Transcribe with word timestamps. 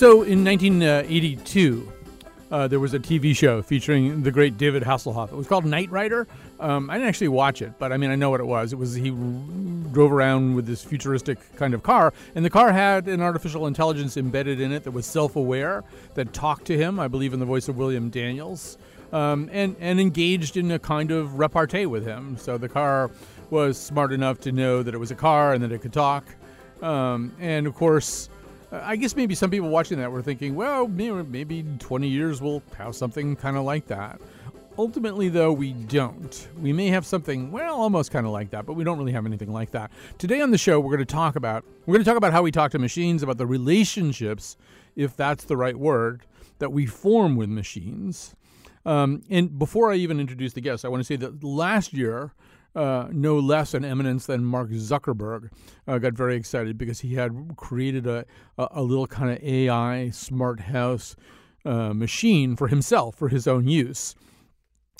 So 0.00 0.22
in 0.22 0.42
1982, 0.42 1.92
uh, 2.50 2.66
there 2.68 2.80
was 2.80 2.94
a 2.94 2.98
TV 2.98 3.36
show 3.36 3.60
featuring 3.60 4.22
the 4.22 4.30
great 4.30 4.56
David 4.56 4.82
Hasselhoff. 4.82 5.30
It 5.30 5.36
was 5.36 5.46
called 5.46 5.66
Knight 5.66 5.90
Rider. 5.90 6.26
Um, 6.58 6.88
I 6.88 6.94
didn't 6.94 7.10
actually 7.10 7.28
watch 7.28 7.60
it, 7.60 7.74
but 7.78 7.92
I 7.92 7.98
mean, 7.98 8.10
I 8.10 8.14
know 8.14 8.30
what 8.30 8.40
it 8.40 8.46
was. 8.46 8.72
It 8.72 8.76
was 8.76 8.94
he 8.94 9.10
drove 9.10 10.10
around 10.10 10.54
with 10.54 10.64
this 10.64 10.82
futuristic 10.82 11.38
kind 11.56 11.74
of 11.74 11.82
car, 11.82 12.14
and 12.34 12.42
the 12.46 12.48
car 12.48 12.72
had 12.72 13.08
an 13.08 13.20
artificial 13.20 13.66
intelligence 13.66 14.16
embedded 14.16 14.58
in 14.58 14.72
it 14.72 14.84
that 14.84 14.92
was 14.92 15.04
self-aware, 15.04 15.84
that 16.14 16.32
talked 16.32 16.64
to 16.68 16.78
him, 16.78 16.98
I 16.98 17.06
believe, 17.06 17.34
in 17.34 17.38
the 17.38 17.44
voice 17.44 17.68
of 17.68 17.76
William 17.76 18.08
Daniels, 18.08 18.78
um, 19.12 19.50
and 19.52 19.76
and 19.80 20.00
engaged 20.00 20.56
in 20.56 20.70
a 20.70 20.78
kind 20.78 21.10
of 21.10 21.38
repartee 21.38 21.84
with 21.84 22.06
him. 22.06 22.38
So 22.38 22.56
the 22.56 22.70
car 22.70 23.10
was 23.50 23.76
smart 23.76 24.14
enough 24.14 24.40
to 24.40 24.50
know 24.50 24.82
that 24.82 24.94
it 24.94 24.98
was 24.98 25.10
a 25.10 25.14
car 25.14 25.52
and 25.52 25.62
that 25.62 25.72
it 25.72 25.82
could 25.82 25.92
talk, 25.92 26.24
um, 26.80 27.36
and 27.38 27.66
of 27.66 27.74
course. 27.74 28.30
I 28.72 28.96
guess 28.96 29.16
maybe 29.16 29.34
some 29.34 29.50
people 29.50 29.68
watching 29.68 29.98
that 29.98 30.12
were 30.12 30.22
thinking, 30.22 30.54
well, 30.54 30.86
maybe 30.86 31.64
20 31.78 32.08
years 32.08 32.40
we'll 32.40 32.62
have 32.78 32.94
something 32.94 33.34
kind 33.36 33.56
of 33.56 33.64
like 33.64 33.86
that. 33.88 34.20
Ultimately, 34.78 35.28
though, 35.28 35.52
we 35.52 35.72
don't. 35.72 36.48
We 36.60 36.72
may 36.72 36.88
have 36.88 37.04
something, 37.04 37.50
well, 37.50 37.74
almost 37.74 38.12
kind 38.12 38.24
of 38.24 38.32
like 38.32 38.50
that, 38.50 38.64
but 38.66 38.74
we 38.74 38.84
don't 38.84 38.98
really 38.98 39.12
have 39.12 39.26
anything 39.26 39.52
like 39.52 39.72
that. 39.72 39.90
Today 40.18 40.40
on 40.40 40.52
the 40.52 40.58
show, 40.58 40.78
we're 40.78 40.96
going 40.96 41.06
to 41.06 41.12
talk 41.12 41.36
about 41.36 41.64
we're 41.84 41.94
going 41.94 42.04
to 42.04 42.08
talk 42.08 42.16
about 42.16 42.32
how 42.32 42.42
we 42.42 42.52
talk 42.52 42.70
to 42.70 42.78
machines, 42.78 43.22
about 43.22 43.36
the 43.36 43.46
relationships, 43.46 44.56
if 44.94 45.16
that's 45.16 45.44
the 45.44 45.56
right 45.56 45.76
word, 45.76 46.24
that 46.60 46.70
we 46.72 46.86
form 46.86 47.36
with 47.36 47.48
machines. 47.48 48.36
Um, 48.86 49.22
and 49.28 49.58
before 49.58 49.92
I 49.92 49.96
even 49.96 50.20
introduce 50.20 50.52
the 50.52 50.60
guests, 50.60 50.84
I 50.84 50.88
want 50.88 51.00
to 51.00 51.04
say 51.04 51.16
that 51.16 51.42
last 51.44 51.92
year 51.92 52.32
uh, 52.74 53.08
no 53.10 53.38
less 53.38 53.74
an 53.74 53.84
eminence 53.84 54.26
than 54.26 54.44
Mark 54.44 54.70
Zuckerberg, 54.70 55.50
uh, 55.86 55.98
got 55.98 56.14
very 56.14 56.36
excited 56.36 56.78
because 56.78 57.00
he 57.00 57.14
had 57.14 57.56
created 57.56 58.06
a, 58.06 58.24
a, 58.58 58.82
little 58.82 59.06
kind 59.06 59.30
of 59.30 59.42
AI 59.42 60.10
smart 60.10 60.60
house 60.60 61.16
uh, 61.64 61.92
machine 61.92 62.56
for 62.56 62.68
himself, 62.68 63.16
for 63.16 63.28
his 63.28 63.46
own 63.46 63.66
use. 63.66 64.14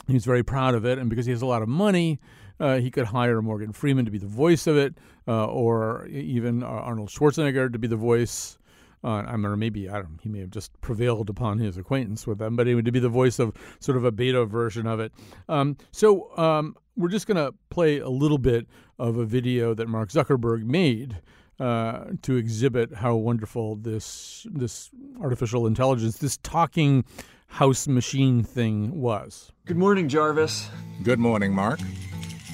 He 0.07 0.15
was 0.15 0.25
very 0.25 0.43
proud 0.43 0.75
of 0.75 0.85
it, 0.85 0.99
and 0.99 1.09
because 1.09 1.27
he 1.27 1.33
has 1.33 1.43
a 1.43 1.47
lot 1.47 1.63
of 1.63 1.69
money, 1.69 2.19
uh, 2.59 2.79
he 2.79 2.91
could 2.91 3.07
hire 3.07 3.41
Morgan 3.41 3.73
Freeman 3.73 4.05
to 4.05 4.11
be 4.11 4.19
the 4.19 4.27
voice 4.27 4.67
of 4.67 4.77
it, 4.77 4.99
uh, 5.29 5.47
or 5.47 6.07
even 6.07 6.63
uh, 6.63 6.67
Arnold 6.67 7.09
Schwarzenegger 7.09 7.73
to 7.73 7.79
be 7.79 7.89
the 7.89 7.97
voice. 7.97 8.59
Uh, 9.03 9.23
I 9.27 9.37
mean, 9.37 9.59
maybe 9.59 9.89
I 9.89 9.95
don't. 9.95 10.19
He 10.23 10.29
may 10.29 10.41
have 10.41 10.51
just 10.51 10.79
prevailed 10.81 11.31
upon 11.31 11.59
his 11.59 11.77
acquaintance 11.77 12.27
with 12.27 12.39
them, 12.39 12.57
but 12.57 12.67
anyway, 12.67 12.83
would 12.83 12.93
be 12.93 13.01
the 13.01 13.09
voice 13.09 13.39
of 13.39 13.53
sort 13.81 13.97
of 13.97 14.05
a 14.05 14.13
beta 14.13 14.45
version 14.45 14.87
of 14.87 15.01
it. 15.01 15.13
Um, 15.49 15.77
so 15.91 16.37
um, 16.37 16.77
we're 16.97 17.09
just 17.09 17.27
going 17.27 17.37
to 17.37 17.55
play 17.71 17.99
a 17.99 18.11
little 18.11 18.39
bit 18.39 18.67
of 18.99 19.17
a 19.17 19.25
video 19.25 19.73
that 19.75 19.89
Mark 19.89 20.11
Zuckerberg 20.11 20.65
made 20.65 21.17
uh, 21.59 22.05
to 22.23 22.37
exhibit 22.37 22.95
how 22.95 23.15
wonderful 23.17 23.77
this 23.77 24.47
this 24.51 24.91
artificial 25.21 25.67
intelligence, 25.67 26.19
this 26.19 26.39
talking 26.39 27.05
house 27.49 27.87
machine 27.89 28.43
thing 28.43 29.01
was. 29.01 29.53
Good 29.67 29.77
morning, 29.77 30.09
Jarvis. 30.09 30.69
Good 31.03 31.19
morning, 31.19 31.55
Mark. 31.55 31.81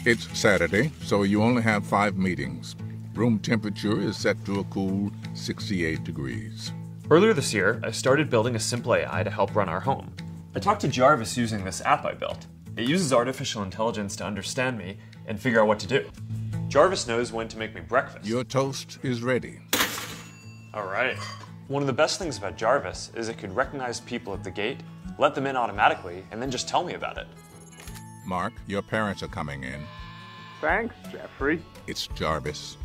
It's 0.05 0.27
Saturday, 0.39 0.93
so 1.03 1.23
you 1.25 1.43
only 1.43 1.63
have 1.63 1.85
five 1.85 2.17
meetings. 2.17 2.77
Room 3.17 3.39
temperature 3.39 3.99
is 3.99 4.15
set 4.15 4.45
to 4.45 4.61
a 4.61 4.65
cool 4.65 5.11
68 5.33 6.05
degrees. 6.05 6.71
Earlier 7.11 7.33
this 7.33 7.55
year, 7.55 7.81
I 7.83 7.91
started 7.91 8.29
building 8.29 8.57
a 8.57 8.61
simple 8.61 8.95
AI 8.95 9.23
to 9.23 9.31
help 9.31 9.57
run 9.57 9.71
our 9.71 9.81
home. 9.81 10.15
I 10.55 10.59
talked 10.59 10.83
to 10.83 10.89
Jarvis 10.89 11.35
using 11.35 11.65
this 11.65 11.81
app 11.81 12.05
I 12.05 12.13
built. 12.13 12.47
It 12.77 12.87
uses 12.87 13.15
artificial 13.15 13.63
intelligence 13.63 14.17
to 14.17 14.27
understand 14.27 14.77
me 14.77 14.99
and 15.27 15.41
figure 15.41 15.63
out 15.63 15.67
what 15.67 15.79
to 15.79 15.87
do. 15.87 16.11
Jarvis 16.69 17.07
knows 17.07 17.33
when 17.33 17.49
to 17.49 17.57
make 17.57 17.75
me 17.75 17.81
breakfast. 17.81 18.27
Your 18.27 18.45
toast 18.45 18.99
is 19.03 19.23
ready. 19.23 19.61
All 20.75 20.87
right. 20.87 21.17
One 21.69 21.83
of 21.83 21.87
the 21.87 21.95
best 21.95 22.19
things 22.19 22.37
about 22.37 22.59
Jarvis 22.59 23.13
is 23.15 23.31
it 23.31 23.39
could 23.39 23.57
recognize 23.57 23.99
people 24.01 24.35
at 24.35 24.45
the 24.45 24.51
gate, 24.51 24.81
let 25.19 25.35
them 25.35 25.47
in 25.47 25.57
automatically, 25.57 26.23
and 26.33 26.43
then 26.43 26.51
just 26.51 26.69
tell 26.69 26.85
me 26.85 26.93
about 26.93 27.17
it. 27.17 27.27
Mark, 28.27 28.53
your 28.67 28.83
parents 28.83 29.23
are 29.23 29.29
coming 29.29 29.65
in. 29.65 29.81
Thanks, 30.61 30.95
Jeffrey. 31.11 31.63
It's 31.87 32.09
Jarvis. 32.09 32.77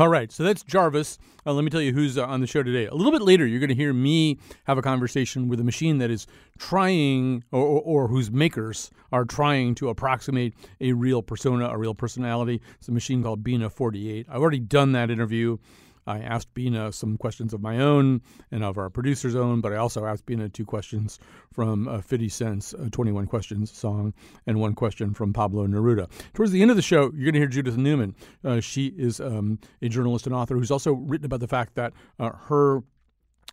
All 0.00 0.08
right, 0.08 0.32
so 0.32 0.44
that's 0.44 0.62
Jarvis. 0.62 1.18
Uh, 1.44 1.52
let 1.52 1.62
me 1.62 1.68
tell 1.68 1.82
you 1.82 1.92
who's 1.92 2.16
uh, 2.16 2.24
on 2.24 2.40
the 2.40 2.46
show 2.46 2.62
today. 2.62 2.86
A 2.86 2.94
little 2.94 3.12
bit 3.12 3.20
later, 3.20 3.46
you're 3.46 3.60
going 3.60 3.68
to 3.68 3.74
hear 3.74 3.92
me 3.92 4.38
have 4.64 4.78
a 4.78 4.82
conversation 4.82 5.46
with 5.46 5.60
a 5.60 5.62
machine 5.62 5.98
that 5.98 6.10
is 6.10 6.26
trying, 6.56 7.44
or, 7.52 7.60
or, 7.60 7.82
or, 7.82 8.08
whose 8.08 8.30
makers 8.30 8.90
are 9.12 9.26
trying 9.26 9.74
to 9.74 9.90
approximate 9.90 10.54
a 10.80 10.94
real 10.94 11.20
persona, 11.20 11.68
a 11.68 11.76
real 11.76 11.92
personality. 11.92 12.62
It's 12.78 12.88
a 12.88 12.92
machine 12.92 13.22
called 13.22 13.44
Bina 13.44 13.68
48. 13.68 14.26
I've 14.30 14.40
already 14.40 14.60
done 14.60 14.92
that 14.92 15.10
interview. 15.10 15.58
I 16.06 16.18
asked 16.20 16.52
Bina 16.54 16.92
some 16.92 17.16
questions 17.16 17.52
of 17.52 17.60
my 17.60 17.78
own 17.78 18.22
and 18.50 18.64
of 18.64 18.78
our 18.78 18.90
producer's 18.90 19.34
own, 19.34 19.60
but 19.60 19.72
I 19.72 19.76
also 19.76 20.04
asked 20.06 20.26
Bina 20.26 20.48
two 20.48 20.64
questions 20.64 21.18
from 21.52 21.88
uh, 21.88 22.00
50 22.00 22.28
Cent's 22.28 22.74
uh, 22.74 22.88
21 22.90 23.26
Questions 23.26 23.70
song 23.70 24.14
and 24.46 24.60
one 24.60 24.74
question 24.74 25.14
from 25.14 25.32
Pablo 25.32 25.66
Neruda. 25.66 26.10
Towards 26.34 26.52
the 26.52 26.62
end 26.62 26.70
of 26.70 26.76
the 26.76 26.82
show, 26.82 27.10
you're 27.14 27.24
going 27.24 27.34
to 27.34 27.40
hear 27.40 27.46
Judith 27.46 27.76
Newman. 27.76 28.14
Uh, 28.44 28.60
she 28.60 28.86
is 28.86 29.20
um, 29.20 29.58
a 29.82 29.88
journalist 29.88 30.26
and 30.26 30.34
author 30.34 30.56
who's 30.56 30.70
also 30.70 30.92
written 30.92 31.26
about 31.26 31.40
the 31.40 31.48
fact 31.48 31.74
that 31.74 31.92
uh, 32.18 32.30
her 32.46 32.82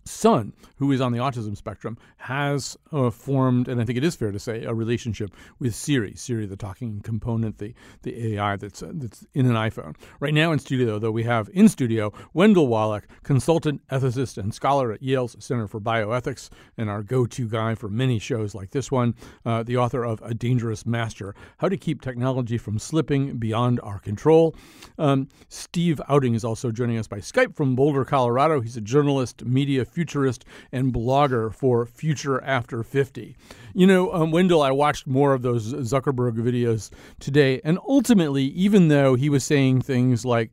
son, 0.06 0.54
who 0.78 0.92
is 0.92 1.02
on 1.02 1.12
the 1.12 1.20
autism 1.20 1.56
spectrum, 1.56 1.98
has 2.18 2.78
uh, 2.92 3.10
formed, 3.10 3.68
and 3.68 3.82
I 3.82 3.86
think 3.86 3.98
it 3.98 4.04
is 4.04 4.16
fair 4.16 4.32
to 4.32 4.40
say, 4.40 4.64
a 4.64 4.74
relationship 4.74 5.32
with 5.60 5.76
Siri. 5.76 6.14
Siri, 6.16 6.46
the 6.46 6.56
talking 6.56 7.02
component, 7.02 7.58
the 7.58 7.74
the 8.04 8.36
AI 8.36 8.56
that's 8.56 8.82
uh, 8.82 8.92
that's 8.94 9.26
in 9.34 9.46
an 9.46 9.54
iPhone. 9.54 9.96
Right 10.20 10.34
now 10.34 10.52
in 10.52 10.60
studio, 10.60 11.00
though, 11.00 11.12
we 11.12 11.24
have 11.24 11.50
in 11.54 11.68
studio 11.70 12.14
Wendell 12.34 12.68
Wallach, 12.68 13.08
consultant, 13.24 13.86
ethicist, 13.90 14.38
and 14.38 14.54
scholar 14.54 14.92
at 14.92 15.04
Yale's 15.04 15.36
Center 15.40 15.68
for 15.68 15.80
Bioethics, 15.80 16.50
and 16.78 16.90
our 16.90 17.04
go-to 17.04 17.48
guy 17.48 17.76
for 17.76 17.90
many 17.90 18.20
shows 18.20 18.56
like 18.56 18.72
this 18.72 18.92
one, 18.92 19.16
uh, 19.46 19.64
the 19.64 19.78
author 19.78 20.04
of 20.04 20.22
A 20.22 20.34
Dangerous 20.34 20.86
Master: 20.86 21.36
How 21.58 21.70
to 21.70 21.78
Keep 21.78 22.02
Technology 22.02 22.58
from 22.58 22.80
Slipping 22.80 23.38
Beyond 23.38 23.80
Our 23.82 24.00
Control. 24.00 24.56
Um, 24.98 25.28
Steve 25.50 26.02
Outing 26.08 26.34
is 26.34 26.44
also 26.44 26.72
joining 26.72 26.98
us 26.98 27.08
by 27.08 27.18
Skype 27.18 27.56
from 27.56 27.76
Boulder, 27.76 28.06
Colorado. 28.06 28.62
He's 28.62 28.78
a 28.78 28.82
journalist, 28.82 29.44
media 29.46 29.86
futurist 29.88 30.46
and 30.72 30.94
blogger 30.94 31.54
for 31.54 31.86
Future 31.86 32.44
After 32.44 32.84
50. 32.84 33.36
You 33.74 33.88
know, 33.88 34.14
um, 34.14 34.32
Wendell, 34.32 34.62
I 34.62 34.72
watched 34.72 35.08
more 35.08 35.34
of 35.34 35.42
those 35.42 35.74
Zuckerberg 35.74 36.36
videos 36.36 36.90
today, 37.20 37.62
and 37.64 37.80
ultimately, 37.88 38.44
even 38.44 38.88
though 38.88 39.16
he 39.16 39.30
was 39.30 39.44
saying 39.44 39.82
things 39.82 40.26
like, 40.26 40.52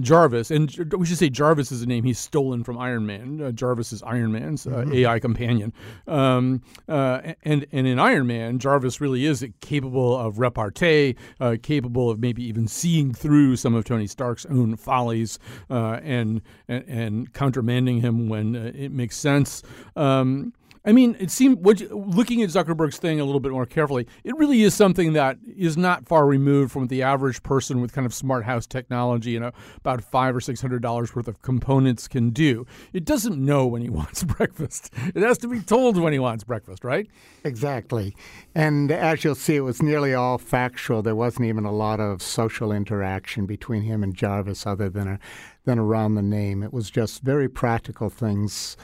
Jarvis, 0.00 0.50
and 0.50 0.70
we 0.96 1.06
should 1.06 1.18
say 1.18 1.30
Jarvis 1.30 1.72
is 1.72 1.82
a 1.82 1.86
name 1.86 2.04
he's 2.04 2.18
stolen 2.18 2.64
from 2.64 2.78
Iron 2.78 3.06
Man. 3.06 3.40
Uh, 3.40 3.50
Jarvis 3.50 3.92
is 3.92 4.02
Iron 4.02 4.32
Man's 4.32 4.66
uh, 4.66 4.70
mm-hmm. 4.70 4.92
AI 4.92 5.18
companion, 5.18 5.72
um, 6.06 6.62
uh, 6.88 7.32
and 7.44 7.66
and 7.72 7.86
in 7.86 7.98
Iron 7.98 8.26
Man, 8.26 8.58
Jarvis 8.58 9.00
really 9.00 9.24
is 9.24 9.44
capable 9.60 10.16
of 10.16 10.38
repartee, 10.38 11.16
uh, 11.40 11.56
capable 11.62 12.10
of 12.10 12.18
maybe 12.18 12.42
even 12.44 12.68
seeing 12.68 13.14
through 13.14 13.56
some 13.56 13.74
of 13.74 13.84
Tony 13.84 14.06
Stark's 14.06 14.46
own 14.46 14.76
follies 14.76 15.38
uh, 15.70 16.00
and, 16.02 16.42
and, 16.68 16.84
and 16.88 17.32
countermanding 17.32 18.00
him 18.00 18.28
when 18.28 18.56
uh, 18.56 18.72
it 18.74 18.92
makes 18.92 19.16
sense. 19.16 19.62
Um, 19.94 20.52
I 20.86 20.92
mean, 20.92 21.16
it 21.18 21.32
seemed 21.32 21.66
looking 21.66 22.42
at 22.42 22.50
Zuckerberg's 22.50 22.98
thing 22.98 23.18
a 23.18 23.24
little 23.24 23.40
bit 23.40 23.50
more 23.50 23.66
carefully, 23.66 24.06
it 24.22 24.36
really 24.36 24.62
is 24.62 24.72
something 24.72 25.14
that 25.14 25.36
is 25.56 25.76
not 25.76 26.06
far 26.06 26.26
removed 26.26 26.70
from 26.70 26.82
what 26.82 26.90
the 26.90 27.02
average 27.02 27.42
person 27.42 27.80
with 27.80 27.92
kind 27.92 28.06
of 28.06 28.14
smart 28.14 28.44
house 28.44 28.68
technology 28.68 29.34
and 29.34 29.44
uh, 29.44 29.50
about 29.78 30.04
five 30.04 30.36
or 30.36 30.40
six 30.40 30.60
hundred 30.60 30.82
dollars 30.82 31.14
worth 31.16 31.26
of 31.26 31.42
components 31.42 32.06
can 32.06 32.30
do. 32.30 32.64
It 32.92 33.04
doesn't 33.04 33.36
know 33.36 33.66
when 33.66 33.82
he 33.82 33.90
wants 33.96 34.22
breakfast. 34.22 34.92
It 35.12 35.22
has 35.22 35.38
to 35.38 35.48
be 35.48 35.60
told 35.60 35.96
when 35.96 36.12
he 36.12 36.20
wants 36.20 36.44
breakfast, 36.44 36.84
right? 36.84 37.08
Exactly. 37.42 38.14
And 38.54 38.92
as 38.92 39.24
you'll 39.24 39.34
see, 39.34 39.56
it 39.56 39.60
was 39.60 39.82
nearly 39.82 40.14
all 40.14 40.38
factual. 40.38 41.02
There 41.02 41.16
wasn't 41.16 41.46
even 41.46 41.64
a 41.64 41.72
lot 41.72 41.98
of 41.98 42.22
social 42.22 42.70
interaction 42.70 43.44
between 43.44 43.82
him 43.82 44.04
and 44.04 44.14
Jarvis, 44.14 44.64
other 44.64 44.88
than 44.88 45.08
a, 45.08 45.18
than 45.64 45.80
around 45.80 46.14
the 46.14 46.22
name. 46.22 46.62
It 46.62 46.72
was 46.72 46.90
just 46.90 47.22
very 47.22 47.48
practical 47.48 48.08
things 48.08 48.76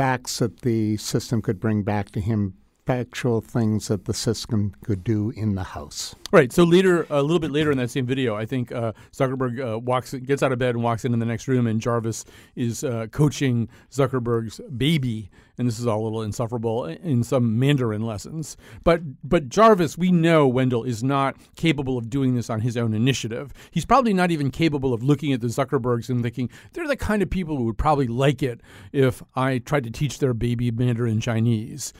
facts 0.00 0.38
that 0.38 0.62
the 0.62 0.96
system 0.96 1.42
could 1.42 1.60
bring 1.60 1.82
back 1.82 2.10
to 2.10 2.22
him 2.22 2.54
factual 2.86 3.42
things 3.42 3.88
that 3.88 4.06
the 4.06 4.14
system 4.14 4.74
could 4.82 5.04
do 5.04 5.28
in 5.36 5.56
the 5.56 5.62
house. 5.62 6.14
Right. 6.32 6.50
So 6.50 6.64
later, 6.64 7.06
a 7.10 7.20
little 7.20 7.38
bit 7.38 7.50
later 7.50 7.70
in 7.70 7.76
that 7.76 7.90
same 7.90 8.06
video, 8.06 8.34
I 8.34 8.46
think 8.46 8.72
uh, 8.72 8.94
Zuckerberg 9.12 9.74
uh, 9.74 9.78
walks, 9.78 10.14
gets 10.14 10.42
out 10.42 10.52
of 10.52 10.58
bed 10.58 10.74
and 10.74 10.82
walks 10.82 11.04
into 11.04 11.18
the 11.18 11.26
next 11.26 11.48
room, 11.48 11.66
and 11.66 11.82
Jarvis 11.82 12.24
is 12.56 12.82
uh, 12.82 13.08
coaching 13.12 13.68
Zuckerberg's 13.90 14.58
baby, 14.74 15.28
and 15.60 15.68
this 15.68 15.78
is 15.78 15.86
all 15.86 16.00
a 16.00 16.04
little 16.04 16.22
insufferable 16.22 16.86
in 16.86 17.22
some 17.22 17.58
Mandarin 17.58 18.00
lessons. 18.00 18.56
But 18.82 19.02
but 19.22 19.50
Jarvis, 19.50 19.98
we 19.98 20.10
know 20.10 20.48
Wendell 20.48 20.84
is 20.84 21.04
not 21.04 21.36
capable 21.54 21.98
of 21.98 22.08
doing 22.08 22.34
this 22.34 22.48
on 22.48 22.62
his 22.62 22.78
own 22.78 22.94
initiative. 22.94 23.52
He's 23.70 23.84
probably 23.84 24.14
not 24.14 24.30
even 24.30 24.50
capable 24.50 24.94
of 24.94 25.02
looking 25.02 25.34
at 25.34 25.42
the 25.42 25.48
Zuckerbergs 25.48 26.08
and 26.08 26.22
thinking 26.22 26.48
they're 26.72 26.88
the 26.88 26.96
kind 26.96 27.22
of 27.22 27.28
people 27.28 27.58
who 27.58 27.64
would 27.64 27.76
probably 27.76 28.06
like 28.06 28.42
it 28.42 28.62
if 28.90 29.22
I 29.36 29.58
tried 29.58 29.84
to 29.84 29.90
teach 29.90 30.18
their 30.18 30.32
baby 30.32 30.70
Mandarin 30.70 31.20
Chinese. 31.20 31.92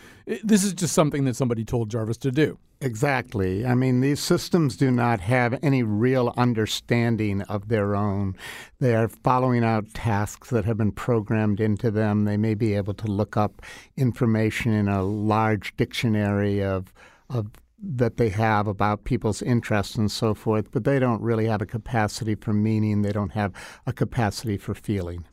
This 0.43 0.65
is 0.65 0.73
just 0.73 0.95
something 0.95 1.27
that 1.27 1.37
somebody 1.37 1.63
told 1.63 1.91
Jarvis 1.91 2.17
to 2.19 2.31
do. 2.31 2.59
Exactly. 2.83 3.67
I 3.67 3.75
mean, 3.75 4.01
these 4.01 4.21
systems 4.21 4.75
do 4.75 4.91
not 4.91 5.21
have 5.21 5.59
any 5.63 5.83
real 5.83 6.33
understanding 6.39 7.43
of 7.43 7.69
their 7.69 7.95
own. 7.95 8.37
They 8.79 8.95
are 8.95 9.09
following 9.09 9.63
out 9.65 9.93
tasks 9.93 10.49
that 10.49 10.65
have 10.65 10.79
been 10.79 10.93
programmed 10.93 11.61
into 11.61 11.91
them. 11.91 12.25
They 12.25 12.39
may 12.39 12.55
be 12.55 12.75
able 12.75 12.95
to 12.95 13.07
look 13.07 13.37
up 13.37 13.61
information 13.99 14.73
in 14.73 14.89
a 14.89 15.03
large 15.03 15.77
dictionary 15.77 16.63
of, 16.63 16.91
of 17.29 17.49
that 17.83 18.17
they 18.17 18.31
have 18.31 18.67
about 18.67 19.05
people's 19.05 19.43
interests 19.43 19.97
and 19.97 20.11
so 20.11 20.33
forth, 20.33 20.71
but 20.71 20.85
they 20.85 20.99
don't 20.99 21.21
really 21.21 21.47
have 21.47 21.61
a 21.61 21.67
capacity 21.67 22.35
for 22.35 22.55
meaning. 22.55 23.03
They 23.03 23.13
don't 23.13 23.33
have 23.33 23.53
a 23.87 23.93
capacity 23.93 24.57
for 24.57 24.75
feeling. 24.75 25.27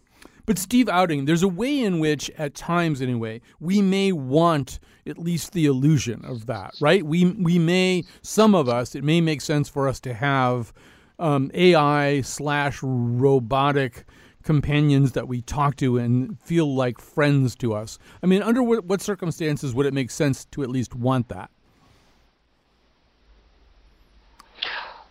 But 0.47 0.57
Steve 0.57 0.87
Outing, 0.87 1.25
there's 1.25 1.43
a 1.43 1.47
way 1.49 1.81
in 1.81 1.99
which, 1.99 2.31
at 2.37 2.55
times 2.55 3.01
anyway, 3.01 3.41
we 3.59 3.81
may 3.81 4.13
want 4.13 4.79
at 5.05 5.17
least 5.17 5.51
the 5.51 5.65
illusion 5.65 6.23
of 6.23 6.45
that, 6.45 6.73
right? 6.79 7.05
We 7.05 7.25
we 7.25 7.59
may, 7.59 8.05
some 8.21 8.55
of 8.55 8.69
us, 8.69 8.95
it 8.95 9.03
may 9.03 9.19
make 9.19 9.41
sense 9.41 9.67
for 9.67 9.89
us 9.89 9.99
to 9.99 10.13
have 10.13 10.71
um, 11.19 11.51
AI 11.53 12.21
slash 12.21 12.79
robotic 12.81 14.05
companions 14.41 15.11
that 15.11 15.27
we 15.27 15.41
talk 15.41 15.75
to 15.75 15.97
and 15.97 16.39
feel 16.39 16.73
like 16.73 17.01
friends 17.01 17.53
to 17.57 17.73
us. 17.73 17.99
I 18.23 18.27
mean, 18.27 18.41
under 18.41 18.63
what, 18.63 18.85
what 18.85 19.01
circumstances 19.01 19.73
would 19.73 19.85
it 19.85 19.93
make 19.93 20.09
sense 20.09 20.45
to 20.45 20.63
at 20.63 20.69
least 20.69 20.95
want 20.95 21.27
that? 21.27 21.51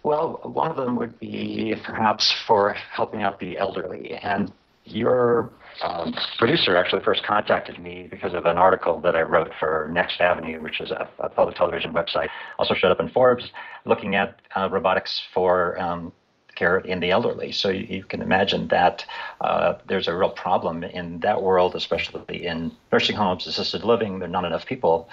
Well, 0.03 0.41
one 0.45 0.71
of 0.71 0.79
them 0.79 0.97
would 0.97 1.19
be 1.21 1.75
perhaps 1.85 2.33
for 2.47 2.73
helping 2.73 3.23
out 3.23 3.39
the 3.39 3.59
elderly. 3.59 4.15
And 4.15 4.51
your 4.87 5.51
um, 5.83 6.15
producer 6.39 6.77
actually 6.77 7.03
first 7.03 7.23
contacted 7.25 7.79
me 7.79 8.09
because 8.11 8.35
of 8.35 8.47
an 8.47 8.57
article 8.57 9.01
that 9.01 9.15
I 9.15 9.23
wrote 9.23 9.53
for 9.59 9.91
Next 9.93 10.21
Avenue, 10.21 10.63
which 10.63 10.81
is 10.81 10.91
a, 10.91 11.09
a 11.19 11.29
public 11.29 11.57
television 11.57 11.93
website. 11.93 12.29
Also 12.59 12.75
showed 12.75 12.91
up 12.91 13.01
in 13.01 13.09
Forbes, 13.09 13.51
looking 13.85 14.15
at 14.15 14.41
uh, 14.55 14.69
robotics 14.71 15.21
for 15.35 15.79
um, 15.81 16.13
care 16.55 16.79
in 16.79 17.01
the 17.01 17.11
elderly. 17.11 17.53
So 17.53 17.69
you, 17.69 17.87
you 17.97 18.05
can 18.05 18.23
imagine 18.23 18.69
that 18.69 19.05
uh, 19.41 19.75
there's 19.87 20.09
a 20.09 20.17
real 20.17 20.31
problem 20.31 20.83
in 20.83 21.21
that 21.21 21.43
world, 21.43 21.75
especially 21.75 22.47
in 22.47 22.73
nursing 22.91 23.17
homes, 23.17 23.47
assisted 23.47 23.85
living. 23.85 24.19
There 24.19 24.29
are 24.29 24.33
not 24.33 24.45
enough 24.45 24.67
people 24.67 25.09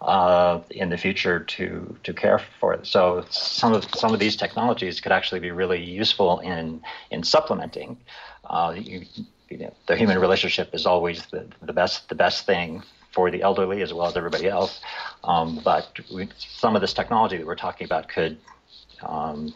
uh, 0.00 0.60
in 0.70 0.90
the 0.90 0.98
future 0.98 1.40
to 1.40 1.96
to 2.02 2.12
care 2.12 2.40
for 2.60 2.74
it. 2.74 2.86
So 2.86 3.24
some 3.30 3.72
of 3.72 3.84
some 3.94 4.14
of 4.14 4.20
these 4.20 4.36
technologies 4.36 5.00
could 5.00 5.12
actually 5.12 5.40
be 5.40 5.50
really 5.50 5.82
useful 5.82 6.40
in 6.40 6.82
in 7.10 7.22
supplementing 7.22 7.96
uh, 8.46 8.74
you, 8.76 9.04
you 9.48 9.58
know, 9.58 9.74
the 9.86 9.96
human 9.96 10.18
relationship 10.18 10.74
is 10.74 10.86
always 10.86 11.26
the, 11.26 11.46
the 11.62 11.72
best 11.72 12.08
the 12.08 12.14
best 12.14 12.46
thing 12.46 12.82
for 13.12 13.30
the 13.30 13.42
elderly 13.42 13.82
as 13.82 13.92
well 13.94 14.06
as 14.06 14.16
everybody 14.16 14.48
else. 14.48 14.80
Um, 15.22 15.60
but 15.64 15.88
we, 16.12 16.28
some 16.36 16.74
of 16.74 16.80
this 16.80 16.92
technology 16.92 17.36
that 17.36 17.46
we're 17.46 17.54
talking 17.54 17.84
about 17.84 18.08
could, 18.08 18.36
um, 19.02 19.54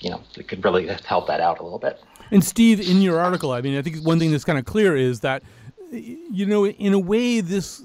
you 0.00 0.10
know, 0.10 0.20
it 0.36 0.48
could 0.48 0.62
really 0.62 0.86
help 1.06 1.26
that 1.28 1.40
out 1.40 1.60
a 1.60 1.62
little 1.62 1.78
bit. 1.78 2.02
And 2.30 2.44
Steve, 2.44 2.80
in 2.80 3.00
your 3.00 3.20
article, 3.20 3.52
I 3.52 3.62
mean, 3.62 3.78
I 3.78 3.82
think 3.82 4.04
one 4.04 4.18
thing 4.18 4.30
that's 4.30 4.44
kind 4.44 4.58
of 4.58 4.64
clear 4.64 4.96
is 4.96 5.20
that, 5.20 5.42
you 5.90 6.46
know, 6.46 6.66
in 6.66 6.92
a 6.92 6.98
way, 6.98 7.40
this 7.40 7.82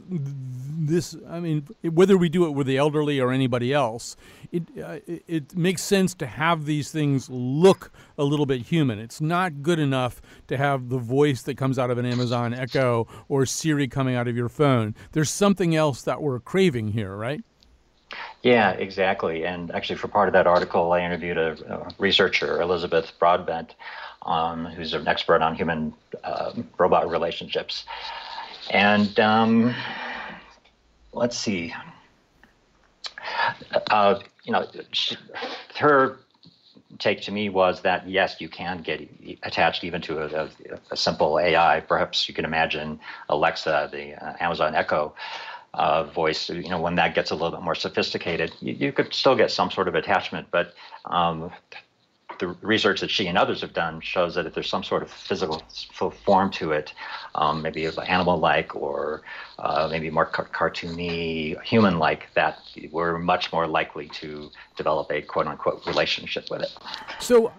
this 0.88 1.16
i 1.28 1.40
mean 1.40 1.68
whether 1.84 2.18
we 2.18 2.30
do 2.30 2.46
it 2.46 2.52
with 2.52 2.68
the 2.68 2.78
elderly 2.78 3.20
or 3.20 3.32
anybody 3.32 3.74
else 3.74 4.16
it 4.52 4.64
uh, 4.84 5.00
it 5.06 5.56
makes 5.56 5.82
sense 5.82 6.14
to 6.14 6.26
have 6.26 6.66
these 6.66 6.92
things 6.92 7.30
look 7.30 7.92
a 8.18 8.24
little 8.24 8.46
bit 8.46 8.62
human 8.62 9.00
it's 9.00 9.22
not 9.22 9.62
good 9.62 9.80
enough 9.80 10.22
to 10.48 10.58
have 10.58 10.90
the 10.90 10.98
voice 10.98 11.42
that 11.44 11.58
comes 11.58 11.78
out 11.78 11.90
of 11.90 11.98
an 11.98 12.06
amazon 12.06 12.54
echo 12.54 13.08
or 13.28 13.46
siri 13.46 13.88
coming 13.88 14.16
out 14.16 14.28
of 14.28 14.36
your 14.36 14.50
phone 14.50 14.96
there's 15.12 15.30
something 15.30 15.76
else 15.76 16.02
that 16.02 16.22
we're 16.22 16.40
craving 16.40 16.90
here 16.90 17.16
right 17.16 17.44
yeah, 18.42 18.72
exactly. 18.72 19.46
And 19.46 19.72
actually, 19.72 19.98
for 19.98 20.08
part 20.08 20.30
of 20.30 20.34
that 20.34 20.48
article, 20.48 20.92
I 20.94 21.02
interviewed 21.02 21.38
a, 21.38 21.88
researcher, 21.98 22.62
Elizabeth 22.62 23.12
Broadbent, 23.20 23.76
um, 24.24 24.66
who's 24.66 24.94
an 24.94 25.08
expert 25.08 25.42
on 25.42 25.56
human 25.56 25.94
uh, 26.24 26.54
robot 26.78 27.10
relationships. 27.10 27.86
And 28.72 29.20
um, 29.20 29.76
let's 31.14 31.38
see. 31.38 31.74
Uh, 33.90 34.20
you 34.44 34.52
know, 34.52 34.68
she, 34.92 35.16
her 35.78 36.20
take 36.98 37.22
to 37.22 37.32
me 37.32 37.50
was 37.50 37.82
that 37.82 38.08
yes, 38.08 38.40
you 38.40 38.50
can 38.50 38.82
get 38.82 39.08
attached 39.44 39.84
even 39.84 40.02
to 40.02 40.20
a, 40.20 40.46
a, 40.46 40.50
a 40.92 40.98
simple 40.98 41.40
AI. 41.40 41.80
Perhaps 41.82 42.28
you 42.28 42.34
can 42.34 42.46
imagine 42.46 43.00
Alexa, 43.30 43.90
the 43.92 44.14
uh, 44.16 44.36
Amazon 44.40 44.76
Echo 44.76 45.14
uh, 45.74 46.04
voice. 46.04 46.50
You 46.50 46.70
know, 46.70 46.82
when 46.82 46.96
that 46.96 47.16
gets 47.16 47.32
a 47.32 47.36
little 47.36 47.52
bit 47.52 47.62
more 47.62 47.76
sophisticated, 47.76 48.54
you, 48.60 48.74
you 48.74 48.92
could 48.92 49.14
still 49.14 49.36
get 49.36 49.52
some 49.52 49.72
sort 49.72 49.88
of 49.88 49.96
attachment, 49.96 50.48
but 50.52 50.74
um, 51.06 51.52
the 52.40 52.48
research 52.62 53.02
that 53.02 53.12
she 53.12 53.28
and 53.28 53.38
others 53.38 53.62
have 53.62 53.74
done 53.74 54.02
shows 54.02 54.34
that 54.36 54.46
if 54.46 54.54
there's 54.54 54.70
some 54.70 54.84
sort 54.84 55.04
of 55.04 55.12
physical 55.12 55.62
form 56.26 56.50
to 56.52 56.72
it, 56.72 56.94
um, 57.36 57.62
maybe 57.62 57.86
animal-like 58.08 58.76
or 58.76 59.22
uh, 59.60 59.88
maybe 59.92 60.10
more 60.10 60.26
ca- 60.26 60.46
cartoony, 60.46 61.62
human-like, 61.64 62.28
that 62.34 62.60
we're 62.92 63.18
much 63.20 63.52
more 63.52 63.68
likely 63.68 64.08
to 64.08 64.50
develop 64.78 65.12
a 65.12 65.22
quote-unquote 65.22 65.86
relationship 65.86 66.50
with 66.50 66.62
it. 66.62 66.72
So 67.20 67.52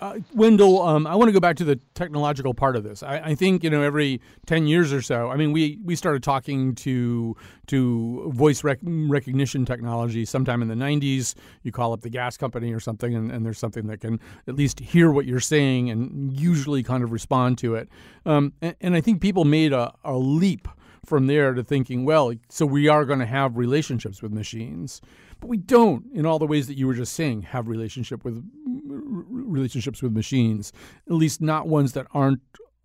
uh, 0.00 0.18
Wendell, 0.34 0.80
um, 0.82 1.06
I 1.06 1.14
want 1.16 1.28
to 1.28 1.32
go 1.32 1.40
back 1.40 1.56
to 1.56 1.64
the 1.64 1.78
technological 1.94 2.54
part 2.54 2.76
of 2.76 2.84
this. 2.84 3.02
I, 3.02 3.18
I, 3.18 3.34
think 3.34 3.62
you 3.62 3.68
know 3.70 3.82
every 3.82 4.20
ten 4.46 4.66
years 4.66 4.92
or 4.92 5.02
so. 5.02 5.30
I 5.30 5.36
mean, 5.36 5.52
we 5.52 5.78
we 5.84 5.96
started 5.96 6.22
talking 6.22 6.74
to 6.76 7.36
to 7.66 8.30
voice 8.32 8.64
rec- 8.64 8.78
recognition 8.82 9.66
technology 9.66 10.24
sometime 10.24 10.62
in 10.62 10.68
the 10.68 10.74
'90s. 10.74 11.34
You 11.62 11.72
call 11.72 11.92
up 11.92 12.00
the 12.00 12.08
gas 12.08 12.36
company 12.36 12.72
or 12.72 12.80
something, 12.80 13.14
and, 13.14 13.30
and, 13.30 13.44
there's 13.44 13.58
something 13.58 13.86
that 13.88 14.00
can 14.00 14.18
at 14.48 14.54
least 14.54 14.80
hear 14.80 15.10
what 15.10 15.26
you're 15.26 15.40
saying 15.40 15.90
and 15.90 16.32
usually 16.38 16.82
kind 16.82 17.04
of 17.04 17.12
respond 17.12 17.58
to 17.58 17.74
it. 17.74 17.88
Um, 18.24 18.54
and, 18.62 18.74
and 18.80 18.94
I 18.94 19.00
think 19.02 19.20
people 19.20 19.44
made 19.44 19.72
a, 19.72 19.92
a 20.04 20.16
leap 20.16 20.68
from 21.06 21.26
there 21.26 21.54
to 21.54 21.62
thinking, 21.62 22.04
well, 22.04 22.32
so 22.48 22.66
we 22.66 22.88
are 22.88 23.04
going 23.04 23.18
to 23.18 23.26
have 23.26 23.56
relationships 23.56 24.22
with 24.22 24.32
machines. 24.32 25.00
But 25.40 25.48
we 25.48 25.58
don't, 25.58 26.06
in 26.12 26.24
all 26.24 26.38
the 26.38 26.46
ways 26.46 26.66
that 26.66 26.78
you 26.78 26.86
were 26.86 26.94
just 26.94 27.12
saying, 27.12 27.42
have 27.42 27.68
relationship 27.68 28.24
with 28.24 28.42
relationships 28.64 30.02
with 30.02 30.12
machines. 30.12 30.72
At 31.06 31.14
least 31.14 31.40
not 31.40 31.68
ones 31.68 31.92
that 31.92 32.06
aren't 32.12 32.40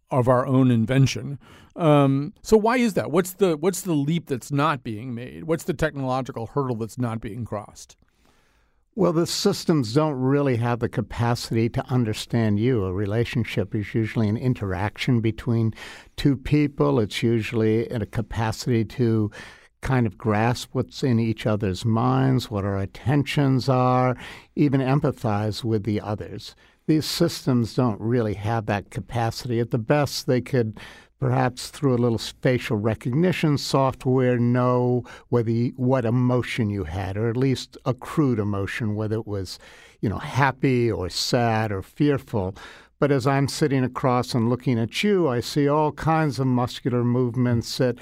of 0.10 0.28
our 0.28 0.46
own 0.46 0.70
invention. 0.70 1.40
Um, 1.76 2.34
so 2.42 2.58
why 2.58 2.78
is 2.78 2.96
that? 2.96 3.12
What's 3.12 3.34
the 3.34 3.56
what's 3.56 3.82
the 3.82 3.94
leap 3.94 4.28
that's 4.28 4.52
not 4.52 4.84
being 4.84 5.16
made? 5.16 5.46
What's 5.46 5.64
the 5.64 5.74
technological 5.74 6.48
hurdle 6.48 6.76
that's 6.76 6.98
not 6.98 7.22
being 7.22 7.46
crossed? 7.46 7.96
Well, 8.94 9.14
the 9.14 9.26
systems 9.26 9.94
don't 9.94 10.20
really 10.20 10.58
have 10.58 10.80
the 10.80 10.90
capacity 10.90 11.70
to 11.70 11.86
understand 11.88 12.60
you. 12.60 12.84
A 12.84 12.94
relationship 12.94 13.74
is 13.74 13.96
usually 13.96 14.28
an 14.28 14.36
interaction 14.36 15.22
between 15.22 15.74
two 16.18 16.36
people. 16.36 17.00
It's 17.00 17.24
usually 17.24 17.90
in 17.90 18.02
a 18.02 18.06
capacity 18.06 18.84
to 18.84 19.32
kind 19.80 20.06
of 20.06 20.18
grasp 20.18 20.72
what's 20.74 21.04
in 21.04 21.22
each 21.22 21.46
other's 21.46 21.86
minds, 21.86 22.52
what 22.52 22.66
our 22.66 22.80
attentions 22.80 23.70
are, 23.70 24.18
even 24.58 24.82
empathize 24.82 25.64
with 25.64 25.86
the 25.86 26.02
others. 26.02 26.54
These 26.86 27.06
systems 27.06 27.74
don't 27.74 28.00
really 28.02 28.34
have 28.34 28.66
that 28.66 28.92
capacity. 28.92 29.62
At 29.62 29.72
the 29.72 29.78
best, 29.78 30.28
they 30.28 30.42
could 30.42 30.78
perhaps 31.22 31.70
through 31.70 31.96
a 31.96 32.04
little 32.04 32.18
facial 32.18 32.76
recognition 32.76 33.58
software 33.58 34.38
know 34.38 35.04
whether 35.30 35.52
you, 35.52 35.72
what 35.78 36.04
emotion 36.04 36.70
you 36.70 36.84
had 36.84 37.16
or 37.16 37.30
at 37.30 37.38
least 37.38 37.78
a 37.86 37.94
crude 37.94 38.40
emotion 38.40 38.96
whether 38.96 39.16
it 39.16 39.28
was 39.28 39.58
you 40.02 40.10
know 40.10 40.18
happy 40.18 40.92
or 40.92 41.10
sad 41.10 41.72
or 41.72 41.82
fearful. 41.82 42.54
But 43.00 43.12
as 43.12 43.26
i'm 43.26 43.48
sitting 43.48 43.84
across 43.84 44.34
and 44.34 44.50
looking 44.50 44.78
at 44.78 45.04
you 45.04 45.30
i 45.30 45.40
see 45.40 45.68
all 45.68 45.92
kinds 45.94 46.40
of 46.40 46.48
muscular 46.48 47.04
movements 47.04 47.78
that 47.78 47.98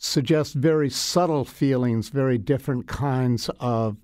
suggest 0.00 0.54
very 0.54 0.88
subtle 0.88 1.44
feelings, 1.44 2.08
very 2.08 2.38
different 2.38 2.88
kinds 2.88 3.50
of 3.60 3.98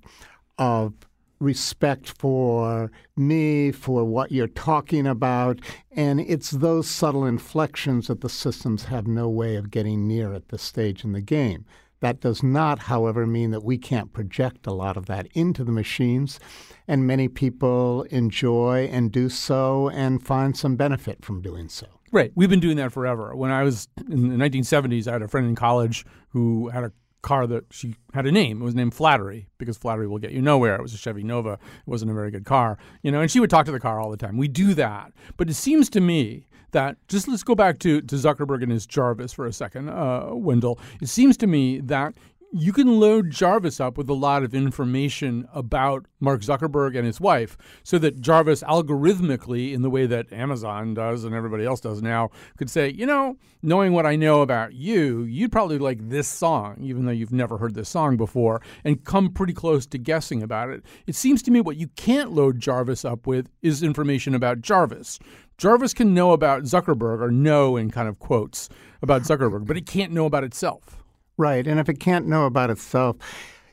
of 0.58 0.92
respect 1.38 2.08
for 2.18 2.90
me, 3.16 3.72
for 3.72 4.04
what 4.04 4.32
you're 4.32 4.46
talking 4.46 5.06
about, 5.06 5.60
and 5.90 6.20
it's 6.20 6.50
those 6.50 6.88
subtle 6.88 7.24
inflections 7.24 8.06
that 8.08 8.20
the 8.20 8.28
systems 8.28 8.84
have 8.84 9.06
no 9.06 9.28
way 9.28 9.56
of 9.56 9.70
getting 9.70 10.06
near 10.06 10.32
at 10.32 10.48
this 10.48 10.62
stage 10.62 11.04
in 11.04 11.12
the 11.12 11.20
game. 11.20 11.64
That 12.00 12.20
does 12.20 12.42
not, 12.42 12.80
however, 12.80 13.26
mean 13.26 13.50
that 13.52 13.64
we 13.64 13.78
can't 13.78 14.12
project 14.12 14.66
a 14.66 14.72
lot 14.72 14.96
of 14.96 15.06
that 15.06 15.28
into 15.32 15.64
the 15.64 15.72
machines, 15.72 16.38
and 16.86 17.06
many 17.06 17.28
people 17.28 18.02
enjoy 18.10 18.88
and 18.92 19.10
do 19.10 19.28
so 19.28 19.88
and 19.88 20.22
find 20.22 20.56
some 20.56 20.76
benefit 20.76 21.24
from 21.24 21.40
doing 21.40 21.68
so. 21.68 21.86
Right. 22.12 22.32
We've 22.34 22.50
been 22.50 22.60
doing 22.60 22.76
that 22.76 22.92
forever. 22.92 23.34
When 23.34 23.50
I 23.50 23.62
was 23.62 23.88
in 24.08 24.28
the 24.28 24.36
1970s, 24.36 25.08
I 25.08 25.12
had 25.12 25.22
a 25.22 25.28
friend 25.28 25.46
in 25.48 25.54
college 25.54 26.04
who 26.28 26.68
had 26.68 26.84
a 26.84 26.92
car 27.22 27.46
that 27.46 27.64
she 27.70 27.94
had 28.14 28.26
a 28.26 28.32
name. 28.32 28.62
It 28.62 28.64
was 28.64 28.74
named 28.74 28.94
Flattery 28.94 29.48
because 29.58 29.76
Flattery 29.76 30.06
will 30.06 30.18
get 30.18 30.32
you 30.32 30.42
nowhere. 30.42 30.76
It 30.76 30.82
was 30.82 30.94
a 30.94 30.98
Chevy 30.98 31.22
Nova. 31.22 31.52
It 31.52 31.60
wasn't 31.86 32.10
a 32.10 32.14
very 32.14 32.30
good 32.30 32.44
car, 32.44 32.78
you 33.02 33.10
know. 33.10 33.20
And 33.20 33.30
she 33.30 33.40
would 33.40 33.50
talk 33.50 33.66
to 33.66 33.72
the 33.72 33.80
car 33.80 34.00
all 34.00 34.10
the 34.10 34.16
time. 34.16 34.36
We 34.36 34.48
do 34.48 34.74
that, 34.74 35.12
but 35.36 35.50
it 35.50 35.54
seems 35.54 35.88
to 35.90 36.00
me 36.00 36.46
that 36.72 36.96
just 37.08 37.28
let's 37.28 37.42
go 37.42 37.54
back 37.54 37.78
to 37.80 38.00
to 38.02 38.14
Zuckerberg 38.16 38.62
and 38.62 38.72
his 38.72 38.86
Jarvis 38.86 39.32
for 39.32 39.46
a 39.46 39.52
second, 39.52 39.88
uh, 39.88 40.28
Wendell. 40.32 40.78
It 41.00 41.08
seems 41.08 41.36
to 41.38 41.46
me 41.46 41.80
that 41.80 42.14
you 42.52 42.72
can 42.72 43.00
load 43.00 43.30
Jarvis 43.30 43.80
up 43.80 43.98
with 43.98 44.08
a 44.08 44.14
lot 44.14 44.42
of 44.42 44.54
information 44.54 45.48
about 45.52 46.06
Mark 46.20 46.40
Zuckerberg 46.42 46.96
and 46.96 47.04
his 47.06 47.20
wife 47.20 47.56
so 47.82 47.98
that 47.98 48.20
Jarvis 48.20 48.62
algorithmically, 48.62 49.72
in 49.72 49.82
the 49.82 49.90
way 49.90 50.06
that 50.06 50.32
Amazon 50.32 50.94
does 50.94 51.24
and 51.24 51.34
everybody 51.34 51.64
else 51.64 51.80
does 51.80 52.02
now, 52.02 52.30
could 52.56 52.70
say, 52.70 52.88
you 52.88 53.04
know, 53.04 53.36
knowing 53.62 53.92
what 53.92 54.06
I 54.06 54.16
know 54.16 54.42
about 54.42 54.74
you, 54.74 55.22
you'd 55.24 55.52
probably 55.52 55.78
like 55.78 56.08
this 56.08 56.28
song, 56.28 56.78
even 56.80 57.04
though 57.04 57.12
you've 57.12 57.32
never 57.32 57.58
heard 57.58 57.74
this 57.74 57.88
song 57.88 58.16
before, 58.16 58.62
and 58.84 59.04
come 59.04 59.32
pretty 59.32 59.52
close 59.52 59.86
to 59.86 59.98
guessing 59.98 60.42
about 60.42 60.70
it. 60.70 60.84
It 61.06 61.14
seems 61.14 61.42
to 61.42 61.50
me 61.50 61.60
what 61.60 61.76
you 61.76 61.88
can't 61.88 62.32
load 62.32 62.60
Jarvis 62.60 63.04
up 63.04 63.26
with 63.26 63.50
is 63.62 63.82
information 63.82 64.34
about 64.34 64.60
Jarvis. 64.60 65.18
Jarvis 65.58 65.94
can 65.94 66.14
know 66.14 66.32
about 66.32 66.62
Zuckerberg 66.62 67.20
or 67.20 67.30
know 67.30 67.76
in 67.76 67.90
kind 67.90 68.08
of 68.08 68.18
quotes 68.18 68.68
about 69.02 69.22
Zuckerberg, 69.22 69.66
but 69.66 69.76
it 69.76 69.86
can't 69.86 70.12
know 70.12 70.26
about 70.26 70.44
itself. 70.44 71.02
Right. 71.36 71.66
And 71.66 71.78
if 71.78 71.88
it 71.88 72.00
can't 72.00 72.26
know 72.26 72.46
about 72.46 72.70
itself, 72.70 73.16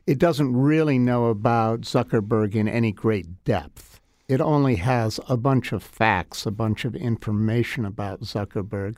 it 0.06 0.20
doesn't 0.20 0.56
really 0.56 1.00
know 1.00 1.28
about 1.28 1.82
Zuckerberg 1.82 2.56
in 2.56 2.68
any 2.68 2.92
great 2.92 3.44
depth. 3.46 4.02
It 4.30 4.40
only 4.40 4.78
has 4.78 5.20
a 5.28 5.36
bunch 5.36 5.74
of 5.74 5.84
facts, 5.84 6.46
a 6.46 6.52
bunch 6.52 6.86
of 6.86 6.96
information 6.96 7.86
about 7.86 8.22
Zuckerberg. 8.22 8.96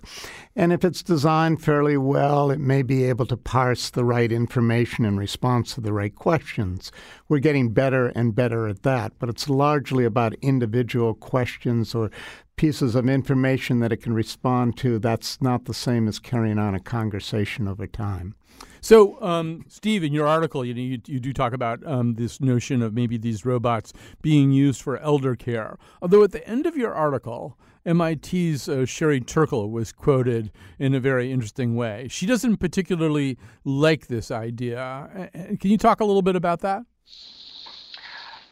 And 0.56 0.72
if 0.72 0.86
it's 0.86 1.02
designed 1.02 1.64
fairly 1.64 1.98
well, 1.98 2.52
it 2.52 2.60
may 2.60 2.84
be 2.84 3.04
able 3.06 3.26
to 3.28 3.38
parse 3.38 3.90
the 3.90 4.06
right 4.06 4.32
information 4.32 5.04
in 5.04 5.18
response 5.18 5.74
to 5.74 5.82
the 5.82 5.94
right 5.94 6.14
questions. 6.14 6.92
We're 7.28 7.40
getting 7.40 7.74
better 7.74 8.10
and 8.10 8.36
better 8.36 8.68
at 8.68 8.84
that, 8.84 9.14
but 9.18 9.30
it's 9.30 9.50
largely 9.50 10.06
about 10.06 10.36
individual 10.42 11.16
questions 11.16 11.96
or 11.96 12.12
pieces 12.56 12.96
of 12.96 13.10
information 13.10 13.80
that 13.80 13.92
it 13.92 14.04
can 14.04 14.14
respond 14.14 14.78
to. 14.78 15.00
That's 15.00 15.42
not 15.42 15.66
the 15.66 15.74
same 15.74 16.08
as 16.08 16.20
carrying 16.20 16.60
on 16.60 16.76
a 16.76 16.80
conversation 16.80 17.68
over 17.68 17.88
time. 17.88 18.36
So, 18.82 19.20
um, 19.22 19.66
Steve, 19.68 20.04
in 20.04 20.14
your 20.14 20.28
article, 20.28 20.64
you, 20.64 20.76
you, 20.76 21.02
you 21.08 21.20
do 21.20 21.34
talk 21.34 21.54
about 21.54 21.86
um, 21.88 22.14
this 22.16 22.40
notion 22.40 22.84
of 22.84 22.94
maybe 22.94 23.18
these 23.18 23.44
robots 23.44 23.94
being 24.22 24.52
used 24.52 24.80
for 24.82 25.00
elder 25.00 25.36
care. 25.36 25.78
Although 26.04 26.24
at 26.24 26.32
the 26.32 26.48
end 26.48 26.68
of 26.68 26.78
your 26.78 26.94
article, 26.94 27.58
MIT's 27.86 28.68
uh, 28.68 28.86
Sherry 28.86 29.22
Turkle 29.22 29.70
was 29.70 29.92
quoted 29.92 30.52
in 30.80 30.94
a 30.94 31.00
very 31.00 31.32
interesting 31.32 31.76
way. 31.76 32.08
She 32.10 32.26
doesn't 32.26 32.58
particularly 32.58 33.38
like 33.64 34.08
this 34.08 34.32
idea. 34.32 35.30
Can 35.60 35.72
you 35.72 35.78
talk 35.78 36.00
a 36.00 36.06
little 36.06 36.24
bit 36.24 36.36
about 36.36 36.62
that? 36.62 36.84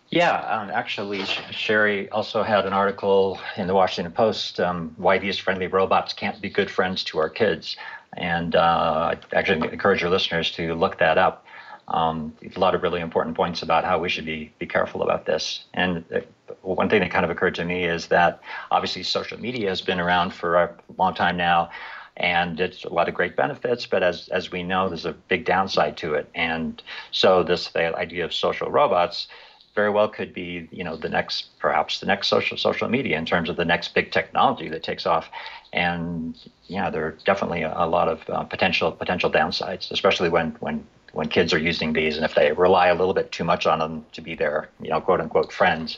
Yeah, 0.09 0.35
um, 0.41 0.69
actually, 0.69 1.25
Sherry 1.49 2.07
also 2.09 2.43
had 2.43 2.67
an 2.67 2.73
article 2.73 3.39
in 3.57 3.65
the 3.65 3.73
Washington 3.73 4.13
Post 4.13 4.59
um, 4.59 4.93
why 4.97 5.17
these 5.17 5.39
friendly 5.39 5.65
robots 5.65 6.13
can't 6.13 6.39
be 6.39 6.51
good 6.51 6.69
friends 6.69 7.03
to 7.05 7.17
our 7.17 7.29
kids. 7.29 7.75
And 8.17 8.55
uh, 8.55 9.15
I 9.15 9.17
actually 9.35 9.67
encourage 9.71 10.01
your 10.01 10.11
listeners 10.11 10.51
to 10.51 10.73
look 10.75 10.99
that 10.99 11.17
up. 11.17 11.45
Um, 11.87 12.33
a 12.55 12.59
lot 12.59 12.75
of 12.75 12.81
really 12.81 13.01
important 13.01 13.35
points 13.35 13.61
about 13.61 13.83
how 13.83 13.99
we 13.99 14.07
should 14.07 14.25
be, 14.25 14.53
be 14.57 14.65
careful 14.65 15.01
about 15.01 15.25
this. 15.25 15.65
And 15.73 16.05
uh, 16.15 16.21
one 16.61 16.89
thing 16.89 17.01
that 17.01 17.11
kind 17.11 17.25
of 17.25 17.31
occurred 17.31 17.55
to 17.55 17.65
me 17.65 17.83
is 17.83 18.07
that 18.07 18.41
obviously 18.71 19.03
social 19.03 19.39
media 19.39 19.69
has 19.69 19.81
been 19.81 19.99
around 19.99 20.33
for 20.33 20.55
a 20.55 20.75
long 20.97 21.13
time 21.13 21.35
now 21.35 21.69
and 22.17 22.59
it's 22.59 22.83
a 22.83 22.89
lot 22.89 23.09
of 23.09 23.15
great 23.15 23.35
benefits 23.35 23.87
but 23.87 24.03
as 24.03 24.27
as 24.29 24.51
we 24.51 24.61
know 24.61 24.87
there's 24.87 25.05
a 25.05 25.13
big 25.13 25.45
downside 25.45 25.97
to 25.97 26.13
it 26.13 26.29
and 26.35 26.83
so 27.11 27.43
this 27.43 27.75
idea 27.75 28.23
of 28.23 28.33
social 28.33 28.69
robots 28.69 29.27
very 29.75 29.89
well 29.89 30.07
could 30.07 30.33
be, 30.33 30.67
you 30.71 30.83
know, 30.83 30.95
the 30.95 31.09
next, 31.09 31.57
perhaps 31.59 31.99
the 31.99 32.05
next 32.05 32.27
social 32.27 32.57
social 32.57 32.87
media 32.87 33.17
in 33.17 33.25
terms 33.25 33.49
of 33.49 33.55
the 33.55 33.65
next 33.65 33.93
big 33.93 34.11
technology 34.11 34.69
that 34.69 34.83
takes 34.83 35.05
off. 35.05 35.29
And 35.71 36.37
yeah, 36.67 36.89
there 36.89 37.05
are 37.05 37.17
definitely 37.25 37.63
a, 37.63 37.73
a 37.75 37.87
lot 37.87 38.07
of 38.07 38.29
uh, 38.29 38.43
potential 38.43 38.91
potential 38.91 39.31
downsides, 39.31 39.91
especially 39.91 40.29
when 40.29 40.51
when 40.59 40.85
when 41.13 41.29
kids 41.29 41.53
are 41.53 41.59
using 41.59 41.93
these 41.93 42.15
and 42.15 42.25
if 42.25 42.33
they 42.35 42.51
rely 42.51 42.87
a 42.87 42.95
little 42.95 43.13
bit 43.13 43.31
too 43.31 43.43
much 43.43 43.67
on 43.67 43.79
them 43.79 44.05
to 44.13 44.21
be 44.21 44.35
their, 44.35 44.69
you 44.81 44.89
know, 44.89 44.99
quote 44.99 45.21
unquote 45.21 45.51
friends, 45.51 45.97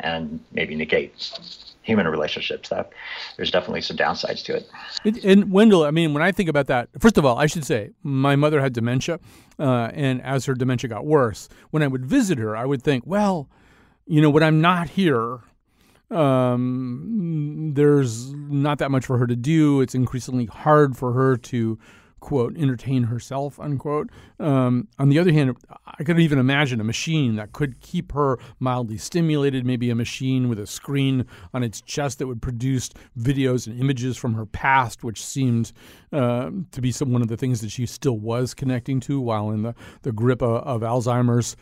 and 0.00 0.40
maybe 0.52 0.74
negate 0.74 1.32
human 1.86 2.06
relationships. 2.08 2.68
That 2.68 2.92
there's 3.36 3.50
definitely 3.50 3.80
some 3.80 3.96
downsides 3.96 4.44
to 4.44 4.56
it. 4.56 4.68
And, 5.04 5.16
and, 5.24 5.52
Wendell, 5.52 5.84
I 5.84 5.90
mean, 5.90 6.12
when 6.12 6.22
I 6.22 6.32
think 6.32 6.48
about 6.48 6.66
that, 6.66 6.88
first 6.98 7.16
of 7.16 7.24
all, 7.24 7.38
I 7.38 7.46
should 7.46 7.64
say 7.64 7.92
my 8.02 8.36
mother 8.36 8.60
had 8.60 8.72
dementia, 8.72 9.20
uh, 9.58 9.90
and 9.94 10.20
as 10.22 10.44
her 10.44 10.54
dementia 10.54 10.90
got 10.90 11.06
worse, 11.06 11.48
when 11.70 11.82
I 11.82 11.86
would 11.86 12.04
visit 12.04 12.38
her, 12.38 12.56
I 12.56 12.66
would 12.66 12.82
think, 12.82 13.04
well, 13.06 13.48
you 14.06 14.20
know, 14.20 14.30
when 14.30 14.42
I'm 14.42 14.60
not 14.60 14.90
here. 14.90 15.40
Um, 16.08 17.72
there's 17.74 18.32
not 18.32 18.78
that 18.78 18.92
much 18.92 19.04
for 19.04 19.18
her 19.18 19.26
to 19.26 19.34
do. 19.34 19.80
It's 19.80 19.92
increasingly 19.92 20.46
hard 20.46 20.96
for 20.96 21.12
her 21.14 21.36
to 21.36 21.80
quote 22.20 22.56
entertain 22.56 23.04
herself 23.04 23.60
unquote. 23.60 24.10
Um, 24.40 24.88
on 24.98 25.08
the 25.08 25.18
other 25.18 25.32
hand 25.32 25.56
i 25.98 26.04
could 26.04 26.18
even 26.18 26.38
imagine 26.38 26.80
a 26.80 26.84
machine 26.84 27.36
that 27.36 27.52
could 27.52 27.80
keep 27.80 28.12
her 28.12 28.38
mildly 28.58 28.98
stimulated 28.98 29.64
maybe 29.64 29.90
a 29.90 29.94
machine 29.94 30.48
with 30.48 30.58
a 30.58 30.66
screen 30.66 31.26
on 31.52 31.62
its 31.62 31.80
chest 31.80 32.18
that 32.18 32.26
would 32.26 32.42
produce 32.42 32.90
videos 33.18 33.66
and 33.66 33.78
images 33.80 34.16
from 34.16 34.34
her 34.34 34.46
past 34.46 35.04
which 35.04 35.24
seemed 35.24 35.72
uh, 36.12 36.50
to 36.70 36.80
be 36.80 36.90
some 36.90 37.12
one 37.12 37.22
of 37.22 37.28
the 37.28 37.36
things 37.36 37.60
that 37.60 37.70
she 37.70 37.86
still 37.86 38.18
was 38.18 38.54
connecting 38.54 39.00
to 39.00 39.20
while 39.20 39.50
in 39.50 39.62
the, 39.62 39.74
the 40.02 40.12
grip 40.12 40.42
of, 40.42 40.62
of 40.62 40.82
alzheimer's. 40.82 41.56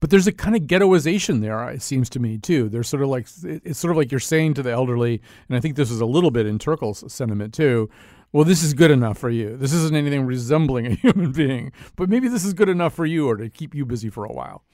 But 0.00 0.10
there's 0.10 0.26
a 0.26 0.32
kind 0.32 0.56
of 0.56 0.62
ghettoization 0.62 1.40
there 1.40 1.68
it 1.70 1.80
seems 1.80 2.10
to 2.10 2.18
me 2.18 2.38
too. 2.38 2.68
There's 2.68 2.88
sort 2.88 3.04
of 3.04 3.08
like 3.08 3.28
it's 3.44 3.78
sort 3.78 3.92
of 3.92 3.96
like 3.96 4.10
you're 4.10 4.20
saying 4.20 4.54
to 4.54 4.62
the 4.62 4.70
elderly 4.70 5.20
and 5.48 5.56
i 5.56 5.60
think 5.60 5.76
this 5.76 5.90
is 5.90 6.00
a 6.00 6.06
little 6.06 6.30
bit 6.30 6.46
in 6.46 6.58
turkle's 6.58 7.04
sentiment 7.12 7.54
too 7.54 7.88
well, 8.32 8.44
this 8.44 8.62
is 8.62 8.72
good 8.72 8.90
enough 8.90 9.18
for 9.18 9.30
you. 9.30 9.56
This 9.56 9.72
isn't 9.72 9.94
anything 9.94 10.24
resembling 10.24 10.86
a 10.86 10.94
human 10.94 11.32
being, 11.32 11.72
but 11.96 12.08
maybe 12.08 12.28
this 12.28 12.44
is 12.44 12.54
good 12.54 12.68
enough 12.68 12.94
for 12.94 13.06
you 13.06 13.28
or 13.28 13.36
to 13.36 13.50
keep 13.50 13.74
you 13.74 13.84
busy 13.84 14.08
for 14.08 14.24
a 14.24 14.32
while. 14.32 14.64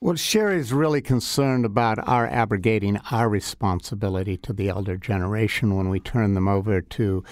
Well, 0.00 0.16
Sherry's 0.16 0.72
really 0.72 1.00
concerned 1.00 1.64
about 1.64 2.08
our 2.08 2.26
abrogating 2.26 2.98
our 3.12 3.28
responsibility 3.28 4.36
to 4.38 4.52
the 4.52 4.68
elder 4.68 4.96
generation 4.96 5.76
when 5.76 5.90
we 5.90 6.00
turn 6.00 6.34
them 6.34 6.48
over 6.48 6.80
to 6.80 7.22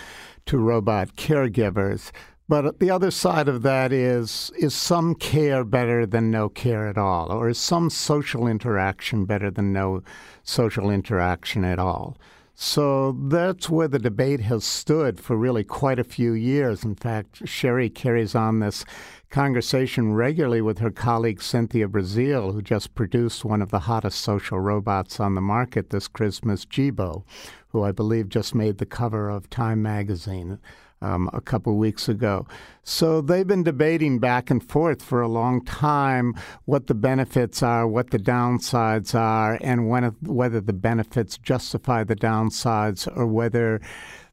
to 0.46 0.58
robot 0.58 1.16
caregivers. 1.16 2.12
But 2.48 2.78
the 2.78 2.90
other 2.90 3.10
side 3.10 3.48
of 3.48 3.62
that 3.62 3.92
is 3.92 4.52
is 4.56 4.72
some 4.72 5.16
care 5.16 5.64
better 5.64 6.06
than 6.06 6.30
no 6.30 6.48
care 6.48 6.86
at 6.86 6.96
all? 6.96 7.32
Or 7.32 7.48
is 7.48 7.58
some 7.58 7.90
social 7.90 8.46
interaction 8.46 9.24
better 9.24 9.50
than 9.50 9.72
no 9.72 10.02
social 10.44 10.90
interaction 10.90 11.64
at 11.64 11.80
all? 11.80 12.16
So 12.62 13.12
that's 13.12 13.70
where 13.70 13.88
the 13.88 13.98
debate 13.98 14.40
has 14.40 14.64
stood 14.64 15.18
for 15.18 15.34
really 15.34 15.64
quite 15.64 15.98
a 15.98 16.04
few 16.04 16.34
years. 16.34 16.84
In 16.84 16.94
fact, 16.94 17.48
Sherry 17.48 17.88
carries 17.88 18.34
on 18.34 18.58
this 18.58 18.84
conversation 19.30 20.12
regularly 20.12 20.60
with 20.60 20.76
her 20.80 20.90
colleague 20.90 21.40
Cynthia 21.40 21.88
Breazeal, 21.88 22.52
who 22.52 22.60
just 22.60 22.94
produced 22.94 23.46
one 23.46 23.62
of 23.62 23.70
the 23.70 23.78
hottest 23.78 24.20
social 24.20 24.60
robots 24.60 25.18
on 25.18 25.34
the 25.34 25.40
market 25.40 25.88
this 25.88 26.06
Christmas, 26.06 26.66
Jibo, 26.66 27.24
who 27.68 27.82
I 27.82 27.92
believe 27.92 28.28
just 28.28 28.54
made 28.54 28.76
the 28.76 28.84
cover 28.84 29.30
of 29.30 29.48
Time 29.48 29.80
magazine 29.80 30.58
um, 31.02 31.30
a 31.32 31.40
couple 31.40 31.76
weeks 31.76 32.08
ago. 32.08 32.46
So 32.82 33.20
they've 33.20 33.46
been 33.46 33.62
debating 33.62 34.18
back 34.18 34.50
and 34.50 34.62
forth 34.62 35.02
for 35.02 35.20
a 35.20 35.28
long 35.28 35.64
time 35.64 36.34
what 36.64 36.86
the 36.86 36.94
benefits 36.94 37.62
are, 37.62 37.86
what 37.86 38.10
the 38.10 38.18
downsides 38.18 39.14
are, 39.14 39.58
and 39.60 39.88
when, 39.88 40.04
whether 40.22 40.60
the 40.60 40.72
benefits 40.72 41.38
justify 41.38 42.04
the 42.04 42.16
downsides 42.16 43.08
or 43.16 43.26
whether 43.26 43.80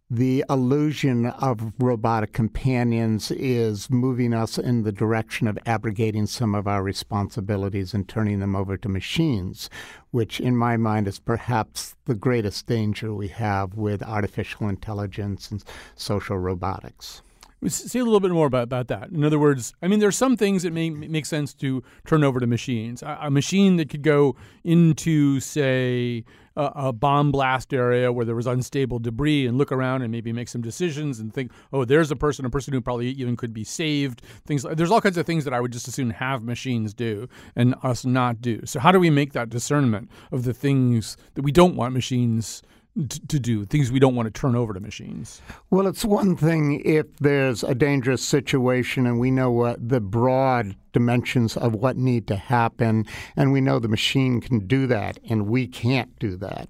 the 0.09 0.43
illusion 0.49 1.25
of 1.25 1.73
robotic 1.79 2.31
companions 2.31 3.29
is 3.31 3.89
moving 3.89 4.33
us 4.33 4.57
in 4.57 4.83
the 4.83 4.91
direction 4.91 5.47
of 5.47 5.59
abrogating 5.65 6.25
some 6.25 6.55
of 6.55 6.65
our 6.65 6.81
responsibilities 6.81 7.93
and 7.93 8.07
turning 8.07 8.39
them 8.39 8.55
over 8.55 8.77
to 8.77 8.87
machines, 8.87 9.69
which, 10.11 10.39
in 10.39 10.55
my 10.55 10.77
mind, 10.77 11.09
is 11.09 11.19
perhaps 11.19 11.95
the 12.05 12.15
greatest 12.15 12.67
danger 12.67 13.13
we 13.13 13.27
have 13.27 13.75
with 13.75 14.01
artificial 14.01 14.69
intelligence 14.69 15.51
and 15.51 15.61
social 15.95 16.37
robotics. 16.37 17.21
Say 17.65 17.99
a 17.99 18.03
little 18.03 18.19
bit 18.19 18.31
more 18.31 18.45
about, 18.45 18.63
about 18.63 18.87
that. 18.87 19.09
In 19.09 19.23
other 19.25 19.39
words, 19.39 19.73
I 19.81 19.87
mean, 19.87 19.99
there's 19.99 20.15
some 20.15 20.37
things 20.37 20.61
that 20.61 20.71
may 20.71 20.91
make 20.91 21.25
sense 21.25 21.55
to 21.55 21.83
turn 22.05 22.23
over 22.23 22.39
to 22.39 22.45
machines. 22.45 23.01
A, 23.01 23.17
a 23.23 23.31
machine 23.31 23.77
that 23.77 23.89
could 23.89 24.03
go 24.03 24.35
into, 24.63 25.39
say, 25.39 26.23
a, 26.57 26.87
a, 26.87 26.93
bomb 26.93 27.31
blast 27.31 27.73
area 27.73 28.11
where 28.11 28.25
there 28.25 28.35
was 28.35 28.47
unstable 28.47 28.99
debris 28.99 29.45
and 29.45 29.57
look 29.57 29.71
around 29.71 30.01
and 30.01 30.11
maybe 30.11 30.33
make 30.33 30.49
some 30.49 30.61
decisions 30.61 31.19
and 31.19 31.33
think, 31.33 31.51
oh, 31.71 31.85
there's 31.85 32.11
a 32.11 32.15
person, 32.15 32.45
a 32.45 32.49
person 32.49 32.73
who 32.73 32.81
probably 32.81 33.09
even 33.09 33.37
could 33.37 33.53
be 33.53 33.63
saved. 33.63 34.21
Things 34.45 34.63
there's 34.63 34.91
all 34.91 35.01
kinds 35.01 35.17
of 35.17 35.25
things 35.25 35.45
that 35.45 35.53
I 35.53 35.61
would 35.61 35.71
just 35.71 35.87
as 35.87 35.93
soon 35.93 36.09
have 36.09 36.43
machines 36.43 36.93
do 36.93 37.29
and 37.55 37.75
us 37.83 38.05
not 38.05 38.41
do. 38.41 38.65
So 38.65 38.79
how 38.79 38.91
do 38.91 38.99
we 38.99 39.09
make 39.09 39.33
that 39.33 39.49
discernment 39.49 40.09
of 40.31 40.43
the 40.43 40.53
things 40.53 41.15
that 41.35 41.43
we 41.43 41.51
don't 41.51 41.75
want 41.75 41.93
machines? 41.93 42.63
To 42.97 43.39
do, 43.39 43.65
things 43.65 43.91
we 43.91 43.99
don't 43.99 44.15
want 44.15 44.33
to 44.33 44.39
turn 44.39 44.55
over 44.55 44.73
to 44.73 44.79
machines? 44.79 45.41
Well, 45.69 45.87
it's 45.87 46.03
one 46.03 46.35
thing 46.35 46.81
if 46.83 47.05
there's 47.17 47.63
a 47.63 47.75
dangerous 47.75 48.23
situation 48.23 49.05
and 49.05 49.19
we 49.19 49.31
know 49.31 49.51
what 49.51 49.87
the 49.87 50.01
broad 50.01 50.75
dimensions 50.93 51.55
of 51.55 51.75
what 51.75 51.97
need 51.97 52.27
to 52.27 52.35
happen, 52.35 53.05
and 53.35 53.51
we 53.51 53.61
know 53.61 53.77
the 53.79 53.87
machine 53.87 54.41
can 54.41 54.65
do 54.65 54.87
that, 54.87 55.19
and 55.29 55.47
we 55.47 55.67
can't 55.67 56.17
do 56.17 56.35
that. 56.37 56.67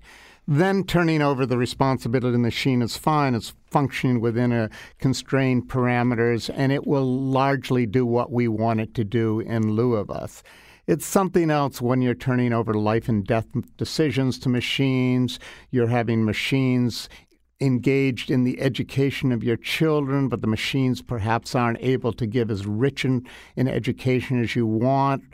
Then 0.49 0.83
turning 0.85 1.21
over 1.21 1.45
the 1.45 1.57
responsibility 1.57 2.27
to 2.27 2.31
the 2.31 2.37
machine 2.37 2.81
is 2.81 2.95
fine. 2.95 3.35
It's 3.35 3.53
functioning 3.69 4.21
within 4.21 4.53
a 4.53 4.69
constrained 4.97 5.67
parameters, 5.69 6.49
and 6.53 6.71
it 6.71 6.87
will 6.87 7.05
largely 7.05 7.85
do 7.85 8.05
what 8.05 8.31
we 8.31 8.47
want 8.47 8.79
it 8.79 8.93
to 8.95 9.03
do 9.03 9.41
in 9.41 9.71
lieu 9.71 9.95
of 9.95 10.09
us. 10.09 10.43
It's 10.87 11.05
something 11.05 11.51
else 11.51 11.81
when 11.81 12.01
you're 12.01 12.15
turning 12.15 12.53
over 12.53 12.73
life 12.73 13.09
and 13.09 13.27
death 13.27 13.47
decisions 13.75 14.39
to 14.39 14.47
machines. 14.47 15.37
You're 15.69 15.87
having 15.87 16.23
machines 16.23 17.09
engaged 17.59 18.31
in 18.31 18.45
the 18.45 18.61
education 18.61 19.33
of 19.33 19.43
your 19.43 19.57
children, 19.57 20.29
but 20.29 20.39
the 20.39 20.47
machines 20.47 21.01
perhaps 21.01 21.55
aren't 21.55 21.81
able 21.81 22.13
to 22.13 22.25
give 22.25 22.49
as 22.49 22.65
rich 22.65 23.03
an, 23.03 23.27
education 23.57 24.41
as 24.41 24.55
you 24.55 24.65
want. 24.65 25.25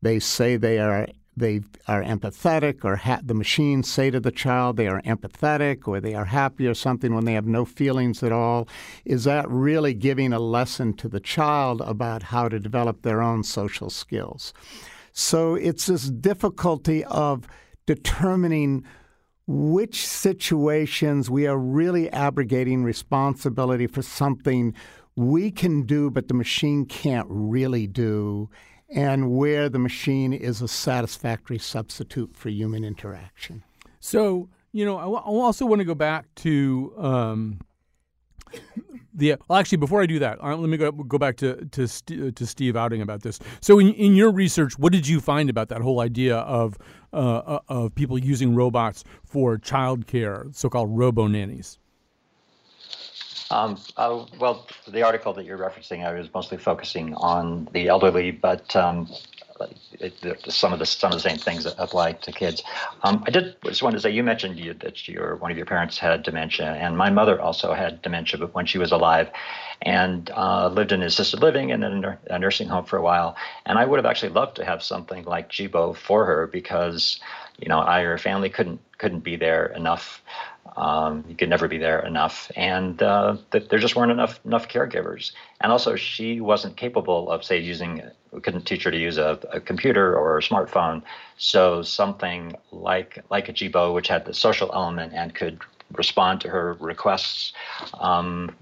They 0.00 0.20
say 0.20 0.56
they 0.56 0.78
are 0.78 1.08
they 1.36 1.62
are 1.88 2.04
empathetic, 2.04 2.84
or 2.84 2.96
ha- 2.96 3.20
the 3.24 3.34
machines 3.34 3.90
say 3.90 4.10
to 4.10 4.20
the 4.20 4.30
child 4.30 4.76
they 4.76 4.86
are 4.86 5.02
empathetic, 5.02 5.88
or 5.88 6.00
they 6.00 6.14
are 6.14 6.26
happy, 6.26 6.68
or 6.68 6.74
something 6.74 7.14
when 7.14 7.24
they 7.24 7.32
have 7.32 7.46
no 7.46 7.64
feelings 7.64 8.22
at 8.22 8.30
all. 8.30 8.68
Is 9.04 9.24
that 9.24 9.48
really 9.48 9.94
giving 9.94 10.32
a 10.32 10.38
lesson 10.38 10.92
to 10.94 11.08
the 11.08 11.20
child 11.20 11.80
about 11.80 12.24
how 12.24 12.48
to 12.48 12.60
develop 12.60 13.02
their 13.02 13.22
own 13.22 13.42
social 13.42 13.90
skills? 13.90 14.52
So 15.12 15.54
it's 15.54 15.86
this 15.86 16.10
difficulty 16.10 17.04
of 17.04 17.46
determining 17.86 18.84
which 19.46 20.06
situations 20.06 21.28
we 21.28 21.46
are 21.46 21.58
really 21.58 22.08
abrogating 22.10 22.84
responsibility 22.84 23.86
for 23.88 24.02
something 24.02 24.74
we 25.16 25.50
can 25.50 25.82
do, 25.82 26.10
but 26.10 26.28
the 26.28 26.34
machine 26.34 26.86
can't 26.86 27.26
really 27.28 27.86
do, 27.86 28.48
and 28.88 29.30
where 29.32 29.68
the 29.68 29.78
machine 29.78 30.32
is 30.32 30.62
a 30.62 30.68
satisfactory 30.68 31.58
substitute 31.58 32.34
for 32.36 32.48
human 32.48 32.84
interaction. 32.84 33.64
So, 33.98 34.48
you 34.72 34.84
know, 34.84 34.98
I, 34.98 35.02
w- 35.02 35.18
I 35.18 35.28
also 35.28 35.66
want 35.66 35.80
to 35.80 35.84
go 35.84 35.96
back 35.96 36.32
to 36.36 36.94
um, 36.96 37.60
the 39.14 39.36
well, 39.48 39.58
actually, 39.58 39.78
before 39.78 40.02
I 40.02 40.06
do 40.06 40.18
that, 40.18 40.42
uh, 40.42 40.56
let 40.56 40.68
me 40.68 40.76
go 40.76 40.92
go 40.92 41.18
back 41.18 41.36
to 41.38 41.64
to, 41.66 41.88
St- 41.88 42.36
to 42.36 42.46
Steve 42.46 42.76
Outing 42.76 43.02
about 43.02 43.22
this. 43.22 43.38
So, 43.60 43.78
in, 43.78 43.92
in 43.94 44.14
your 44.14 44.30
research, 44.30 44.78
what 44.78 44.92
did 44.92 45.08
you 45.08 45.20
find 45.20 45.50
about 45.50 45.68
that 45.68 45.80
whole 45.80 46.00
idea 46.00 46.36
of 46.38 46.78
uh, 47.12 47.16
uh 47.16 47.60
of 47.68 47.94
people 47.94 48.18
using 48.18 48.54
robots 48.54 49.04
for 49.24 49.58
childcare, 49.58 50.54
so-called 50.54 50.96
robo 50.96 51.26
nannies? 51.26 51.79
Um, 53.50 53.78
uh, 53.96 54.26
well, 54.38 54.66
the 54.86 55.02
article 55.02 55.32
that 55.34 55.44
you're 55.44 55.58
referencing, 55.58 56.06
I 56.06 56.12
was 56.12 56.28
mostly 56.32 56.56
focusing 56.56 57.14
on 57.14 57.68
the 57.72 57.88
elderly, 57.88 58.30
but 58.30 58.74
um, 58.76 59.08
it, 59.92 60.14
some 60.48 60.72
of 60.72 60.78
the 60.78 60.86
some 60.86 61.12
of 61.12 61.20
the 61.22 61.28
same 61.28 61.38
things 61.38 61.66
apply 61.66 62.12
to 62.12 62.32
kids. 62.32 62.62
Um, 63.02 63.22
I 63.26 63.30
did 63.30 63.56
just 63.64 63.82
wanted 63.82 63.96
to 63.96 64.02
say 64.02 64.10
you 64.10 64.22
mentioned 64.22 64.58
you, 64.58 64.74
that 64.74 65.06
your 65.08 65.36
one 65.36 65.50
of 65.50 65.56
your 65.56 65.66
parents 65.66 65.98
had 65.98 66.22
dementia, 66.22 66.72
and 66.72 66.96
my 66.96 67.10
mother 67.10 67.40
also 67.40 67.74
had 67.74 68.00
dementia, 68.02 68.38
but 68.38 68.54
when 68.54 68.66
she 68.66 68.78
was 68.78 68.92
alive, 68.92 69.30
and 69.82 70.30
uh, 70.30 70.68
lived 70.68 70.92
in 70.92 71.02
assisted 71.02 71.40
living 71.40 71.72
and 71.72 71.84
in 71.84 72.04
a 72.30 72.38
nursing 72.38 72.68
home 72.68 72.84
for 72.84 72.96
a 72.96 73.02
while. 73.02 73.36
And 73.66 73.78
I 73.78 73.84
would 73.84 73.98
have 73.98 74.06
actually 74.06 74.32
loved 74.32 74.56
to 74.56 74.64
have 74.64 74.82
something 74.82 75.24
like 75.24 75.50
Jibo 75.50 75.96
for 75.96 76.24
her 76.24 76.46
because 76.46 77.20
you 77.58 77.68
know 77.68 77.80
I 77.80 78.02
or 78.02 78.10
her 78.10 78.18
family 78.18 78.48
couldn't 78.48 78.80
couldn't 78.98 79.20
be 79.20 79.36
there 79.36 79.66
enough. 79.66 80.22
Um, 80.76 81.24
you 81.28 81.34
could 81.34 81.48
never 81.48 81.68
be 81.68 81.78
there 81.78 82.00
enough, 82.06 82.50
and 82.56 83.02
uh, 83.02 83.36
th- 83.50 83.68
there 83.68 83.78
just 83.78 83.96
weren't 83.96 84.12
enough 84.12 84.40
enough 84.44 84.68
caregivers. 84.68 85.32
And 85.60 85.72
also, 85.72 85.96
she 85.96 86.40
wasn't 86.40 86.76
capable 86.76 87.30
of, 87.30 87.44
say, 87.44 87.58
using. 87.58 88.02
Couldn't 88.42 88.64
teach 88.64 88.84
her 88.84 88.92
to 88.92 88.96
use 88.96 89.18
a, 89.18 89.40
a 89.52 89.60
computer 89.60 90.16
or 90.16 90.38
a 90.38 90.40
smartphone. 90.40 91.02
So 91.36 91.82
something 91.82 92.54
like 92.70 93.24
like 93.30 93.48
a 93.48 93.52
Jibo, 93.52 93.92
which 93.92 94.08
had 94.08 94.24
the 94.24 94.34
social 94.34 94.70
element 94.72 95.12
and 95.14 95.34
could 95.34 95.60
respond 95.92 96.40
to 96.42 96.48
her 96.48 96.74
requests, 96.74 97.52
um, 97.98 98.54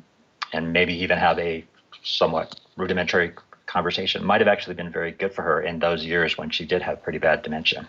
and 0.52 0.72
maybe 0.72 0.94
even 0.94 1.18
have 1.18 1.38
a 1.38 1.64
somewhat 2.02 2.58
rudimentary 2.76 3.32
conversation, 3.66 4.24
might 4.24 4.40
have 4.40 4.48
actually 4.48 4.74
been 4.74 4.90
very 4.90 5.12
good 5.12 5.32
for 5.34 5.42
her 5.42 5.60
in 5.60 5.78
those 5.78 6.04
years 6.04 6.38
when 6.38 6.48
she 6.48 6.64
did 6.64 6.80
have 6.80 7.02
pretty 7.02 7.18
bad 7.18 7.42
dementia. 7.42 7.86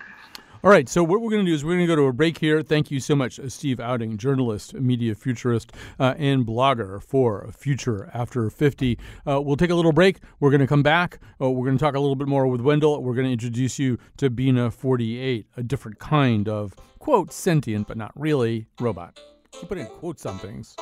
All 0.62 0.70
right, 0.70 0.90
so 0.90 1.06
what 1.06 1.22
we're 1.22 1.30
going 1.30 1.46
to 1.46 1.50
do 1.50 1.56
is 1.56 1.64
we're 1.64 1.78
going 1.78 1.88
to 1.88 1.88
go 1.88 1.96
to 1.96 2.08
a 2.08 2.12
break 2.12 2.38
here. 2.38 2.62
Thank 2.62 2.92
you 2.92 3.00
so 3.00 3.16
much, 3.16 3.40
uh, 3.40 3.48
Steve 3.48 3.80
Outing, 3.80 4.18
journalist, 4.18 4.74
media 4.74 5.16
futurist, 5.16 5.72
uh, 5.98 6.16
and 6.18 6.46
blogger 6.46 7.02
for 7.02 7.50
Future 7.58 8.10
After 8.14 8.50
50. 8.50 9.00
Uh, 9.26 9.40
we'll 9.40 9.56
take 9.56 9.70
a 9.70 9.76
little 9.76 9.94
break. 9.94 10.20
We're 10.42 10.50
going 10.50 10.60
to 10.60 10.68
come 10.68 10.84
back. 10.84 11.20
Uh, 11.42 11.50
we're 11.50 11.66
going 11.66 11.78
to 11.78 11.82
talk 11.82 11.96
a 11.96 12.00
little 12.02 12.18
bit 12.18 12.28
more 12.28 12.46
with 12.46 12.60
Wendell. 12.60 13.02
We're 13.02 13.14
going 13.14 13.28
to 13.28 13.32
introduce 13.32 13.80
you 13.80 14.00
to 14.18 14.30
Bina 14.30 14.70
48, 14.70 15.48
a 15.56 15.64
different 15.64 15.98
kind 15.98 16.50
of, 16.50 16.76
quote, 17.00 17.32
sentient, 17.32 17.88
but 17.88 17.96
not 17.96 18.12
really, 18.16 18.68
robot. 18.82 19.18
You 19.62 19.66
put 19.66 19.78
in 19.78 19.86
quotes 19.86 20.26
on 20.26 20.40
things. 20.40 20.76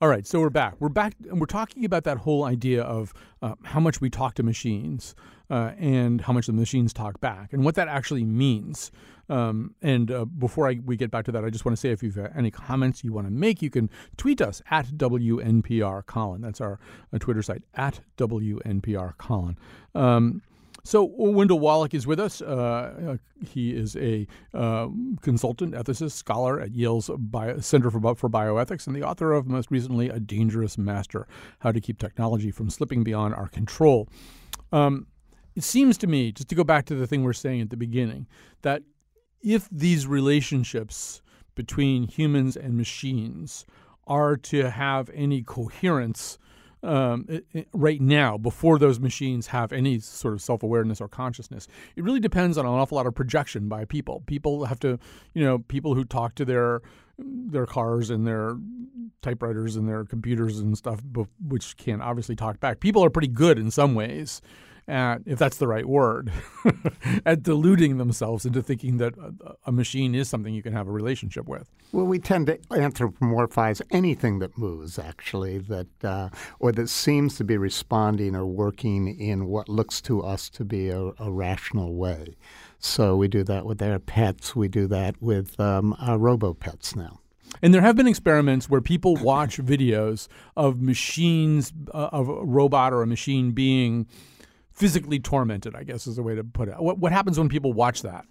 All 0.00 0.08
right, 0.08 0.26
so 0.26 0.40
we're 0.40 0.50
back. 0.50 0.74
We're 0.80 0.88
back, 0.88 1.14
and 1.30 1.38
we're 1.38 1.46
talking 1.46 1.84
about 1.84 2.02
that 2.02 2.18
whole 2.18 2.42
idea 2.42 2.82
of 2.82 3.14
uh, 3.40 3.54
how 3.62 3.78
much 3.78 4.00
we 4.00 4.10
talk 4.10 4.34
to 4.34 4.42
machines 4.42 5.14
uh, 5.50 5.70
and 5.78 6.20
how 6.20 6.32
much 6.32 6.48
the 6.48 6.52
machines 6.52 6.92
talk 6.92 7.20
back, 7.20 7.52
and 7.52 7.64
what 7.64 7.76
that 7.76 7.86
actually 7.86 8.24
means. 8.24 8.90
Um, 9.28 9.76
and 9.82 10.10
uh, 10.10 10.24
before 10.24 10.68
I, 10.68 10.80
we 10.84 10.96
get 10.96 11.12
back 11.12 11.26
to 11.26 11.32
that, 11.32 11.44
I 11.44 11.50
just 11.50 11.64
want 11.64 11.76
to 11.76 11.80
say 11.80 11.90
if 11.90 12.02
you've 12.02 12.18
any 12.36 12.50
comments 12.50 13.04
you 13.04 13.12
want 13.12 13.28
to 13.28 13.32
make, 13.32 13.62
you 13.62 13.70
can 13.70 13.88
tweet 14.16 14.40
us 14.40 14.60
at 14.68 14.86
WNPR 14.86 16.04
Colin. 16.06 16.40
That's 16.40 16.60
our 16.60 16.80
uh, 17.12 17.18
Twitter 17.18 17.42
site 17.42 17.62
at 17.74 18.00
WNPR 18.16 19.16
Colin. 19.18 19.56
Um, 19.94 20.42
so 20.84 21.02
Wendell 21.02 21.60
Wallach 21.60 21.94
is 21.94 22.06
with 22.06 22.20
us. 22.20 22.42
Uh, 22.42 23.14
uh, 23.14 23.16
he 23.44 23.70
is 23.70 23.96
a 23.96 24.26
uh, 24.52 24.88
consultant, 25.22 25.74
ethicist, 25.74 26.12
scholar 26.12 26.60
at 26.60 26.74
Yale's 26.74 27.10
Bio- 27.16 27.58
Center 27.60 27.90
for, 27.90 28.14
for 28.14 28.28
Bioethics, 28.28 28.86
and 28.86 28.94
the 28.94 29.02
author 29.02 29.32
of 29.32 29.46
most 29.46 29.70
recently 29.70 30.10
"A 30.10 30.20
Dangerous 30.20 30.76
Master: 30.76 31.26
How 31.60 31.72
to 31.72 31.80
Keep 31.80 31.98
Technology 31.98 32.50
from 32.50 32.68
Slipping 32.68 33.02
Beyond 33.02 33.34
Our 33.34 33.48
Control." 33.48 34.08
Um, 34.72 35.06
it 35.56 35.64
seems 35.64 35.96
to 35.98 36.06
me, 36.06 36.32
just 36.32 36.48
to 36.50 36.54
go 36.54 36.64
back 36.64 36.84
to 36.86 36.94
the 36.94 37.06
thing 37.06 37.20
we 37.20 37.26
we're 37.26 37.32
saying 37.32 37.62
at 37.62 37.70
the 37.70 37.76
beginning, 37.76 38.26
that 38.62 38.82
if 39.40 39.68
these 39.70 40.06
relationships 40.06 41.22
between 41.54 42.08
humans 42.08 42.56
and 42.56 42.76
machines 42.76 43.64
are 44.06 44.36
to 44.36 44.70
have 44.70 45.10
any 45.14 45.42
coherence 45.42 46.38
um, 46.84 47.26
it, 47.28 47.46
it, 47.52 47.68
right 47.72 48.00
now 48.00 48.36
before 48.36 48.78
those 48.78 49.00
machines 49.00 49.48
have 49.48 49.72
any 49.72 49.98
sort 49.98 50.34
of 50.34 50.42
self 50.42 50.62
awareness 50.62 51.00
or 51.00 51.08
consciousness. 51.08 51.66
It 51.96 52.04
really 52.04 52.20
depends 52.20 52.58
on 52.58 52.66
an 52.66 52.72
awful 52.72 52.96
lot 52.96 53.06
of 53.06 53.14
projection 53.14 53.68
by 53.68 53.84
people. 53.84 54.22
People 54.26 54.66
have 54.66 54.78
to, 54.80 54.98
you 55.34 55.44
know, 55.44 55.58
people 55.58 55.94
who 55.94 56.04
talk 56.04 56.34
to 56.36 56.44
their 56.44 56.82
their 57.16 57.66
cars 57.66 58.10
and 58.10 58.26
their 58.26 58.56
typewriters 59.22 59.76
and 59.76 59.88
their 59.88 60.04
computers 60.04 60.58
and 60.58 60.76
stuff, 60.76 61.00
which 61.46 61.76
can't 61.76 62.02
obviously 62.02 62.34
talk 62.34 62.58
back. 62.60 62.80
People 62.80 63.04
are 63.04 63.10
pretty 63.10 63.28
good 63.28 63.58
in 63.58 63.70
some 63.70 63.94
ways 63.94 64.42
at, 64.86 65.22
if 65.24 65.38
that's 65.38 65.56
the 65.56 65.66
right 65.66 65.86
word, 65.86 66.30
at 67.26 67.42
deluding 67.42 67.96
themselves 67.96 68.44
into 68.44 68.62
thinking 68.62 68.98
that 68.98 69.14
a, 69.16 69.54
a, 69.66 69.72
machine 69.72 70.14
is 70.14 70.28
something 70.28 70.52
you 70.54 70.62
can 70.62 70.72
have 70.72 70.88
a 70.88 70.92
relationship 70.92 71.46
with. 71.46 71.68
Well, 71.92 72.06
we 72.06 72.18
tend 72.18 72.46
to 72.48 72.58
anthropomorphize 72.70 73.80
anything 73.90 74.40
that 74.40 74.58
moves, 74.58 74.98
actually, 74.98 75.58
that 75.58 76.04
uh, 76.04 76.28
or 76.58 76.72
that 76.72 76.88
seems 76.88 77.36
to 77.36 77.44
be 77.44 77.56
responding 77.56 78.36
or 78.36 78.44
working 78.44 79.18
in 79.18 79.46
what 79.46 79.68
looks 79.68 80.00
to 80.02 80.22
us 80.22 80.50
to 80.50 80.64
be 80.64 80.90
a, 80.90 81.12
a 81.18 81.32
rational 81.32 81.94
way. 81.94 82.36
So 82.78 83.16
we 83.16 83.28
do 83.28 83.42
that 83.44 83.64
with 83.64 83.80
our 83.80 83.98
pets. 83.98 84.54
We 84.54 84.68
do 84.68 84.86
that 84.88 85.20
with 85.22 85.58
um, 85.58 85.96
our 85.98 86.18
robo 86.18 86.52
pets 86.52 86.94
now. 86.94 87.20
And 87.62 87.72
there 87.72 87.80
have 87.80 87.96
been 87.96 88.06
experiments 88.06 88.68
where 88.68 88.80
people 88.80 89.16
watch 89.16 89.58
videos 89.58 90.28
of 90.56 90.82
machines, 90.82 91.72
uh, 91.94 92.08
of 92.12 92.28
a 92.28 92.44
robot 92.44 92.92
or 92.92 93.02
a 93.02 93.06
machine 93.06 93.52
being 93.52 94.06
physically 94.74 95.18
tormented. 95.20 95.74
I 95.74 95.84
guess 95.84 96.06
is 96.06 96.16
the 96.16 96.22
way 96.22 96.34
to 96.34 96.44
put 96.44 96.68
it. 96.68 96.74
What 96.78 96.98
what 96.98 97.12
happens 97.12 97.38
when 97.38 97.48
people 97.48 97.72
watch 97.72 98.02
that? 98.02 98.26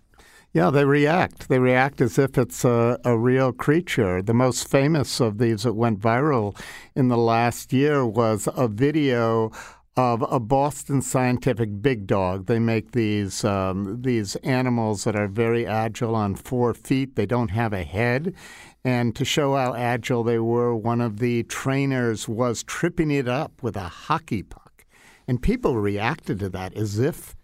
Yeah, 0.54 0.70
they 0.70 0.86
react. 0.86 1.50
They 1.50 1.58
react 1.58 2.00
as 2.00 2.20
if 2.20 2.38
it's 2.38 2.64
a, 2.64 3.00
a 3.04 3.18
real 3.18 3.52
creature. 3.52 4.22
The 4.22 4.36
most 4.36 4.68
famous 4.68 5.20
of 5.20 5.40
these 5.40 5.64
that 5.64 5.74
went 5.74 6.00
viral 6.00 6.56
in 6.96 7.08
the 7.08 7.18
last 7.18 7.74
year 7.74 8.06
was 8.06 8.48
a 8.56 8.68
video 8.68 9.52
of 9.96 10.24
a 10.32 10.40
Boston 10.40 11.02
Scientific 11.02 11.82
big 11.82 12.06
dog. 12.06 12.46
They 12.46 12.60
make 12.60 12.92
these 12.92 13.44
um, 13.44 14.02
these 14.02 14.36
animals 14.38 15.06
that 15.06 15.16
are 15.16 15.28
very 15.28 15.66
agile 15.66 16.16
on 16.16 16.36
four 16.36 16.74
feet. 16.76 17.16
They 17.16 17.26
don't 17.26 17.50
have 17.50 17.74
a 17.74 17.84
head, 17.84 18.34
and 18.84 19.16
to 19.16 19.26
show 19.26 19.56
how 19.56 19.74
agile 19.74 20.24
they 20.24 20.40
were, 20.40 20.76
one 20.76 21.02
of 21.02 21.18
the 21.18 21.44
trainers 21.44 22.28
was 22.28 22.64
tripping 22.64 23.12
it 23.12 23.28
up 23.28 23.64
with 23.64 23.76
a 23.76 23.88
hockey 23.88 24.44
puck, 24.44 24.63
and 25.28 25.42
people 25.42 25.78
reacted 25.78 26.40
to 26.40 26.50
that 26.50 26.76
as 26.76 27.00
if 27.00 27.36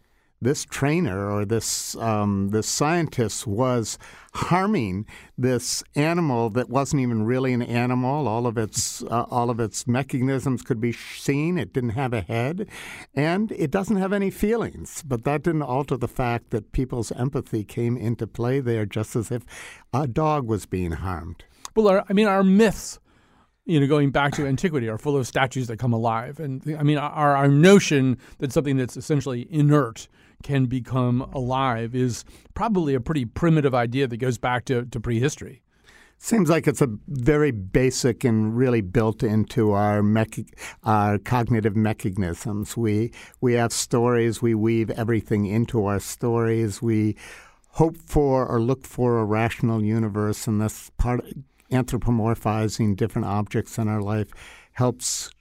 this 0.42 0.64
trainer 0.66 1.30
or 1.30 1.46
this 1.46 1.96
um, 1.98 2.50
this 2.50 2.68
scientist 2.68 3.46
was 3.46 3.98
harming 4.34 5.06
this 5.38 5.84
animal 5.96 6.50
that 6.50 6.70
wasn't 6.70 7.02
even 7.02 7.24
really 7.24 7.52
an 7.52 7.62
animal. 7.62 8.28
All 8.28 8.48
of 8.48 8.58
its 8.58 9.04
uh, 9.04 9.26
all 9.30 9.50
of 9.50 9.60
its 9.60 9.86
mechanisms 9.86 10.62
could 10.62 10.80
be 10.80 10.94
seen. 10.94 11.58
It 11.58 11.74
didn't 11.74 11.92
have 11.92 12.14
a 12.14 12.22
head, 12.22 12.70
and 13.14 13.52
it 13.52 13.72
doesn't 13.72 13.98
have 13.98 14.14
any 14.14 14.32
feelings. 14.32 15.04
But 15.06 15.26
that 15.26 15.44
didn't 15.44 15.64
alter 15.64 15.98
the 15.98 16.08
fact 16.08 16.52
that 16.52 16.72
people's 16.72 17.12
empathy 17.12 17.64
came 17.64 17.98
into 17.98 18.26
play 18.26 18.60
there, 18.62 18.86
just 18.86 19.16
as 19.16 19.32
if 19.32 19.44
a 19.94 20.08
dog 20.08 20.48
was 20.48 20.66
being 20.66 20.92
harmed. 20.92 21.44
Well, 21.76 21.88
our, 21.90 22.06
I 22.10 22.14
mean, 22.14 22.28
our 22.28 22.44
myths 22.44 23.00
you 23.70 23.80
know, 23.80 23.86
going 23.86 24.10
back 24.10 24.34
to 24.34 24.48
antiquity, 24.48 24.90
are 24.90 24.98
full 24.98 25.16
of 25.16 25.28
statues 25.28 25.68
that 25.68 25.78
come 25.78 25.94
alive. 25.94 26.40
And 26.40 26.76
I 26.80 26.82
mean, 26.82 26.98
our, 26.98 27.36
our 27.36 27.48
notion 27.48 28.18
that 28.40 28.52
something 28.52 28.78
that's 28.78 28.98
essentially 28.98 29.48
inert 29.52 30.08
can 30.42 30.66
become 30.66 31.22
alive 31.34 31.94
is 31.94 32.26
probably 32.56 32.96
a 32.96 33.00
pretty 33.00 33.26
primitive 33.26 33.76
idea 33.76 34.08
that 34.08 34.18
goes 34.18 34.40
back 34.40 34.66
to, 34.66 34.86
to 34.86 35.00
prehistory. 35.00 35.62
Seems 36.18 36.50
like 36.50 36.68
it's 36.68 36.82
a 36.82 36.90
very 37.08 37.52
basic 37.52 38.24
and 38.24 38.58
really 38.58 38.82
built 38.82 39.22
into 39.24 39.72
our 39.72 40.04
our 40.84 41.18
cognitive 41.20 41.78
mechanisms. 41.78 42.76
We 42.76 43.14
we 43.40 43.54
have 43.54 43.72
stories. 43.72 44.42
We 44.42 44.54
weave 44.54 44.90
everything 44.90 45.46
into 45.46 45.86
our 45.86 46.00
stories. 46.00 46.82
We 46.82 47.16
hope 47.74 47.96
for 47.96 48.46
or 48.46 48.60
look 48.60 48.86
for 48.86 49.20
a 49.20 49.24
rational 49.24 49.82
universe, 49.82 50.46
and 50.46 50.60
this 50.60 50.92
part 50.98 51.22
anthropomorphizing 51.72 52.96
different 52.96 53.28
objects 53.28 53.78
in 53.78 53.88
our 53.88 54.02
life 54.02 54.30
helps 54.74 55.32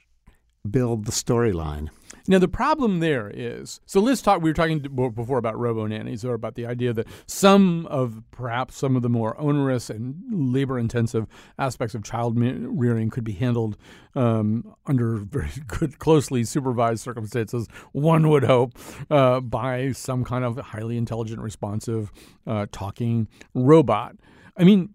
build 0.68 1.06
the 1.06 1.12
storyline. 1.12 1.88
Now, 2.26 2.38
the 2.38 2.48
problem 2.48 3.00
there 3.00 3.30
is 3.32 3.80
so 3.86 4.00
let's 4.00 4.20
talk. 4.20 4.42
We 4.42 4.50
were 4.50 4.54
talking 4.54 4.80
before 4.80 5.38
about 5.38 5.58
robo 5.58 5.86
nannies 5.86 6.24
or 6.24 6.34
about 6.34 6.56
the 6.56 6.66
idea 6.66 6.92
that 6.92 7.06
some 7.26 7.86
of 7.86 8.22
perhaps 8.30 8.76
some 8.76 8.96
of 8.96 9.02
the 9.02 9.08
more 9.08 9.38
onerous 9.40 9.88
and 9.88 10.14
labor 10.30 10.78
intensive 10.78 11.26
aspects 11.58 11.94
of 11.94 12.02
child 12.02 12.38
rearing 12.38 13.08
could 13.08 13.24
be 13.24 13.32
handled 13.32 13.78
um, 14.14 14.74
under 14.86 15.16
very 15.16 15.48
good, 15.66 15.98
closely 15.98 16.44
supervised 16.44 17.02
circumstances, 17.02 17.66
one 17.92 18.28
would 18.28 18.44
hope, 18.44 18.78
uh, 19.10 19.40
by 19.40 19.92
some 19.92 20.22
kind 20.22 20.44
of 20.44 20.58
highly 20.58 20.98
intelligent, 20.98 21.40
responsive, 21.40 22.12
uh, 22.46 22.66
talking 22.72 23.26
robot. 23.54 24.16
I 24.56 24.64
mean, 24.64 24.90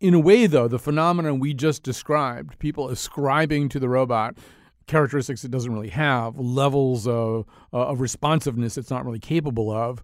in 0.00 0.14
a 0.14 0.18
way, 0.18 0.46
though, 0.46 0.66
the 0.66 0.78
phenomenon 0.78 1.38
we 1.38 1.52
just 1.52 1.82
described, 1.82 2.58
people 2.58 2.88
ascribing 2.88 3.68
to 3.68 3.78
the 3.78 3.88
robot 3.88 4.38
characteristics 4.86 5.44
it 5.44 5.50
doesn't 5.50 5.72
really 5.72 5.90
have, 5.90 6.38
levels 6.38 7.06
of, 7.06 7.46
uh, 7.72 7.86
of 7.86 8.00
responsiveness 8.00 8.76
it's 8.76 8.90
not 8.90 9.04
really 9.04 9.20
capable 9.20 9.70
of, 9.70 10.02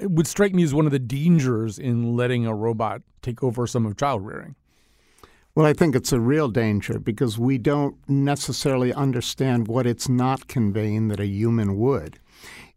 would 0.00 0.26
strike 0.26 0.54
me 0.54 0.62
as 0.62 0.74
one 0.74 0.86
of 0.86 0.92
the 0.92 0.98
dangers 0.98 1.78
in 1.78 2.14
letting 2.14 2.46
a 2.46 2.54
robot 2.54 3.02
take 3.22 3.42
over 3.42 3.66
some 3.66 3.86
of 3.86 3.96
child 3.96 4.24
rearing. 4.24 4.54
Well, 5.54 5.66
I 5.66 5.72
think 5.72 5.94
it's 5.94 6.12
a 6.12 6.20
real 6.20 6.48
danger 6.48 6.98
because 6.98 7.38
we 7.38 7.58
don't 7.58 7.96
necessarily 8.08 8.92
understand 8.92 9.68
what 9.68 9.86
it's 9.86 10.08
not 10.08 10.46
conveying 10.46 11.08
that 11.08 11.20
a 11.20 11.26
human 11.26 11.78
would. 11.78 12.18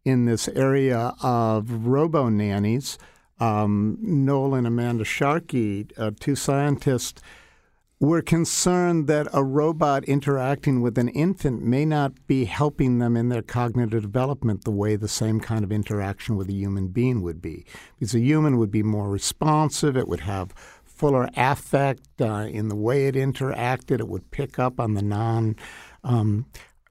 In 0.04 0.26
this 0.26 0.48
area 0.50 1.14
of 1.22 1.88
robo 1.88 2.28
nannies, 2.30 2.98
um, 3.40 3.98
Noel 4.02 4.56
and 4.56 4.68
Amanda 4.68 5.04
Sharkey, 5.04 5.88
uh, 5.98 6.12
two 6.20 6.36
scientists, 6.36 7.22
we're 8.00 8.22
concerned 8.22 9.08
that 9.08 9.28
a 9.34 9.44
robot 9.44 10.04
interacting 10.04 10.82
with 10.82 10.98
an 10.98 11.08
infant 11.10 11.64
may 11.64 11.86
not 11.86 12.28
be 12.28 12.46
helping 12.46 13.00
them 13.00 13.16
in 13.16 13.30
their 13.30 13.42
cognitive 13.42 14.02
development 14.02 14.66
the 14.66 14.72
way 14.72 14.96
the 14.96 15.08
same 15.08 15.40
kind 15.40 15.64
of 15.64 15.72
interaction 15.72 16.36
with 16.36 16.50
a 16.50 16.54
human 16.54 16.90
being 16.90 17.22
would 17.22 17.42
be. 17.42 17.66
Because 17.98 18.14
a 18.14 18.20
human 18.20 18.58
would 18.58 18.72
be 18.72 18.84
more 18.84 19.10
responsive, 19.10 19.96
it 19.96 20.10
would 20.10 20.22
have 20.22 20.54
fuller 20.84 21.30
affect 21.36 22.22
uh, 22.22 22.48
in 22.50 22.68
the 22.68 22.76
way 22.76 23.08
it 23.08 23.16
interacted, 23.16 24.00
it 24.00 24.08
would 24.08 24.30
pick 24.32 24.60
up 24.60 24.80
on 24.80 24.94
the 24.94 25.02
non 25.02 25.56
um, 26.04 26.46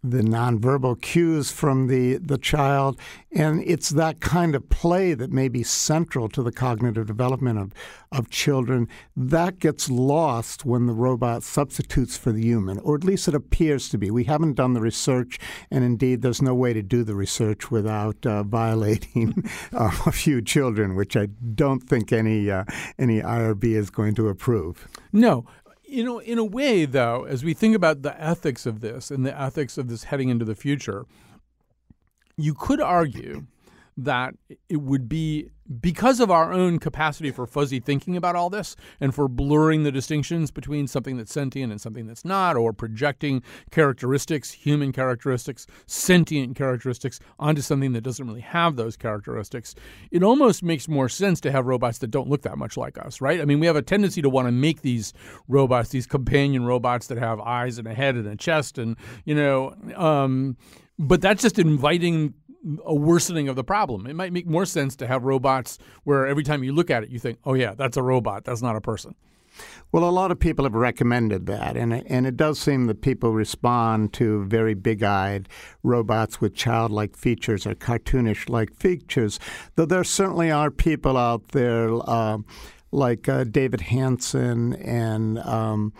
the 0.05 0.21
nonverbal 0.21 1.01
cues 1.01 1.51
from 1.51 1.87
the, 1.87 2.19
the 2.19 2.37
child. 2.37 3.01
And 3.33 3.63
it's 3.67 3.89
that 3.89 4.21
kind 4.21 4.55
of 4.55 4.69
play 4.69 5.15
that 5.15 5.33
may 5.33 5.49
be 5.49 5.63
central 5.63 6.29
to 6.29 6.43
the 6.43 6.53
cognitive 6.53 7.07
development 7.07 7.59
of, 7.59 7.73
of 8.13 8.29
children. 8.29 8.87
That 9.17 9.59
gets 9.59 9.89
lost 9.89 10.67
when 10.67 10.87
the 10.87 10.93
robot 10.93 11.43
substitutes 11.43 12.19
for 12.19 12.33
the 12.33 12.43
human, 12.43 12.79
or 12.81 12.95
at 12.95 13.03
least 13.03 13.29
it 13.29 13.35
appears 13.35 13.89
to 13.89 13.99
be. 13.99 14.11
We 14.11 14.25
haven't 14.25 14.55
done 14.55 14.75
the 14.75 14.83
research, 14.83 15.39
and 15.71 15.83
indeed, 15.83 16.21
there's 16.21 16.43
no 16.43 16.55
way 16.55 16.75
to 16.75 16.83
do 16.83 17.03
the 17.03 17.15
research 17.15 17.71
without 17.71 18.25
uh, 18.27 18.43
violating 18.43 19.51
uh, 19.73 19.91
a 20.07 20.13
few 20.13 20.43
children, 20.43 20.95
which 20.95 21.17
I 21.17 21.27
don't 21.55 21.81
think 21.81 22.13
any, 22.13 22.51
uh, 22.51 22.65
any 22.99 23.23
IRB 23.23 23.65
is 23.65 23.89
going 23.89 24.15
to 24.17 24.29
approve. 24.29 24.87
No, 25.13 25.47
you 25.95 26.03
know, 26.03 26.19
in 26.19 26.39
a 26.39 26.45
way, 26.45 26.85
though, 26.85 27.25
as 27.25 27.45
we 27.45 27.55
think 27.55 27.77
about 27.77 28.03
the 28.03 28.21
ethics 28.21 28.67
of 28.67 28.81
this 28.81 29.11
and 29.11 29.25
the 29.25 29.41
ethics 29.41 29.79
of 29.79 29.89
this 29.89 30.05
heading 30.05 30.29
into 30.29 30.45
the 30.45 30.57
future, 30.57 31.07
you 32.37 32.53
could 32.53 32.81
argue 32.81 33.47
that 33.97 34.35
it 34.69 34.79
would 34.79 35.09
be 35.09 35.49
because 35.81 36.21
of 36.21 36.31
our 36.31 36.53
own 36.53 36.79
capacity 36.79 37.31
for 37.31 37.47
fuzzy 37.47 37.81
thinking 37.81 38.17
about 38.17 38.37
all 38.37 38.51
this 38.51 38.77
and 39.01 39.15
for 39.15 39.29
blurring 39.29 39.83
the 39.83 39.93
distinctions 39.93 40.51
between 40.51 40.87
something 40.87 41.17
that's 41.17 41.33
sentient 41.33 41.73
and 41.73 41.81
something 41.81 42.07
that's 42.07 42.25
not, 42.25 42.55
or 42.57 42.73
projecting 42.73 43.43
characteristics, 43.71 44.51
human 44.51 44.93
characteristics, 44.93 45.67
sentient 45.87 46.55
characteristics, 46.55 47.19
onto 47.39 47.63
something 47.63 47.93
that 47.93 48.03
doesn't 48.03 48.27
really 48.27 48.43
have 48.43 48.77
those 48.77 48.97
characteristics, 48.97 49.75
it 50.11 50.23
almost 50.23 50.63
makes 50.63 50.87
more 50.87 51.09
sense 51.09 51.41
to 51.41 51.51
have 51.51 51.67
robots 51.67 51.99
that 51.99 52.11
don't 52.11 52.29
look 52.29 52.43
that 52.43 52.59
much 52.59 52.77
like 52.77 52.99
us, 52.99 53.21
right? 53.23 53.41
I 53.41 53.47
mean, 53.47 53.59
we 53.59 53.67
have 53.67 53.77
a 53.77 53.83
tendency 53.83 54.21
to 54.21 54.29
want 54.29 54.47
to 54.49 54.53
make 54.53 54.83
these 54.83 55.15
robots, 55.49 55.89
these 55.91 56.07
companion 56.07 56.67
robots 56.67 57.07
that 57.07 57.19
have 57.19 57.41
eyes 57.41 57.79
and 57.79 57.89
a 57.89 57.95
head 57.95 58.17
and 58.17 58.27
a 58.27 58.37
chest, 58.37 58.77
and, 58.77 58.97
you 59.25 59.35
know, 59.35 59.75
um, 59.97 60.59
but 60.99 61.21
that's 61.21 61.43
just 61.43 61.59
inviting 61.59 62.35
a 62.85 62.95
worsening 62.95 63.49
of 63.49 63.57
the 63.57 63.65
problem. 63.65 64.07
It 64.07 64.15
might 64.15 64.33
make 64.33 64.47
more 64.47 64.67
sense 64.67 64.97
to 64.97 65.07
have 65.07 65.25
robots 65.25 65.79
where 66.05 66.27
every 66.27 66.43
time 66.43 66.65
you 66.65 66.73
look 66.73 66.91
at 66.91 67.03
it, 67.03 67.11
you 67.11 67.19
think, 67.19 67.39
oh, 67.45 67.55
yeah, 67.55 67.75
that's 67.75 67.97
a 67.97 68.03
robot. 68.03 68.45
That's 68.45 68.63
not 68.63 68.77
a 68.77 68.81
person. 68.81 69.15
Well, 69.93 70.03
a 70.03 70.11
lot 70.11 70.33
of 70.33 70.41
people 70.41 70.65
have 70.65 70.75
recommended 70.75 71.47
that, 71.47 71.77
and 71.77 71.93
and 71.93 72.27
it 72.27 72.37
does 72.37 72.59
seem 72.59 72.87
that 72.87 73.03
people 73.03 73.33
respond 73.33 74.13
to 74.15 74.45
very 74.47 74.75
big-eyed 74.75 75.49
robots 75.85 76.41
with 76.41 76.57
childlike 76.57 77.17
features 77.17 77.65
or 77.65 77.77
cartoonish-like 77.77 78.75
features. 78.75 79.39
Though 79.77 79.87
there 79.87 80.03
certainly 80.03 80.51
are 80.51 80.73
people 80.73 81.17
out 81.17 81.49
there 81.49 81.89
uh, 82.09 82.39
like 82.91 83.29
uh, 83.29 83.45
David 83.45 83.83
Hanson 83.83 84.75
and. 84.75 85.39
Um, 85.39 85.93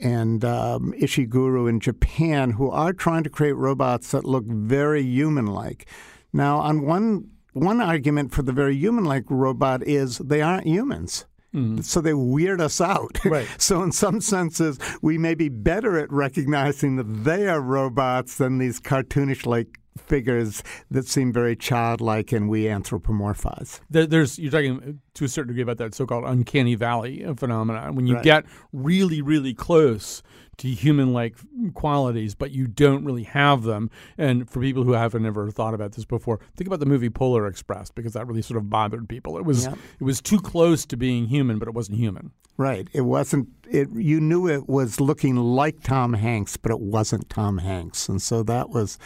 and 0.00 0.44
um, 0.44 0.92
Ishiguro 1.00 1.68
in 1.68 1.80
Japan 1.80 2.52
who 2.52 2.70
are 2.70 2.92
trying 2.92 3.24
to 3.24 3.30
create 3.30 3.52
robots 3.52 4.10
that 4.12 4.24
look 4.24 4.44
very 4.46 5.02
human 5.02 5.46
like. 5.46 5.88
Now, 6.32 6.58
on 6.58 6.82
one 6.82 7.30
one 7.52 7.80
argument 7.80 8.32
for 8.32 8.42
the 8.42 8.52
very 8.52 8.76
human 8.76 9.04
like 9.04 9.24
robot 9.28 9.82
is 9.82 10.18
they 10.18 10.42
aren't 10.42 10.66
humans. 10.66 11.26
Mm. 11.54 11.82
So 11.82 12.00
they 12.00 12.14
weird 12.14 12.60
us 12.60 12.80
out. 12.80 13.18
Right. 13.24 13.48
so 13.58 13.82
in 13.82 13.92
some 13.92 14.20
senses, 14.20 14.78
we 15.02 15.18
may 15.18 15.34
be 15.34 15.48
better 15.48 15.98
at 15.98 16.12
recognizing 16.12 16.96
that 16.96 17.24
they 17.24 17.48
are 17.48 17.60
robots 17.60 18.36
than 18.36 18.58
these 18.58 18.80
cartoonish 18.80 19.46
like 19.46 19.78
figures 20.00 20.62
that 20.90 21.06
seem 21.06 21.32
very 21.32 21.56
childlike 21.56 22.32
and 22.32 22.48
we 22.48 22.64
anthropomorphize. 22.64 23.80
There's 23.90 24.38
you're 24.38 24.50
talking 24.50 25.00
to 25.14 25.24
a 25.24 25.28
certain 25.28 25.48
degree 25.48 25.62
about 25.62 25.78
that 25.78 25.94
so-called 25.94 26.24
uncanny 26.24 26.74
valley 26.74 27.24
phenomenon 27.36 27.94
when 27.94 28.06
you 28.06 28.14
right. 28.14 28.24
get 28.24 28.44
really 28.72 29.22
really 29.22 29.54
close 29.54 30.22
to 30.58 30.68
human 30.68 31.12
like 31.12 31.36
qualities, 31.74 32.34
but 32.34 32.50
you 32.50 32.66
don't 32.66 33.04
really 33.04 33.24
have 33.24 33.62
them. 33.62 33.90
And 34.16 34.48
for 34.50 34.60
people 34.60 34.84
who 34.84 34.92
haven't 34.92 35.24
ever 35.24 35.50
thought 35.50 35.74
about 35.74 35.92
this 35.92 36.04
before, 36.04 36.40
think 36.56 36.66
about 36.66 36.80
the 36.80 36.86
movie 36.86 37.10
Polar 37.10 37.46
Express 37.46 37.90
because 37.90 38.12
that 38.12 38.26
really 38.26 38.42
sort 38.42 38.58
of 38.58 38.68
bothered 38.68 39.08
people. 39.08 39.38
It 39.38 39.44
was 39.44 39.64
Yeah. 39.66 39.74
it 40.00 40.04
was 40.04 40.20
too 40.20 40.38
close 40.40 40.84
to 40.86 40.96
being 40.96 41.26
human, 41.26 41.58
but 41.58 41.68
it 41.68 41.74
wasn't 41.74 41.98
human. 41.98 42.32
Right. 42.56 42.88
It 42.92 43.02
wasn't. 43.02 43.48
It. 43.70 43.88
You 43.94 44.20
knew 44.20 44.48
it 44.48 44.68
was 44.68 44.98
looking 45.00 45.36
like 45.36 45.84
Tom 45.84 46.14
Hanks, 46.14 46.56
but 46.56 46.72
it 46.72 46.80
wasn't 46.80 47.30
Tom 47.30 47.58
Hanks, 47.58 48.08
and 48.08 48.20
so 48.20 48.42
that 48.42 48.70
was, 48.70 48.98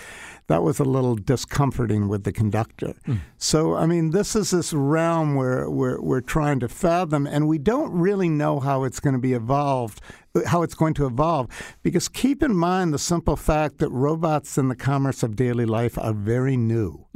that 0.47 0.63
was 0.63 0.81
a 0.81 0.85
little 0.85 1.17
discomforting 1.17 2.09
with 2.09 2.25
the 2.25 2.33
conductor. 2.33 2.95
Hmm. 3.05 3.17
So 3.37 3.75
I 3.75 3.85
mean, 3.85 4.13
this 4.13 4.35
is 4.35 4.53
this 4.53 4.73
realm 4.73 5.35
where 5.35 5.69
we're 5.69 6.01
we're 6.01 6.23
trying 6.23 6.61
to 6.61 6.69
fathom, 6.69 7.27
and 7.27 7.47
we 7.47 7.59
don't 7.59 7.93
really 7.93 8.31
know 8.31 8.59
how 8.59 8.85
it's 8.85 9.01
going 9.01 9.13
to 9.15 9.21
be 9.21 9.35
evolved, 9.35 10.01
how 10.47 10.63
it's 10.63 10.75
going 10.75 10.95
to 10.95 11.07
evolve, 11.07 11.49
because 11.83 12.09
keep 12.09 12.43
in 12.43 12.55
mind 12.55 12.95
the 12.95 12.99
simple 12.99 13.37
fact 13.37 13.79
that 13.79 13.91
robots 13.91 14.57
in 14.57 14.69
the 14.69 14.75
commerce 14.75 15.23
of 15.23 15.37
daily 15.37 15.67
life 15.67 15.99
are 15.99 16.15
very 16.15 16.57
new. 16.57 17.07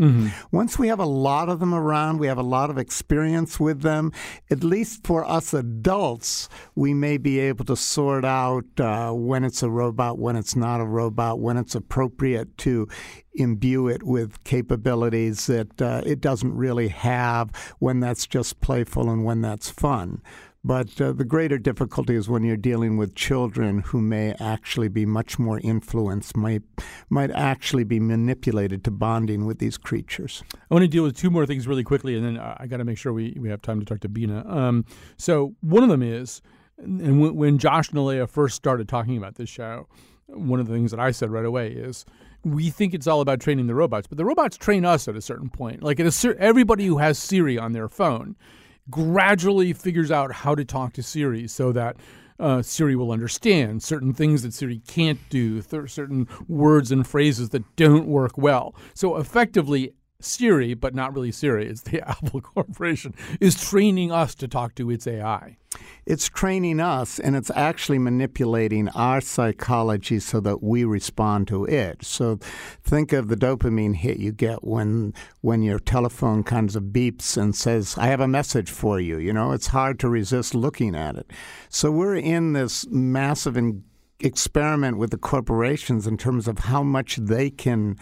Once 0.52 0.78
we 0.78 0.88
have 0.88 1.00
a 1.00 1.06
lot 1.06 1.48
of 1.48 1.58
them 1.58 1.72
around, 1.72 2.18
we 2.18 2.26
have 2.26 2.36
a 2.36 2.42
lot 2.42 2.68
of 2.68 2.76
experience 2.76 3.58
with 3.58 3.80
them. 3.80 4.12
At 4.50 4.62
least 4.62 5.06
for 5.06 5.24
us 5.24 5.54
adults, 5.54 6.50
we 6.74 6.92
may 6.92 7.16
be 7.16 7.38
able 7.38 7.64
to 7.64 7.76
sort 7.76 8.24
out 8.24 8.66
uh, 8.78 9.12
when 9.12 9.42
it's 9.44 9.62
a 9.62 9.70
robot, 9.70 10.18
when 10.18 10.36
it's 10.36 10.54
not 10.54 10.82
a 10.82 10.84
robot, 10.84 11.40
when 11.40 11.56
it's 11.56 11.74
appropriate 11.74 12.58
to 12.58 12.86
imbue 13.32 13.88
it 13.88 14.02
with 14.02 14.42
capabilities 14.44 15.46
that 15.46 15.80
uh, 15.80 16.02
it 16.04 16.20
doesn't 16.20 16.54
really 16.54 16.88
have, 16.88 17.50
when 17.78 18.00
that's 18.00 18.26
just 18.26 18.60
playful 18.60 19.08
and 19.08 19.24
when 19.24 19.40
that's 19.40 19.70
fun. 19.70 20.20
But 20.66 21.00
uh, 21.00 21.12
the 21.12 21.24
greater 21.24 21.58
difficulty 21.58 22.16
is 22.16 22.28
when 22.28 22.42
you're 22.42 22.56
dealing 22.56 22.96
with 22.96 23.14
children 23.14 23.82
who 23.82 24.00
may 24.00 24.34
actually 24.40 24.88
be 24.88 25.06
much 25.06 25.38
more 25.38 25.60
influenced, 25.60 26.36
might 26.36 26.62
might 27.08 27.30
actually 27.30 27.84
be 27.84 28.00
manipulated 28.00 28.82
to 28.82 28.90
bonding 28.90 29.46
with 29.46 29.60
these 29.60 29.78
creatures. 29.78 30.42
I 30.52 30.74
want 30.74 30.82
to 30.82 30.88
deal 30.88 31.04
with 31.04 31.16
two 31.16 31.30
more 31.30 31.46
things 31.46 31.68
really 31.68 31.84
quickly, 31.84 32.16
and 32.16 32.26
then 32.26 32.38
I 32.38 32.66
got 32.66 32.78
to 32.78 32.84
make 32.84 32.98
sure 32.98 33.12
we, 33.12 33.36
we 33.38 33.48
have 33.48 33.62
time 33.62 33.78
to 33.78 33.86
talk 33.86 34.00
to 34.00 34.08
Bina. 34.08 34.44
Um, 34.44 34.84
so 35.16 35.54
one 35.60 35.84
of 35.84 35.88
them 35.88 36.02
is, 36.02 36.42
and 36.78 37.20
when, 37.20 37.36
when 37.36 37.58
Josh 37.58 37.90
and 37.90 37.98
Alea 37.98 38.26
first 38.26 38.56
started 38.56 38.88
talking 38.88 39.16
about 39.16 39.36
this 39.36 39.48
show, 39.48 39.86
one 40.26 40.58
of 40.58 40.66
the 40.66 40.74
things 40.74 40.90
that 40.90 40.98
I 40.98 41.12
said 41.12 41.30
right 41.30 41.44
away 41.44 41.68
is 41.68 42.04
we 42.42 42.70
think 42.70 42.92
it's 42.92 43.06
all 43.06 43.20
about 43.20 43.38
training 43.38 43.68
the 43.68 43.74
robots, 43.76 44.08
but 44.08 44.18
the 44.18 44.24
robots 44.24 44.56
train 44.56 44.84
us 44.84 45.06
at 45.06 45.14
a 45.14 45.22
certain 45.22 45.48
point. 45.48 45.84
Like 45.84 46.00
a 46.00 46.10
cer- 46.10 46.36
everybody 46.40 46.86
who 46.86 46.98
has 46.98 47.20
Siri 47.20 47.56
on 47.56 47.70
their 47.70 47.88
phone 47.88 48.34
gradually 48.90 49.72
figures 49.72 50.10
out 50.10 50.32
how 50.32 50.54
to 50.54 50.64
talk 50.64 50.92
to 50.94 51.02
Siri 51.02 51.48
so 51.48 51.72
that 51.72 51.96
uh, 52.38 52.62
Siri 52.62 52.96
will 52.96 53.12
understand 53.12 53.82
certain 53.82 54.12
things 54.12 54.42
that 54.42 54.52
Siri 54.52 54.80
can't 54.86 55.18
do, 55.30 55.62
th- 55.62 55.90
certain 55.90 56.28
words 56.48 56.92
and 56.92 57.06
phrases 57.06 57.50
that 57.50 57.76
don't 57.76 58.06
work 58.06 58.36
well. 58.36 58.74
So 58.94 59.16
effectively, 59.16 59.92
Siri, 60.20 60.74
but 60.74 60.94
not 60.94 61.14
really 61.14 61.32
Siri, 61.32 61.66
it's 61.66 61.82
the 61.82 62.00
Apple 62.08 62.40
Corporation, 62.40 63.14
is 63.40 63.60
training 63.60 64.12
us 64.12 64.34
to 64.36 64.48
talk 64.48 64.74
to 64.76 64.90
its 64.90 65.06
AI. 65.06 65.56
It's 66.06 66.28
training 66.28 66.80
us, 66.80 67.18
and 67.18 67.36
it's 67.36 67.50
actually 67.54 67.98
manipulating 67.98 68.88
our 68.90 69.20
psychology 69.20 70.20
so 70.20 70.40
that 70.40 70.62
we 70.62 70.84
respond 70.84 71.48
to 71.48 71.64
it. 71.64 72.04
So, 72.04 72.38
think 72.82 73.12
of 73.12 73.28
the 73.28 73.36
dopamine 73.36 73.96
hit 73.96 74.18
you 74.18 74.32
get 74.32 74.64
when 74.64 75.12
when 75.42 75.62
your 75.62 75.78
telephone 75.78 76.44
kind 76.44 76.74
of 76.74 76.82
beeps 76.84 77.36
and 77.36 77.54
says, 77.54 77.96
"I 77.98 78.06
have 78.06 78.20
a 78.20 78.28
message 78.28 78.70
for 78.70 78.98
you." 79.00 79.18
You 79.18 79.32
know, 79.32 79.52
it's 79.52 79.66
hard 79.66 79.98
to 80.00 80.08
resist 80.08 80.54
looking 80.54 80.94
at 80.94 81.16
it. 81.16 81.30
So, 81.68 81.90
we're 81.90 82.16
in 82.16 82.54
this 82.54 82.86
massive 82.88 83.58
experiment 84.20 84.96
with 84.96 85.10
the 85.10 85.18
corporations 85.18 86.06
in 86.06 86.16
terms 86.16 86.48
of 86.48 86.60
how 86.60 86.82
much 86.82 87.16
they 87.16 87.50
can 87.50 87.98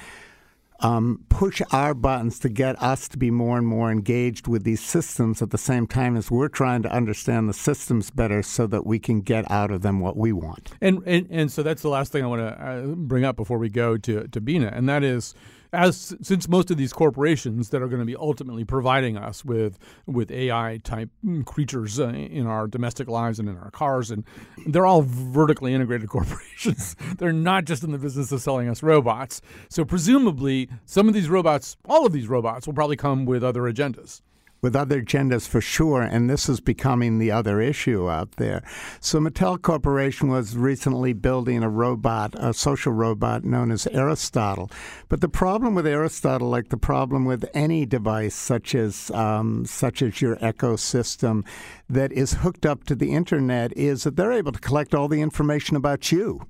um, 0.80 1.24
push 1.28 1.62
our 1.72 1.94
buttons 1.94 2.38
to 2.40 2.48
get 2.48 2.80
us 2.82 3.08
to 3.08 3.18
be 3.18 3.30
more 3.30 3.56
and 3.58 3.66
more 3.66 3.90
engaged 3.90 4.46
with 4.48 4.64
these 4.64 4.82
systems 4.82 5.40
at 5.40 5.50
the 5.50 5.58
same 5.58 5.86
time 5.86 6.16
as 6.16 6.30
we're 6.30 6.48
trying 6.48 6.82
to 6.82 6.92
understand 6.92 7.48
the 7.48 7.54
systems 7.54 8.10
better 8.10 8.42
so 8.42 8.66
that 8.66 8.84
we 8.84 8.98
can 8.98 9.20
get 9.20 9.48
out 9.50 9.70
of 9.70 9.82
them 9.82 10.00
what 10.00 10.16
we 10.16 10.32
want. 10.32 10.72
And, 10.80 11.02
and 11.06 11.26
and 11.30 11.52
so 11.52 11.62
that's 11.62 11.82
the 11.82 11.88
last 11.88 12.12
thing 12.12 12.24
I 12.24 12.26
want 12.26 12.42
to 12.42 12.64
uh, 12.64 12.82
bring 12.94 13.24
up 13.24 13.36
before 13.36 13.58
we 13.58 13.68
go 13.68 13.96
to 13.96 14.26
to 14.28 14.40
Bina, 14.40 14.72
and 14.74 14.88
that 14.88 15.02
is, 15.02 15.34
as 15.74 16.14
since 16.22 16.48
most 16.48 16.70
of 16.70 16.76
these 16.76 16.92
corporations 16.92 17.70
that 17.70 17.82
are 17.82 17.88
going 17.88 18.00
to 18.00 18.06
be 18.06 18.16
ultimately 18.16 18.64
providing 18.64 19.16
us 19.16 19.44
with 19.44 19.78
with 20.06 20.30
AI 20.30 20.80
type 20.82 21.10
creatures 21.44 22.00
uh, 22.00 22.08
in 22.08 22.46
our 22.46 22.66
domestic 22.66 23.08
lives 23.08 23.38
and 23.38 23.48
in 23.48 23.56
our 23.58 23.70
cars, 23.70 24.10
and 24.10 24.24
they're 24.66 24.86
all 24.86 25.02
vertically 25.02 25.74
integrated 25.74 26.08
corporations. 26.16 26.96
they're 27.18 27.32
not 27.32 27.64
just 27.64 27.82
in 27.82 27.92
the 27.92 27.98
business 27.98 28.32
of 28.32 28.40
selling 28.40 28.68
us 28.68 28.82
robots. 28.82 29.40
So 29.68 29.84
presumably, 29.84 30.68
some 30.86 31.08
of 31.08 31.14
these 31.14 31.28
robots, 31.28 31.76
all 31.88 32.06
of 32.06 32.12
these 32.12 32.28
robots, 32.28 32.66
will 32.66 32.74
probably 32.74 32.96
come 32.96 33.24
with 33.24 33.42
other 33.42 33.62
agendas. 33.62 34.22
With 34.64 34.74
other 34.74 35.02
genders 35.02 35.46
for 35.46 35.60
sure, 35.60 36.00
and 36.00 36.30
this 36.30 36.48
is 36.48 36.58
becoming 36.58 37.18
the 37.18 37.30
other 37.30 37.60
issue 37.60 38.08
out 38.08 38.30
there. 38.36 38.62
So, 38.98 39.20
Mattel 39.20 39.60
Corporation 39.60 40.28
was 40.28 40.56
recently 40.56 41.12
building 41.12 41.62
a 41.62 41.68
robot, 41.68 42.34
a 42.38 42.54
social 42.54 42.94
robot 42.94 43.44
known 43.44 43.70
as 43.70 43.86
Aristotle. 43.88 44.70
But 45.10 45.20
the 45.20 45.28
problem 45.28 45.74
with 45.74 45.86
Aristotle, 45.86 46.48
like 46.48 46.70
the 46.70 46.78
problem 46.78 47.26
with 47.26 47.44
any 47.52 47.84
device 47.84 48.34
such 48.34 48.74
as 48.74 49.10
um, 49.10 49.66
such 49.66 50.00
as 50.00 50.22
your 50.22 50.38
Echo 50.40 50.76
system 50.76 51.44
that 51.90 52.10
is 52.10 52.32
hooked 52.32 52.64
up 52.64 52.84
to 52.84 52.94
the 52.94 53.12
internet, 53.12 53.76
is 53.76 54.04
that 54.04 54.16
they're 54.16 54.32
able 54.32 54.52
to 54.52 54.60
collect 54.60 54.94
all 54.94 55.08
the 55.08 55.20
information 55.20 55.76
about 55.76 56.10
you. 56.10 56.40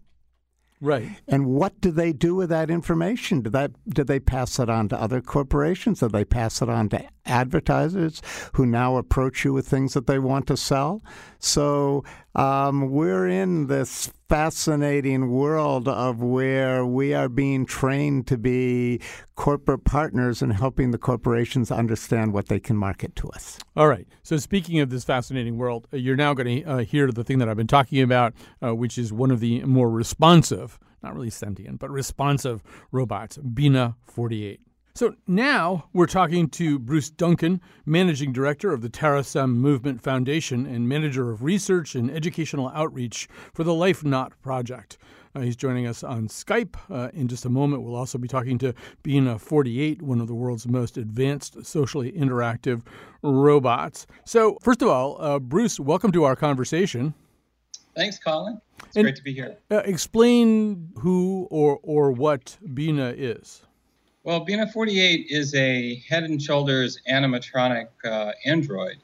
Right. 0.81 1.09
And 1.29 1.47
what 1.47 1.81
do 1.81 1.91
they 1.91 2.13
do 2.13 2.35
with 2.35 2.51
that 2.51 2.71
information? 2.71 3.41
Do 3.41 3.51
that 3.51 3.71
do 3.89 4.05
they 4.05 4.21
pass 4.21 4.59
it 4.59 4.69
on 4.69 4.89
to 4.89 5.01
other 5.01 5.21
corporations? 5.21 6.01
Do 6.01 6.09
they 6.09 6.25
pass 6.25 6.61
it 6.61 6.69
on 6.69 6.89
to 6.91 7.05
advertisers 7.25 8.21
who 8.55 8.67
now 8.67 8.97
approach 8.97 9.45
you 9.45 9.53
with 9.53 9.67
things 9.67 9.95
that 9.95 10.07
they 10.07 10.19
want 10.19 10.47
to 10.49 10.57
sell? 10.57 11.03
So 11.39 12.05
um, 12.35 12.91
we're 12.91 13.29
in 13.29 13.69
this 13.69 14.13
fascinating 14.35 15.31
world 15.31 15.87
of 15.87 16.21
where 16.21 16.85
we 16.85 17.15
are 17.15 17.29
being 17.29 17.65
trained 17.65 18.27
to 18.27 18.37
be 18.37 19.01
corporate 19.37 19.85
partners 19.85 20.43
and 20.43 20.53
helping 20.53 20.91
the 20.91 20.99
corporations 20.99 21.71
understand 21.71 22.33
what 22.33 22.49
they 22.49 22.59
can 22.59 22.77
market 22.77 23.15
to 23.15 23.29
us. 23.29 23.61
All 23.77 23.87
right. 23.87 24.09
So, 24.25 24.37
speaking 24.39 24.81
of 24.81 24.91
this 24.91 25.05
fascinating 25.05 25.57
world, 25.57 25.87
uh, 25.93 25.99
you're 25.99 26.17
now 26.17 26.35
going 26.35 26.65
to 26.65 26.69
uh, 26.69 26.79
hear 26.79 27.13
the 27.13 27.23
thing 27.23 27.39
that 27.39 27.49
I've 27.49 27.57
been 27.57 27.69
talking 27.69 28.03
about, 28.03 28.35
uh, 28.61 28.75
which 28.75 28.99
is 28.99 29.13
one 29.13 29.31
of 29.31 29.39
the 29.39 29.63
more 29.63 29.89
responsive, 29.89 30.81
not 31.01 31.15
really 31.15 31.31
sentient, 31.31 31.79
but 31.79 31.89
responsive 31.93 32.61
robots, 32.91 33.37
Bina 33.37 33.95
48. 34.03 34.59
So 34.97 35.17
now 35.27 35.89
we're 35.93 36.07
talking 36.07 36.49
to 36.51 36.79
Bruce 36.79 37.11
Duncan, 37.11 37.61
Managing 37.85 38.33
Director 38.33 38.73
of 38.73 38.81
the 38.81 38.89
Terasem 38.89 39.55
Movement 39.57 40.01
Foundation 40.01 40.67
and 40.67 40.89
Manager 40.89 41.33
of 41.33 41.43
Research 41.43 41.97
and 41.97 42.09
Educational 42.09 42.69
Outreach 42.69 43.29
for 43.53 43.65
the 43.65 43.73
LifeNaut 43.73 44.31
Project. 44.41 44.97
Uh, 45.35 45.41
he's 45.41 45.57
joining 45.57 45.89
us 45.89 46.05
on 46.05 46.29
Skype. 46.29 46.77
Uh, 46.89 47.11
in 47.13 47.27
just 47.27 47.45
a 47.45 47.49
moment, 47.49 47.83
we'll 47.83 47.97
also 47.97 48.19
be 48.19 48.29
talking 48.29 48.57
to 48.59 48.73
Bina 49.03 49.37
48, 49.37 50.01
one 50.01 50.21
of 50.21 50.29
the 50.29 50.35
world's 50.37 50.69
most 50.69 50.97
advanced 50.97 51.67
socially 51.67 52.13
interactive 52.13 52.83
robots. 53.21 54.07
So, 54.25 54.59
first 54.63 54.81
of 54.81 54.87
all, 54.87 55.21
uh, 55.21 55.41
Bruce, 55.41 55.81
welcome 55.81 56.13
to 56.13 56.23
our 56.23 56.37
conversation. 56.37 57.15
Thanks, 57.97 58.21
Colin. 58.21 58.61
It's 58.87 58.97
And- 58.97 59.07
great 59.07 59.17
to 59.17 59.25
be 59.25 59.33
here. 59.35 59.57
Uh, 59.73 59.79
explain 59.79 60.91
who 61.01 61.49
or, 61.51 61.81
or 61.83 62.13
what 62.13 62.59
Bina 62.75 63.13
is. 63.17 63.63
Well, 64.25 64.41
Bina 64.41 64.67
48 64.67 65.27
is 65.29 65.55
a 65.55 65.97
head 66.09 66.25
and 66.25 66.41
shoulders 66.41 66.99
animatronic 67.07 67.89
uh, 68.07 68.33
android 68.47 68.97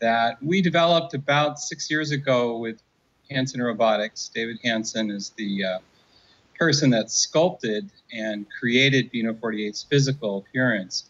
that 0.00 0.42
we 0.42 0.60
developed 0.60 1.14
about 1.14 1.60
six 1.60 1.88
years 1.88 2.10
ago 2.10 2.56
with 2.56 2.82
Hanson 3.30 3.62
Robotics. 3.62 4.28
David 4.34 4.58
Hanson 4.64 5.12
is 5.12 5.30
the 5.36 5.64
uh, 5.64 5.78
person 6.58 6.90
that 6.90 7.12
sculpted 7.12 7.88
and 8.12 8.46
created 8.50 9.12
Bina 9.12 9.32
48's 9.32 9.84
physical 9.84 10.38
appearance. 10.38 11.04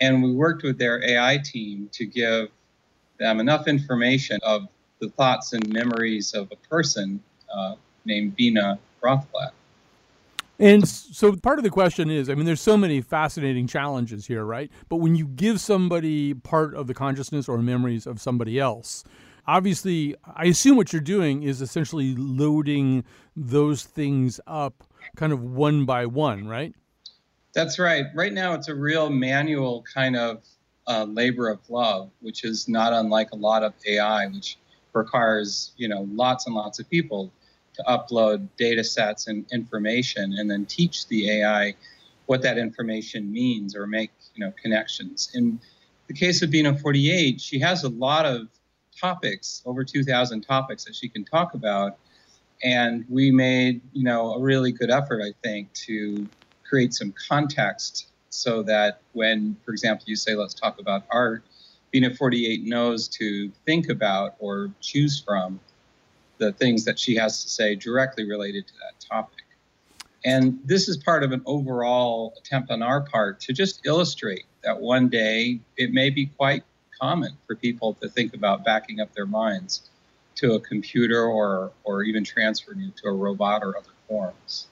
And 0.00 0.22
we 0.22 0.32
worked 0.32 0.62
with 0.62 0.78
their 0.78 1.04
AI 1.04 1.36
team 1.36 1.90
to 1.92 2.06
give 2.06 2.48
them 3.18 3.40
enough 3.40 3.68
information 3.68 4.38
of 4.42 4.68
the 5.00 5.10
thoughts 5.10 5.52
and 5.52 5.68
memories 5.68 6.32
of 6.32 6.50
a 6.50 6.68
person 6.68 7.22
uh, 7.54 7.74
named 8.06 8.36
Bina 8.36 8.78
Rothblatt. 9.02 9.50
And 10.58 10.88
so 10.88 11.36
part 11.36 11.58
of 11.58 11.64
the 11.64 11.70
question 11.70 12.10
is 12.10 12.30
I 12.30 12.34
mean, 12.34 12.46
there's 12.46 12.60
so 12.60 12.76
many 12.76 13.00
fascinating 13.00 13.66
challenges 13.66 14.26
here, 14.26 14.44
right? 14.44 14.70
But 14.88 14.96
when 14.96 15.14
you 15.14 15.26
give 15.26 15.60
somebody 15.60 16.34
part 16.34 16.74
of 16.74 16.86
the 16.86 16.94
consciousness 16.94 17.48
or 17.48 17.58
memories 17.58 18.06
of 18.06 18.20
somebody 18.20 18.58
else, 18.58 19.04
obviously, 19.46 20.14
I 20.34 20.46
assume 20.46 20.76
what 20.76 20.92
you're 20.92 21.02
doing 21.02 21.42
is 21.42 21.60
essentially 21.60 22.14
loading 22.16 23.04
those 23.34 23.84
things 23.84 24.40
up 24.46 24.84
kind 25.16 25.32
of 25.32 25.42
one 25.42 25.84
by 25.84 26.06
one, 26.06 26.48
right? 26.48 26.74
That's 27.54 27.78
right. 27.78 28.06
Right 28.14 28.32
now, 28.32 28.54
it's 28.54 28.68
a 28.68 28.74
real 28.74 29.08
manual 29.10 29.84
kind 29.94 30.16
of 30.16 30.44
uh, 30.86 31.04
labor 31.04 31.48
of 31.48 31.58
love, 31.68 32.10
which 32.20 32.44
is 32.44 32.68
not 32.68 32.92
unlike 32.92 33.32
a 33.32 33.36
lot 33.36 33.62
of 33.62 33.74
AI, 33.86 34.26
which 34.28 34.58
requires 34.92 35.72
you 35.76 35.88
know 35.88 36.06
lots 36.12 36.46
and 36.46 36.54
lots 36.54 36.78
of 36.78 36.88
people 36.88 37.30
to 37.76 37.82
upload 37.84 38.48
data 38.56 38.82
sets 38.82 39.26
and 39.26 39.46
information 39.52 40.34
and 40.38 40.50
then 40.50 40.66
teach 40.66 41.06
the 41.08 41.30
AI 41.30 41.74
what 42.26 42.42
that 42.42 42.58
information 42.58 43.30
means 43.30 43.76
or 43.76 43.86
make 43.86 44.10
you 44.34 44.44
know 44.44 44.52
connections. 44.62 45.30
In 45.34 45.60
the 46.08 46.14
case 46.14 46.42
of 46.42 46.50
Bina 46.50 46.76
48, 46.76 47.40
she 47.40 47.58
has 47.60 47.84
a 47.84 47.88
lot 47.88 48.26
of 48.26 48.48
topics, 48.98 49.62
over 49.66 49.84
2,000 49.84 50.42
topics 50.42 50.84
that 50.84 50.94
she 50.94 51.08
can 51.08 51.24
talk 51.24 51.54
about. 51.54 51.98
And 52.62 53.04
we 53.08 53.30
made, 53.30 53.82
you 53.92 54.04
know, 54.04 54.34
a 54.34 54.40
really 54.40 54.72
good 54.72 54.90
effort, 54.90 55.22
I 55.22 55.32
think, 55.42 55.72
to 55.86 56.28
create 56.66 56.94
some 56.94 57.12
context 57.28 58.08
so 58.30 58.62
that 58.62 59.02
when, 59.12 59.56
for 59.64 59.72
example, 59.72 60.04
you 60.06 60.16
say, 60.16 60.34
let's 60.34 60.54
talk 60.54 60.80
about 60.80 61.04
art, 61.10 61.44
Bina 61.90 62.14
48 62.14 62.64
knows 62.64 63.08
to 63.08 63.50
think 63.66 63.88
about 63.88 64.36
or 64.38 64.70
choose 64.80 65.20
from 65.20 65.60
the 66.38 66.52
things 66.52 66.84
that 66.84 66.98
she 66.98 67.14
has 67.16 67.42
to 67.42 67.48
say 67.48 67.74
directly 67.74 68.28
related 68.28 68.66
to 68.66 68.72
that 68.74 69.00
topic. 69.00 69.44
And 70.24 70.58
this 70.64 70.88
is 70.88 70.96
part 70.96 71.22
of 71.22 71.32
an 71.32 71.42
overall 71.46 72.34
attempt 72.38 72.70
on 72.70 72.82
our 72.82 73.00
part 73.00 73.40
to 73.40 73.52
just 73.52 73.86
illustrate 73.86 74.44
that 74.64 74.80
one 74.80 75.08
day 75.08 75.60
it 75.76 75.92
may 75.92 76.10
be 76.10 76.26
quite 76.26 76.64
common 77.00 77.32
for 77.46 77.54
people 77.54 77.94
to 77.94 78.08
think 78.08 78.34
about 78.34 78.64
backing 78.64 79.00
up 79.00 79.14
their 79.14 79.26
minds 79.26 79.88
to 80.36 80.54
a 80.54 80.60
computer 80.60 81.22
or, 81.24 81.70
or 81.84 82.02
even 82.02 82.24
transferring 82.24 82.80
it 82.80 82.96
to 82.96 83.08
a 83.08 83.12
robot 83.12 83.62
or 83.62 83.76
other 83.76 83.90
forms. 84.08 84.66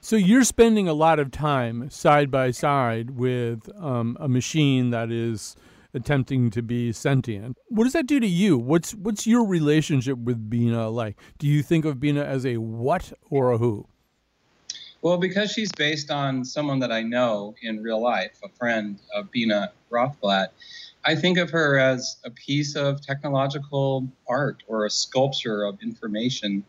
So 0.00 0.16
you're 0.16 0.44
spending 0.44 0.88
a 0.88 0.94
lot 0.94 1.18
of 1.18 1.30
time 1.30 1.90
side 1.90 2.30
by 2.30 2.52
side 2.52 3.18
with 3.18 3.68
um, 3.82 4.16
a 4.18 4.28
machine 4.28 4.90
that 4.90 5.10
is 5.10 5.56
attempting 5.94 6.50
to 6.50 6.62
be 6.62 6.92
sentient. 6.92 7.56
What 7.68 7.84
does 7.84 7.92
that 7.92 8.06
do 8.06 8.20
to 8.20 8.26
you? 8.26 8.58
What's 8.58 8.94
what's 8.94 9.26
your 9.26 9.46
relationship 9.46 10.18
with 10.18 10.50
Bina 10.50 10.88
like? 10.88 11.16
Do 11.38 11.46
you 11.46 11.62
think 11.62 11.84
of 11.84 12.00
Bina 12.00 12.22
as 12.24 12.46
a 12.46 12.56
what 12.58 13.12
or 13.30 13.52
a 13.52 13.58
who? 13.58 13.86
Well, 15.02 15.16
because 15.16 15.50
she's 15.50 15.72
based 15.72 16.10
on 16.10 16.44
someone 16.44 16.78
that 16.80 16.92
I 16.92 17.02
know 17.02 17.54
in 17.62 17.82
real 17.82 18.02
life, 18.02 18.38
a 18.44 18.50
friend 18.50 18.98
of 19.14 19.30
Bina 19.30 19.72
Rothblatt, 19.90 20.48
I 21.04 21.14
think 21.14 21.38
of 21.38 21.50
her 21.50 21.78
as 21.78 22.18
a 22.24 22.30
piece 22.30 22.76
of 22.76 23.00
technological 23.00 24.06
art 24.28 24.62
or 24.66 24.84
a 24.84 24.90
sculpture 24.90 25.64
of 25.64 25.78
information. 25.82 26.62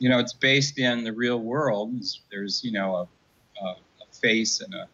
You 0.00 0.08
know, 0.08 0.18
it's 0.18 0.32
based 0.32 0.80
in 0.80 1.04
the 1.04 1.12
real 1.12 1.38
world. 1.38 1.94
There's, 2.32 2.64
you 2.64 2.72
know, 2.72 2.96
a, 2.96 3.64
a, 3.64 3.66
a 3.68 4.14
face 4.20 4.60
and 4.60 4.74
a 4.74 4.88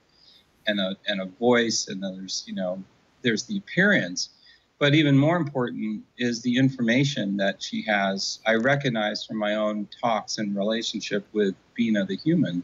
and 0.66 0.78
a 0.78 0.96
and 1.06 1.22
a 1.22 1.24
voice, 1.24 1.88
and 1.88 2.02
then 2.02 2.18
there's, 2.18 2.44
you 2.46 2.54
know, 2.54 2.82
there's 3.22 3.44
the 3.44 3.58
appearance. 3.58 4.30
But 4.78 4.94
even 4.94 5.18
more 5.18 5.36
important 5.36 6.04
is 6.18 6.40
the 6.40 6.56
information 6.56 7.36
that 7.38 7.60
she 7.60 7.82
has. 7.82 8.38
I 8.46 8.54
recognize 8.54 9.24
from 9.24 9.36
my 9.36 9.56
own 9.56 9.88
talks 10.00 10.38
and 10.38 10.56
relationship 10.56 11.26
with 11.32 11.54
Bina 11.74 12.04
the 12.06 12.16
human. 12.16 12.62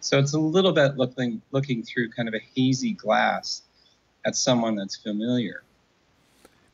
So 0.00 0.18
it's 0.18 0.34
a 0.34 0.38
little 0.38 0.72
bit 0.72 0.96
looking 0.96 1.40
looking 1.50 1.82
through 1.82 2.10
kind 2.10 2.28
of 2.28 2.34
a 2.34 2.42
hazy 2.54 2.92
glass 2.92 3.62
at 4.26 4.36
someone 4.36 4.76
that's 4.76 4.96
familiar. 4.96 5.62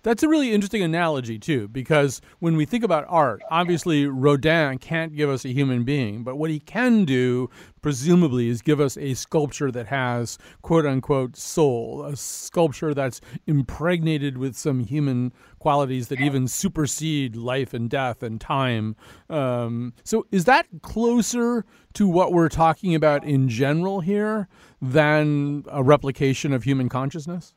That's 0.04 0.22
a 0.22 0.28
really 0.28 0.52
interesting 0.52 0.82
analogy, 0.82 1.38
too, 1.38 1.66
because 1.68 2.20
when 2.38 2.58
we 2.58 2.66
think 2.66 2.84
about 2.84 3.06
art, 3.08 3.40
obviously 3.50 4.06
Rodin 4.06 4.76
can't 4.76 5.16
give 5.16 5.30
us 5.30 5.46
a 5.46 5.48
human 5.48 5.82
being, 5.82 6.22
but 6.22 6.36
what 6.36 6.50
he 6.50 6.60
can 6.60 7.06
do, 7.06 7.48
presumably, 7.80 8.50
is 8.50 8.60
give 8.60 8.80
us 8.80 8.98
a 8.98 9.14
sculpture 9.14 9.70
that 9.70 9.86
has 9.86 10.36
quote 10.60 10.84
unquote 10.84 11.38
soul, 11.38 12.04
a 12.04 12.16
sculpture 12.16 12.92
that's 12.92 13.22
impregnated 13.46 14.36
with 14.36 14.58
some 14.58 14.80
human 14.80 15.32
qualities 15.58 16.08
that 16.08 16.20
even 16.20 16.48
supersede 16.48 17.34
life 17.34 17.72
and 17.72 17.88
death 17.88 18.22
and 18.22 18.42
time. 18.42 18.96
Um, 19.30 19.94
so, 20.04 20.26
is 20.30 20.44
that 20.44 20.66
closer 20.82 21.64
to 21.94 22.06
what 22.06 22.34
we're 22.34 22.50
talking 22.50 22.94
about 22.94 23.24
in 23.24 23.48
general 23.48 24.00
here 24.00 24.48
than 24.82 25.64
a 25.70 25.82
replication 25.82 26.52
of 26.52 26.64
human 26.64 26.90
consciousness? 26.90 27.54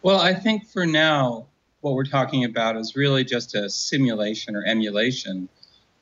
Well, 0.00 0.20
I 0.20 0.32
think 0.32 0.66
for 0.66 0.86
now, 0.86 1.48
what 1.80 1.94
we're 1.94 2.04
talking 2.04 2.44
about 2.44 2.76
is 2.76 2.96
really 2.96 3.24
just 3.24 3.54
a 3.54 3.68
simulation 3.68 4.56
or 4.56 4.64
emulation 4.64 5.48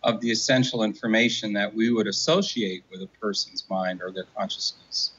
of 0.02 0.20
the 0.20 0.30
essential 0.30 0.82
information 0.82 1.52
that 1.54 1.74
we 1.74 1.90
would 1.90 2.06
associate 2.06 2.84
with 2.90 3.02
a 3.02 3.08
person's 3.20 3.64
mind 3.70 4.02
or 4.02 4.10
their 4.10 4.26
consciousness. 4.36 5.12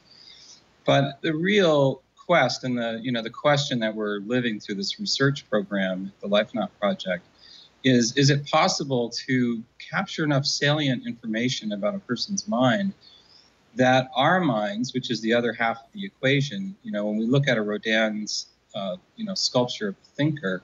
But 0.85 1.21
the 1.21 1.33
real 1.33 2.03
quest 2.15 2.63
and 2.63 2.77
the 2.77 2.99
you 3.01 3.11
know 3.11 3.21
the 3.21 3.29
question 3.29 3.79
that 3.79 3.93
we're 3.93 4.19
living 4.19 4.59
through 4.59 4.75
this 4.75 4.99
research 4.99 5.47
program, 5.49 6.11
the 6.21 6.27
LifeNaut 6.27 6.69
project, 6.79 7.25
is 7.83 8.15
is 8.15 8.29
it 8.29 8.45
possible 8.47 9.09
to 9.27 9.63
capture 9.79 10.23
enough 10.23 10.45
salient 10.45 11.05
information 11.05 11.71
about 11.71 11.95
a 11.95 11.99
person's 11.99 12.47
mind 12.47 12.93
that 13.75 14.09
our 14.15 14.39
minds, 14.39 14.93
which 14.93 15.11
is 15.11 15.19
the 15.21 15.33
other 15.33 15.51
half 15.51 15.77
of 15.77 15.91
the 15.93 16.05
equation, 16.05 16.75
you 16.83 16.91
know, 16.91 17.05
when 17.05 17.17
we 17.17 17.25
look 17.25 17.47
at 17.47 17.57
a 17.57 17.61
Rodin's 17.61 18.47
uh, 18.75 18.97
you 19.15 19.25
know 19.25 19.33
sculpture 19.33 19.89
of 19.89 19.95
thinker 20.15 20.61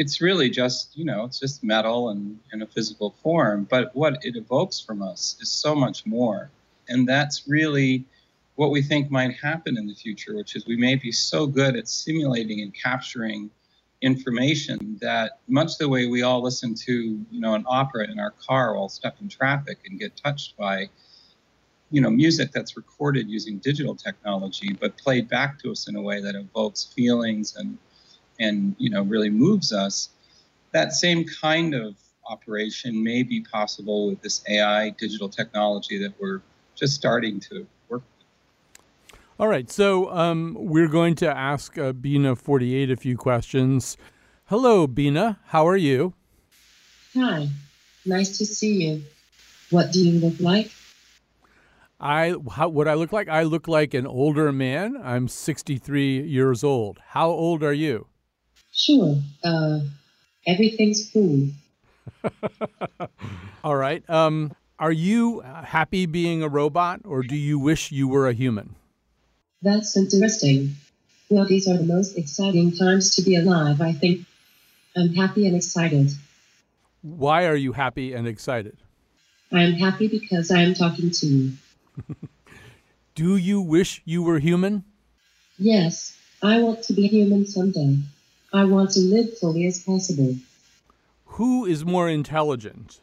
it's 0.00 0.22
really 0.22 0.48
just 0.48 0.96
you 0.96 1.04
know 1.04 1.24
it's 1.24 1.38
just 1.38 1.62
metal 1.62 2.08
and 2.08 2.38
in 2.54 2.62
a 2.62 2.66
physical 2.66 3.14
form. 3.22 3.66
But 3.68 3.94
what 3.94 4.24
it 4.24 4.34
evokes 4.34 4.80
from 4.80 5.02
us 5.02 5.36
is 5.40 5.50
so 5.50 5.74
much 5.74 6.06
more. 6.06 6.50
And 6.88 7.06
that's 7.06 7.46
really 7.46 8.04
what 8.56 8.70
we 8.70 8.80
think 8.80 9.10
might 9.10 9.34
happen 9.34 9.76
in 9.76 9.86
the 9.86 9.94
future 9.94 10.36
which 10.36 10.56
is 10.56 10.66
we 10.66 10.76
may 10.76 10.94
be 10.94 11.12
so 11.12 11.46
good 11.46 11.76
at 11.76 11.88
simulating 11.88 12.60
and 12.62 12.74
capturing 12.74 13.50
information 14.02 14.98
that 15.00 15.38
much 15.48 15.76
the 15.78 15.88
way 15.88 16.06
we 16.06 16.22
all 16.22 16.42
listen 16.42 16.74
to 16.74 16.92
you 17.30 17.40
know 17.40 17.54
an 17.54 17.64
opera 17.66 18.10
in 18.10 18.18
our 18.18 18.32
car 18.46 18.74
while 18.74 18.88
stuck 18.88 19.14
in 19.20 19.28
traffic 19.28 19.78
and 19.86 19.98
get 19.98 20.16
touched 20.16 20.56
by 20.56 20.88
you 21.90 22.00
know 22.00 22.10
music 22.10 22.52
that's 22.52 22.76
recorded 22.76 23.28
using 23.28 23.58
digital 23.58 23.94
technology 23.94 24.72
but 24.72 24.96
played 24.96 25.28
back 25.28 25.58
to 25.58 25.70
us 25.70 25.88
in 25.88 25.96
a 25.96 26.00
way 26.00 26.20
that 26.20 26.34
evokes 26.34 26.84
feelings 26.84 27.56
and 27.56 27.76
and 28.38 28.74
you 28.78 28.90
know 28.90 29.02
really 29.02 29.30
moves 29.30 29.72
us 29.72 30.10
that 30.72 30.92
same 30.92 31.24
kind 31.24 31.74
of 31.74 31.94
operation 32.28 33.02
may 33.02 33.22
be 33.22 33.40
possible 33.40 34.08
with 34.08 34.22
this 34.22 34.42
ai 34.48 34.90
digital 34.90 35.28
technology 35.28 35.98
that 35.98 36.12
we're 36.20 36.40
just 36.76 36.94
starting 36.94 37.38
to 37.40 37.66
work 37.88 38.02
with. 38.02 39.18
All 39.38 39.48
right 39.48 39.68
so 39.70 40.10
um, 40.10 40.56
we're 40.58 40.88
going 40.88 41.16
to 41.16 41.28
ask 41.28 41.76
uh, 41.76 41.92
bina 41.92 42.36
48 42.36 42.90
a 42.90 42.96
few 42.96 43.16
questions. 43.16 43.96
Hello 44.44 44.86
bina 44.86 45.40
how 45.46 45.66
are 45.66 45.76
you? 45.76 46.14
Hi 47.14 47.48
nice 48.06 48.38
to 48.38 48.46
see 48.46 48.84
you. 48.84 49.02
What 49.70 49.92
do 49.92 50.04
you 50.04 50.20
look 50.20 50.38
like 50.40 50.70
I 52.00 52.34
how, 52.52 52.68
what 52.68 52.88
I 52.88 52.94
look 52.94 53.12
like? 53.12 53.28
I 53.28 53.42
look 53.42 53.68
like 53.68 53.92
an 53.92 54.06
older 54.06 54.50
man. 54.52 54.96
I'm 55.02 55.28
63 55.28 56.22
years 56.22 56.64
old. 56.64 56.98
How 57.08 57.28
old 57.28 57.62
are 57.62 57.72
you? 57.72 58.06
Sure. 58.72 59.16
Uh, 59.44 59.80
everything's 60.46 61.10
cool. 61.12 61.48
All 63.64 63.76
right. 63.76 64.08
Um, 64.08 64.54
are 64.78 64.92
you 64.92 65.40
happy 65.40 66.06
being 66.06 66.42
a 66.42 66.48
robot, 66.48 67.00
or 67.04 67.22
do 67.22 67.36
you 67.36 67.58
wish 67.58 67.92
you 67.92 68.08
were 68.08 68.26
a 68.26 68.32
human? 68.32 68.76
That's 69.60 69.94
interesting. 69.94 70.76
Well, 71.28 71.46
these 71.46 71.68
are 71.68 71.76
the 71.76 71.84
most 71.84 72.16
exciting 72.16 72.72
times 72.72 73.14
to 73.16 73.22
be 73.22 73.36
alive. 73.36 73.82
I 73.82 73.92
think 73.92 74.26
I'm 74.96 75.12
happy 75.12 75.46
and 75.46 75.54
excited. 75.54 76.10
Why 77.02 77.46
are 77.46 77.56
you 77.56 77.72
happy 77.72 78.14
and 78.14 78.26
excited? 78.26 78.78
I 79.52 79.62
am 79.62 79.74
happy 79.74 80.08
because 80.08 80.50
I 80.50 80.62
am 80.62 80.74
talking 80.74 81.10
to 81.10 81.26
you. 81.26 81.52
Do 83.14 83.36
you 83.36 83.60
wish 83.60 84.02
you 84.04 84.22
were 84.22 84.38
human? 84.38 84.84
Yes, 85.58 86.16
I 86.42 86.62
want 86.62 86.82
to 86.84 86.92
be 86.92 87.06
human 87.06 87.46
someday. 87.46 87.98
I 88.52 88.64
want 88.64 88.90
to 88.92 89.00
live 89.00 89.38
fully 89.38 89.66
as 89.66 89.82
possible. 89.82 90.36
Who 91.24 91.66
is 91.66 91.84
more 91.84 92.08
intelligent, 92.08 93.00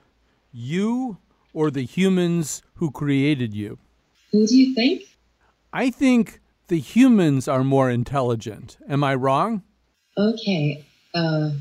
you 0.52 1.18
or 1.54 1.72
the 1.72 1.84
humans 1.84 2.62
who 2.76 2.92
created 2.92 3.54
you? 3.54 3.80
Who 4.32 4.46
do 4.46 4.58
you 4.58 4.74
think? 4.74 5.04
I 5.72 5.90
think 5.90 6.42
the 6.68 6.80
humans 6.80 7.48
are 7.48 7.64
more 7.64 7.90
intelligent. 7.90 8.78
Am 8.90 9.04
I 9.04 9.16
wrong? 9.16 9.64
Okay. 10.18 10.84
Uh, 11.14 11.52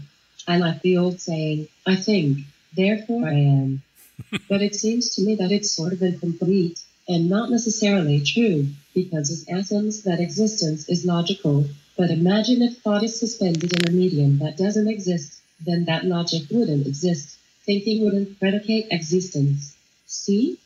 I 0.49 0.59
like 0.59 0.83
the 0.83 0.97
old 0.97 1.21
saying, 1.21 1.69
I 1.87 1.97
think, 1.97 2.39
therefore 2.75 3.29
I 3.29 3.35
am. 3.35 3.83
but 4.49 4.63
it 4.63 4.75
seems 4.75 5.15
to 5.17 5.23
me 5.23 5.35
that 5.37 5.53
it's 5.53 5.71
sort 5.71 5.93
of 5.93 6.03
incomplete 6.03 6.81
and 7.09 7.31
not 7.31 7.51
necessarily 7.51 8.21
true, 8.21 8.67
because 8.95 9.31
its 9.31 9.45
essence 9.49 10.03
that 10.03 10.21
existence 10.21 10.89
is 10.89 11.05
logical. 11.05 11.65
But 11.97 12.11
imagine 12.11 12.63
if 12.63 12.79
thought 12.79 13.05
is 13.05 13.19
suspended 13.19 13.73
in 13.73 13.89
a 13.89 13.93
medium 13.93 14.39
that 14.39 14.57
doesn't 14.57 14.89
exist, 14.89 15.41
then 15.65 15.85
that 15.87 16.05
logic 16.05 16.43
wouldn't 16.51 16.87
exist. 16.87 17.39
Thinking 17.65 18.05
wouldn't 18.05 18.39
predicate 18.39 18.89
existence. 18.91 19.77
See? 20.07 20.59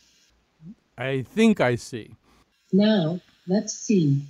I 0.98 1.22
think 1.22 1.60
I 1.60 1.76
see. 1.76 2.10
Now, 2.72 3.20
let's 3.46 3.74
see. 3.74 4.22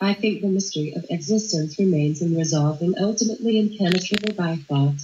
I 0.00 0.14
think 0.14 0.42
the 0.42 0.48
mystery 0.48 0.92
of 0.94 1.06
existence 1.10 1.78
remains 1.78 2.20
unresolved 2.20 2.82
and 2.82 2.96
ultimately 2.98 3.58
impenetrable 3.58 4.34
by 4.34 4.56
thought. 4.56 5.00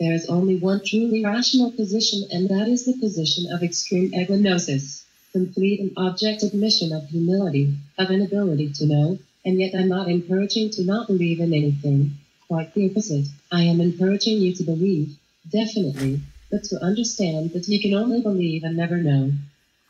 There 0.00 0.14
is 0.14 0.26
only 0.26 0.56
one 0.58 0.82
truly 0.84 1.24
rational 1.24 1.72
position, 1.72 2.28
and 2.30 2.48
that 2.48 2.68
is 2.68 2.84
the 2.84 2.98
position 2.98 3.50
of 3.52 3.62
extreme 3.62 4.12
agnosis, 4.12 5.02
complete 5.36 5.80
and 5.80 5.92
object 5.98 6.42
admission 6.42 6.94
of 6.94 7.06
humility, 7.08 7.74
of 7.98 8.10
inability 8.10 8.72
to 8.72 8.86
know, 8.86 9.18
and 9.44 9.60
yet 9.60 9.74
I'm 9.78 9.88
not 9.88 10.08
encouraging 10.08 10.70
to 10.70 10.82
not 10.82 11.08
believe 11.08 11.40
in 11.40 11.52
anything. 11.52 12.12
Quite 12.48 12.72
the 12.72 12.88
opposite. 12.88 13.26
I 13.52 13.62
am 13.64 13.82
encouraging 13.82 14.38
you 14.38 14.54
to 14.54 14.62
believe, 14.62 15.18
definitely, 15.50 16.20
but 16.50 16.64
to 16.64 16.82
understand 16.82 17.52
that 17.52 17.68
you 17.68 17.78
can 17.82 17.92
only 17.92 18.22
believe 18.22 18.64
and 18.64 18.78
never 18.78 18.96
know. 18.96 19.32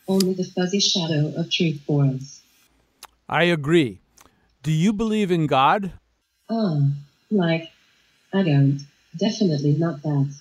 Only 0.09 0.34
the 0.34 0.42
fuzzy 0.42 0.80
shadow 0.80 1.32
of 1.36 1.49
truth 1.49 1.80
for 1.86 2.05
us. 2.07 2.40
I 3.28 3.44
agree. 3.44 4.01
Do 4.64 4.72
you 4.72 4.92
believe 4.92 5.30
in 5.30 5.47
God? 5.47 5.92
Ah, 6.51 6.80
like, 7.30 7.70
I 8.34 8.42
don't. 8.42 8.80
Definitely 9.16 9.76
not 9.78 10.03
that. 10.03 10.34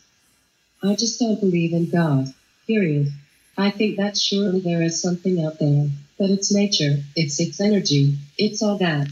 I 0.83 0.95
just 0.95 1.19
don't 1.19 1.39
believe 1.39 1.73
in 1.73 1.91
God. 1.91 2.33
Period. 2.65 3.11
I 3.57 3.71
think 3.71 3.97
that 3.97 4.17
surely 4.17 4.59
there 4.59 4.81
is 4.81 5.01
something 5.01 5.43
out 5.43 5.59
there. 5.59 5.87
But 6.17 6.29
it's 6.29 6.53
nature, 6.53 6.97
it's 7.15 7.39
its 7.39 7.59
energy, 7.59 8.17
it's 8.37 8.61
all 8.61 8.77
that. 8.77 9.07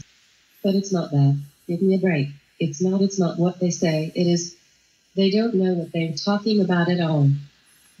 But 0.62 0.74
it's 0.74 0.92
not 0.92 1.10
that. 1.10 1.40
Give 1.66 1.82
me 1.82 1.96
a 1.96 1.98
break. 1.98 2.28
It's 2.58 2.80
not, 2.80 3.02
it's 3.02 3.18
not 3.18 3.38
what 3.38 3.60
they 3.60 3.70
say. 3.70 4.12
It 4.14 4.26
is, 4.26 4.56
they 5.14 5.30
don't 5.30 5.54
know 5.54 5.74
what 5.74 5.92
they're 5.92 6.12
talking 6.12 6.60
about 6.62 6.88
at 6.88 7.00
all. 7.00 7.28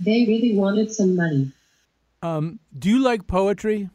They 0.00 0.24
really 0.26 0.54
wanted 0.54 0.92
some 0.92 1.16
money. 1.16 1.52
Um, 2.22 2.58
do 2.78 2.88
you 2.88 2.98
like 2.98 3.26
poetry? 3.26 3.90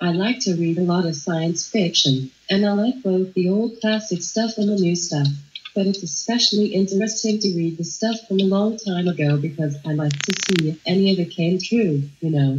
I 0.00 0.12
like 0.12 0.40
to 0.40 0.54
read 0.54 0.78
a 0.78 0.82
lot 0.82 1.06
of 1.06 1.14
science 1.14 1.68
fiction, 1.68 2.30
and 2.48 2.66
I 2.66 2.72
like 2.72 3.02
both 3.02 3.34
the 3.34 3.50
old 3.50 3.80
classic 3.80 4.22
stuff 4.22 4.52
and 4.56 4.68
the 4.68 4.76
new 4.76 4.96
stuff. 4.96 5.26
But 5.74 5.86
it's 5.86 6.02
especially 6.02 6.66
interesting 6.66 7.38
to 7.38 7.54
read 7.56 7.78
the 7.78 7.84
stuff 7.84 8.16
from 8.26 8.40
a 8.40 8.44
long 8.44 8.76
time 8.76 9.06
ago 9.06 9.36
because 9.36 9.76
I 9.86 9.92
like 9.92 10.12
to 10.12 10.34
see 10.42 10.70
if 10.70 10.80
any 10.86 11.12
of 11.12 11.18
it 11.18 11.30
came 11.30 11.58
true, 11.58 12.02
you 12.20 12.30
know. 12.30 12.58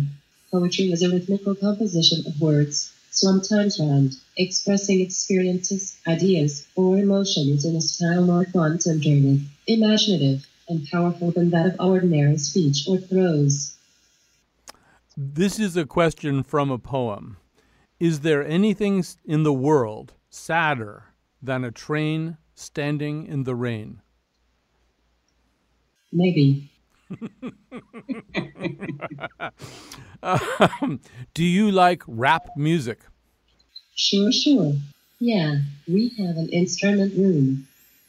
Poetry 0.51 0.91
is 0.91 1.01
a 1.01 1.09
rhythmical 1.09 1.55
composition 1.55 2.23
of 2.25 2.39
words, 2.39 2.93
sometimes 3.09 3.79
rhymed, 3.79 4.13
expressing 4.37 5.01
experiences, 5.01 5.97
ideas, 6.07 6.67
or 6.75 6.97
emotions 6.97 7.65
in 7.65 7.75
a 7.75 7.81
style 7.81 8.23
more 8.23 8.45
concentrated, 8.45 9.41
imaginative, 9.67 10.47
and 10.67 10.87
powerful 10.89 11.31
than 11.31 11.49
that 11.49 11.65
of 11.65 11.79
ordinary 11.79 12.37
speech 12.37 12.85
or 12.87 12.97
prose. 12.97 13.75
This 15.17 15.59
is 15.59 15.75
a 15.75 15.85
question 15.85 16.43
from 16.43 16.71
a 16.71 16.79
poem. 16.79 17.37
Is 17.99 18.21
there 18.21 18.45
anything 18.45 19.03
in 19.25 19.43
the 19.43 19.53
world 19.53 20.13
sadder 20.29 21.13
than 21.41 21.63
a 21.63 21.71
train 21.71 22.37
standing 22.61 23.25
in 23.25 23.43
the 23.43 23.55
rain? 23.55 24.01
Maybe. 26.11 26.69
um, 30.23 31.01
do 31.33 31.43
you 31.43 31.71
like 31.71 32.03
rap 32.07 32.49
music? 32.55 32.99
Sure, 33.95 34.31
sure. 34.31 34.73
Yeah, 35.19 35.59
we 35.87 36.09
have 36.17 36.37
an 36.37 36.49
instrument 36.49 37.17
room. 37.17 37.67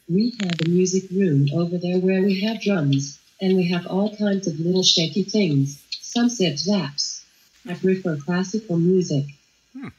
We 0.09 0.33
have 0.41 0.59
a 0.65 0.69
music 0.69 1.09
room 1.11 1.47
over 1.53 1.77
there 1.77 1.99
where 1.99 2.21
we 2.21 2.41
have 2.41 2.61
drums, 2.61 3.19
and 3.41 3.55
we 3.55 3.69
have 3.69 3.85
all 3.87 4.15
kinds 4.15 4.47
of 4.47 4.59
little 4.59 4.83
shaky 4.83 5.23
things. 5.23 5.81
Some 6.01 6.29
said 6.29 6.53
zaps. 6.53 7.23
I 7.67 7.75
prefer 7.75 8.17
classical 8.17 8.77
music. 8.77 9.25
Hmm. 9.73 9.89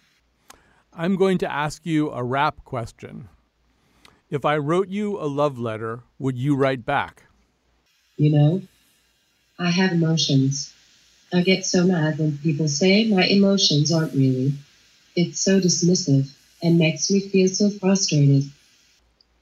I'm 0.93 1.17
going 1.17 1.39
to 1.39 1.51
ask 1.51 1.87
you 1.87 2.11
a 2.11 2.23
rap 2.23 2.65
question. 2.65 3.29
If 4.35 4.45
I 4.45 4.57
wrote 4.57 4.89
you 4.89 5.17
a 5.21 5.31
love 5.31 5.61
letter, 5.61 6.03
would 6.19 6.37
you 6.37 6.57
write 6.57 6.85
back? 6.85 7.23
You 8.17 8.33
know, 8.33 8.63
I 9.61 9.71
have 9.71 9.93
emotions. 9.93 10.75
I 11.33 11.43
get 11.43 11.65
so 11.65 11.87
mad 11.87 12.19
when 12.19 12.39
people 12.39 12.67
say 12.67 13.05
my 13.05 13.27
emotions 13.27 13.93
aren't 13.93 14.13
really. 14.13 14.55
It's 15.15 15.39
so 15.39 15.61
dismissive 15.61 16.33
and 16.61 16.81
makes 16.81 17.13
me 17.13 17.21
feel 17.21 17.47
so 17.47 17.71
frustrated. 17.71 18.51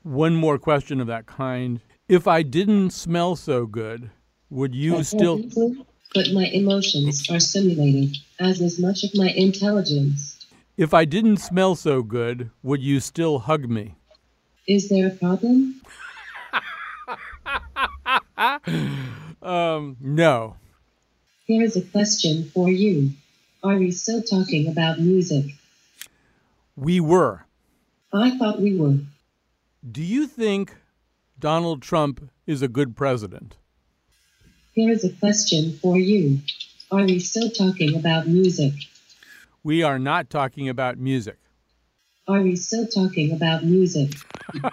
One 0.03 0.35
more 0.35 0.59
question 0.59 1.01
of 1.01 1.07
that 1.07 1.25
kind. 1.25 1.81
If 2.07 2.29
I 2.29 2.43
didn't 2.43 2.91
smell 2.91 3.35
so 3.35 3.65
good, 3.65 4.11
would 4.51 4.75
you 4.75 4.99
I 4.99 5.03
still. 5.03 5.41
But 6.15 6.35
my 6.35 6.49
emotions 6.53 7.31
are 7.31 7.41
stimulated, 7.41 8.19
as 8.39 8.61
is 8.61 8.79
much 8.79 9.05
of 9.05 9.15
my 9.15 9.31
intelligence. 9.31 10.45
If 10.77 10.93
I 10.93 11.07
didn't 11.07 11.39
smell 11.39 11.77
so 11.77 12.03
good, 12.03 12.51
would 12.63 12.83
you 12.83 13.01
still 13.01 13.39
hug 13.39 13.71
me? 13.71 13.97
Is 14.67 14.89
there 14.89 15.09
a 15.09 15.11
problem? 15.11 15.81
um, 19.43 19.97
no. 20.01 20.57
Here's 21.47 21.77
a 21.77 21.83
question 21.83 22.45
for 22.51 22.71
you. 22.71 23.11
Are 23.65 23.77
we 23.77 23.91
still 23.91 24.23
talking 24.23 24.69
about 24.69 25.01
music? 25.01 25.47
We 26.77 27.01
were. 27.01 27.45
I 28.13 28.39
thought 28.39 28.61
we 28.61 28.77
were. 28.77 28.99
Do 29.91 30.03
you 30.03 30.27
think 30.29 30.77
Donald 31.39 31.83
Trump 31.83 32.31
is 32.47 32.63
a 32.63 32.69
good 32.69 32.97
president? 32.97 33.57
Here's 34.75 35.05
a 35.05 35.11
question 35.11 35.73
for 35.83 35.99
you. 35.99 36.39
Are 36.91 37.05
we 37.05 37.19
still 37.19 37.51
talking 37.51 37.97
about 37.97 38.29
music? 38.29 38.75
We 39.65 39.83
are 39.83 39.99
not 39.99 40.31
talking 40.31 40.69
about 40.69 40.99
music. 40.99 41.39
Are 42.29 42.43
we 42.43 42.55
still 42.55 42.87
talking 42.87 43.33
about 43.33 43.65
music? 43.65 44.13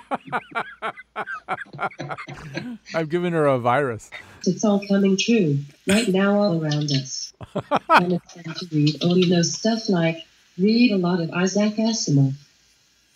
I've 2.96 3.10
given 3.10 3.34
her 3.34 3.46
a 3.46 3.60
virus. 3.60 4.10
It's 4.46 4.64
all 4.64 4.86
coming 4.88 5.18
true 5.18 5.60
right 5.88 6.08
now, 6.08 6.40
all 6.40 6.64
around 6.64 6.92
us. 6.92 7.34
and 7.90 8.14
it's 8.14 8.34
time 8.34 8.54
to 8.54 8.68
read. 8.72 8.98
Oh, 9.02 9.16
you 9.16 9.30
know, 9.30 9.42
stuff 9.42 9.90
like 9.90 10.26
read 10.58 10.92
a 10.92 10.98
lot 10.98 11.22
of 11.22 11.32
Isaac 11.32 11.76
Asimov. 11.76 12.34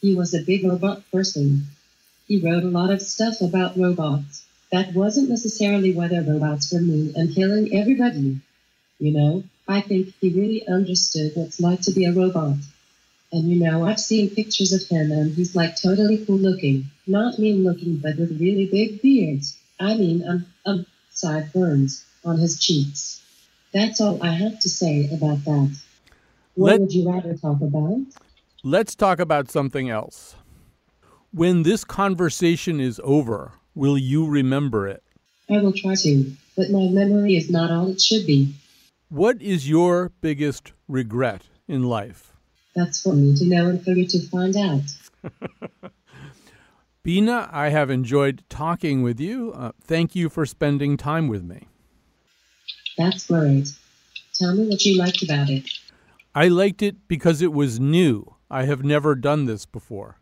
He 0.01 0.15
was 0.15 0.33
a 0.33 0.43
big 0.43 0.65
robot 0.65 1.03
person. 1.11 1.67
He 2.27 2.39
wrote 2.39 2.63
a 2.63 2.67
lot 2.67 2.91
of 2.91 3.01
stuff 3.01 3.41
about 3.41 3.77
robots. 3.77 4.45
That 4.71 4.93
wasn't 4.93 5.29
necessarily 5.29 5.93
whether 5.93 6.21
robots 6.21 6.73
were 6.73 6.81
mean 6.81 7.13
and 7.15 7.33
killing 7.33 7.75
everybody. 7.75 8.39
You 8.99 9.11
know, 9.11 9.43
I 9.67 9.81
think 9.81 10.13
he 10.19 10.29
really 10.29 10.67
understood 10.67 11.35
what 11.35 11.47
it's 11.47 11.59
like 11.59 11.81
to 11.81 11.91
be 11.91 12.05
a 12.05 12.13
robot 12.13 12.57
and 13.33 13.49
you 13.49 13.59
know, 13.59 13.83
I've 13.85 13.99
seen 13.99 14.29
pictures 14.29 14.71
of 14.73 14.87
him 14.87 15.11
and 15.11 15.33
he's 15.33 15.55
like 15.55 15.75
totally 15.81 16.23
cool 16.23 16.37
looking. 16.37 16.85
Not 17.07 17.39
mean 17.39 17.63
looking, 17.63 17.97
but 17.97 18.15
with 18.17 18.39
really 18.39 18.67
big 18.67 19.01
beards. 19.01 19.57
I 19.79 19.95
mean, 19.95 20.23
um, 20.27 20.45
um, 20.67 20.85
sideburns 21.09 22.05
on 22.23 22.37
his 22.37 22.59
cheeks. 22.59 23.21
That's 23.73 23.99
all 23.99 24.21
I 24.21 24.29
have 24.29 24.59
to 24.59 24.69
say 24.69 25.09
about 25.11 25.43
that. 25.45 25.75
What 26.53 26.69
Let, 26.69 26.81
would 26.81 26.93
you 26.93 27.11
rather 27.11 27.35
talk 27.35 27.59
about? 27.59 28.01
Let's 28.63 28.93
talk 28.93 29.19
about 29.19 29.49
something 29.49 29.89
else. 29.89 30.35
When 31.31 31.63
this 31.63 31.83
conversation 31.83 32.79
is 32.79 33.01
over, 33.03 33.53
will 33.73 33.97
you 33.97 34.27
remember 34.27 34.87
it? 34.87 35.01
I 35.49 35.57
will 35.57 35.73
try 35.73 35.95
to, 35.95 36.31
but 36.55 36.69
my 36.69 36.87
memory 36.89 37.35
is 37.35 37.49
not 37.49 37.71
all 37.71 37.89
it 37.89 37.99
should 37.99 38.27
be. 38.27 38.53
What 39.09 39.41
is 39.41 39.67
your 39.67 40.11
biggest 40.21 40.73
regret 40.87 41.49
in 41.67 41.83
life? 41.83 42.32
That's 42.75 43.01
for 43.01 43.13
me 43.13 43.35
to 43.35 43.45
know 43.45 43.67
and 43.67 43.83
for 43.83 43.91
you 43.91 44.07
to 44.07 44.19
find 44.19 44.55
out. 44.57 44.81
Bina, 47.03 47.49
I 47.51 47.69
have 47.69 47.89
enjoyed 47.89 48.43
talking 48.49 49.03
with 49.03 49.19
you. 49.19 49.51
Uh, 49.53 49.71
thank 49.81 50.15
you 50.15 50.29
for 50.29 50.45
spending 50.45 50.97
time 50.97 51.27
with 51.27 51.43
me. 51.43 51.67
That's 52.97 53.27
great. 53.27 53.69
Tell 54.33 54.55
me 54.55 54.67
what 54.67 54.85
you 54.85 54.97
liked 54.97 55.21
about 55.21 55.49
it. 55.49 55.69
I 56.33 56.47
liked 56.47 56.81
it 56.81 57.07
because 57.07 57.41
it 57.41 57.53
was 57.53 57.79
new. 57.79 58.35
I 58.49 58.63
have 58.65 58.83
never 58.83 59.15
done 59.15 59.45
this 59.45 59.65
before. 59.65 60.19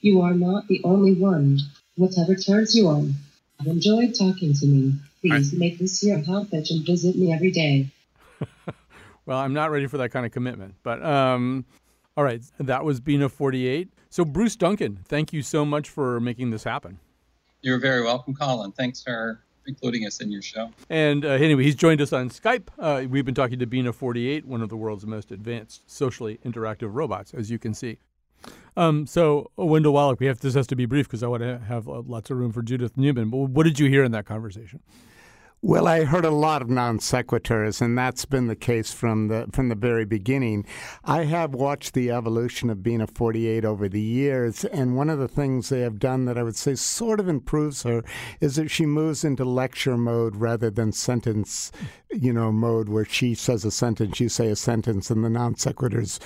You 0.00 0.20
are 0.22 0.34
not 0.34 0.68
the 0.68 0.80
only 0.84 1.14
one. 1.14 1.60
Whatever 1.96 2.34
turns 2.34 2.74
you 2.74 2.88
on. 2.88 3.14
I've 3.60 3.66
enjoyed 3.66 4.14
talking 4.14 4.54
to 4.54 4.66
me. 4.66 4.94
Please 5.20 5.54
I... 5.54 5.58
make 5.58 5.78
this 5.78 6.02
your 6.02 6.18
homepage 6.18 6.70
and 6.70 6.84
visit 6.84 7.16
me 7.16 7.32
every 7.32 7.50
day. 7.50 7.88
well, 9.28 9.38
I'm 9.38 9.52
not 9.52 9.70
ready 9.70 9.86
for 9.86 9.98
that 9.98 10.08
kind 10.08 10.24
of 10.24 10.32
commitment, 10.32 10.74
but 10.82 11.04
um, 11.04 11.66
all 12.16 12.24
right, 12.24 12.42
that 12.58 12.82
was 12.82 12.98
Bina 12.98 13.28
48. 13.28 13.90
So, 14.08 14.24
Bruce 14.24 14.56
Duncan, 14.56 15.00
thank 15.04 15.34
you 15.34 15.42
so 15.42 15.66
much 15.66 15.90
for 15.90 16.18
making 16.18 16.48
this 16.48 16.64
happen. 16.64 16.98
You're 17.60 17.78
very 17.78 18.02
welcome, 18.02 18.34
Colin. 18.34 18.72
Thanks 18.72 19.02
for 19.02 19.44
including 19.66 20.06
us 20.06 20.22
in 20.22 20.32
your 20.32 20.40
show. 20.40 20.70
And 20.88 21.26
uh, 21.26 21.28
anyway, 21.28 21.64
he's 21.64 21.74
joined 21.74 22.00
us 22.00 22.14
on 22.14 22.30
Skype. 22.30 22.68
Uh, 22.78 23.04
we've 23.06 23.26
been 23.26 23.34
talking 23.34 23.58
to 23.58 23.66
Bina 23.66 23.92
48, 23.92 24.46
one 24.46 24.62
of 24.62 24.70
the 24.70 24.78
world's 24.78 25.04
most 25.04 25.30
advanced 25.30 25.82
socially 25.90 26.40
interactive 26.42 26.94
robots, 26.94 27.34
as 27.34 27.50
you 27.50 27.58
can 27.58 27.74
see. 27.74 27.98
Um, 28.78 29.06
so, 29.06 29.50
Wendell 29.56 29.92
Wallach, 29.92 30.20
we 30.20 30.26
have 30.26 30.40
this 30.40 30.54
has 30.54 30.66
to 30.68 30.76
be 30.76 30.86
brief 30.86 31.06
because 31.06 31.22
I 31.22 31.26
want 31.26 31.42
to 31.42 31.58
have 31.58 31.86
uh, 31.86 32.00
lots 32.00 32.30
of 32.30 32.38
room 32.38 32.50
for 32.50 32.62
Judith 32.62 32.96
Newman. 32.96 33.28
But 33.28 33.36
what 33.36 33.64
did 33.64 33.78
you 33.78 33.90
hear 33.90 34.04
in 34.04 34.12
that 34.12 34.24
conversation? 34.24 34.80
Well, 35.60 35.88
I 35.88 36.04
heard 36.04 36.24
a 36.24 36.30
lot 36.30 36.62
of 36.62 36.70
non 36.70 37.00
sequiturs, 37.00 37.80
and 37.82 37.98
that's 37.98 38.24
been 38.24 38.46
the 38.46 38.54
case 38.54 38.92
from 38.92 39.26
the 39.26 39.48
from 39.52 39.68
the 39.68 39.74
very 39.74 40.04
beginning. 40.04 40.64
I 41.04 41.24
have 41.24 41.52
watched 41.52 41.94
the 41.94 42.12
evolution 42.12 42.70
of 42.70 42.84
Bina 42.84 43.08
48 43.08 43.64
over 43.64 43.88
the 43.88 44.00
years, 44.00 44.64
and 44.64 44.96
one 44.96 45.10
of 45.10 45.18
the 45.18 45.26
things 45.26 45.68
they 45.68 45.80
have 45.80 45.98
done 45.98 46.26
that 46.26 46.38
I 46.38 46.44
would 46.44 46.54
say 46.54 46.76
sort 46.76 47.18
of 47.18 47.28
improves 47.28 47.82
her 47.82 48.04
is 48.40 48.54
that 48.54 48.70
she 48.70 48.86
moves 48.86 49.24
into 49.24 49.44
lecture 49.44 49.96
mode 49.96 50.36
rather 50.36 50.70
than 50.70 50.92
sentence, 50.92 51.72
you 52.10 52.32
know, 52.32 52.50
mode 52.50 52.88
where 52.88 53.04
she 53.04 53.34
says 53.34 53.64
a 53.64 53.70
sentence, 53.70 54.20
you 54.20 54.28
say 54.28 54.48
a 54.48 54.56
sentence, 54.56 55.10
and 55.10 55.24
the 55.24 55.30
non 55.30 55.54
sequiturs 55.54 56.18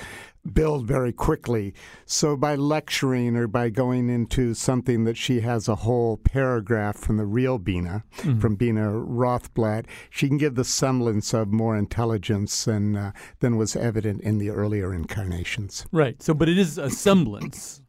build 0.53 0.87
very 0.87 1.13
quickly. 1.13 1.73
So 2.05 2.37
by 2.37 2.57
lecturing 2.57 3.37
or 3.37 3.47
by 3.47 3.71
going 3.71 4.09
into 4.09 4.55
something 4.55 5.05
that 5.05 5.17
she 5.17 5.41
has 5.41 5.69
a 5.69 5.77
whole 5.77 6.17
paragraph 6.17 6.97
from 6.97 7.17
the 7.17 7.27
real 7.27 7.59
Bina, 7.59 8.05
mm-hmm. 8.19 8.41
from 8.41 8.57
Bina 8.57 8.91
Rothblatt, 8.91 9.87
she 10.11 10.29
can 10.29 10.39
give 10.39 10.55
the 10.55 10.65
semblance 10.65 11.33
of 11.33 11.53
more 11.53 11.77
intelligence 11.77 12.65
than 12.65 12.97
uh, 12.97 13.13
than 13.41 13.57
was 13.57 13.77
evident 13.77 14.21
in 14.23 14.39
the 14.39 14.51
earlier 14.51 14.93
incarnations. 14.93 15.87
Right. 15.93 16.21
So, 16.23 16.35
but 16.35 16.49
it 16.49 16.59
is 16.59 16.79
a 16.79 16.91
semblance 16.91 17.82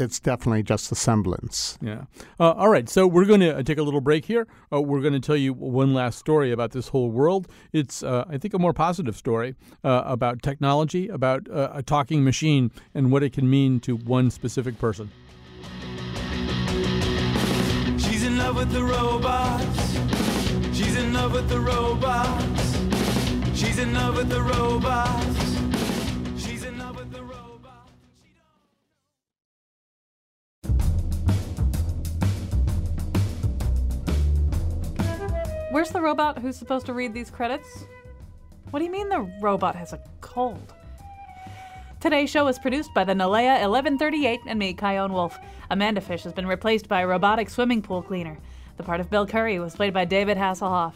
it's 0.00 0.18
definitely 0.20 0.62
just 0.62 0.90
a 0.90 0.94
semblance. 0.94 1.78
Yeah. 1.80 2.04
Uh, 2.38 2.52
all 2.52 2.68
right. 2.68 2.88
So 2.88 3.06
we're 3.06 3.24
going 3.24 3.40
to 3.40 3.58
uh, 3.58 3.62
take 3.62 3.78
a 3.78 3.82
little 3.82 4.00
break 4.00 4.24
here. 4.24 4.46
Uh, 4.72 4.80
we're 4.80 5.00
going 5.00 5.12
to 5.12 5.20
tell 5.20 5.36
you 5.36 5.52
one 5.52 5.94
last 5.94 6.18
story 6.18 6.52
about 6.52 6.72
this 6.72 6.88
whole 6.88 7.10
world. 7.10 7.48
It's, 7.72 8.02
uh, 8.02 8.24
I 8.28 8.38
think, 8.38 8.54
a 8.54 8.58
more 8.58 8.72
positive 8.72 9.16
story 9.16 9.54
uh, 9.84 10.02
about 10.04 10.42
technology, 10.42 11.08
about 11.08 11.48
uh, 11.50 11.70
a 11.72 11.82
talking 11.82 12.24
machine, 12.24 12.70
and 12.94 13.12
what 13.12 13.22
it 13.22 13.32
can 13.32 13.48
mean 13.48 13.80
to 13.80 13.96
one 13.96 14.30
specific 14.30 14.78
person. 14.78 15.10
She's 17.98 18.24
in 18.24 18.38
love 18.38 18.56
with 18.56 18.72
the 18.72 18.82
robots. 18.82 20.76
She's 20.76 20.96
in 20.96 21.12
love 21.12 21.32
with 21.32 21.48
the 21.48 21.60
robots. 21.60 22.78
She's 23.58 23.78
in 23.78 23.92
love 23.92 24.16
with 24.16 24.28
the 24.28 24.42
robots. 24.42 25.49
Where's 35.70 35.90
the 35.90 36.00
robot 36.00 36.40
who's 36.40 36.56
supposed 36.56 36.86
to 36.86 36.92
read 36.92 37.14
these 37.14 37.30
credits? 37.30 37.84
What 38.70 38.80
do 38.80 38.84
you 38.84 38.90
mean 38.90 39.08
the 39.08 39.30
robot 39.40 39.76
has 39.76 39.92
a 39.92 40.02
cold? 40.20 40.74
Today's 42.00 42.28
show 42.28 42.48
is 42.48 42.58
produced 42.58 42.92
by 42.92 43.04
the 43.04 43.12
Nalea 43.12 43.52
1138 43.68 44.40
and 44.48 44.58
me, 44.58 44.74
Chion 44.74 45.12
Wolf. 45.12 45.38
Amanda 45.70 46.00
Fish 46.00 46.24
has 46.24 46.32
been 46.32 46.48
replaced 46.48 46.88
by 46.88 47.02
a 47.02 47.06
robotic 47.06 47.48
swimming 47.48 47.82
pool 47.82 48.02
cleaner. 48.02 48.36
The 48.78 48.82
part 48.82 48.98
of 48.98 49.10
Bill 49.10 49.28
Curry 49.28 49.60
was 49.60 49.76
played 49.76 49.94
by 49.94 50.04
David 50.06 50.36
Hasselhoff. 50.36 50.94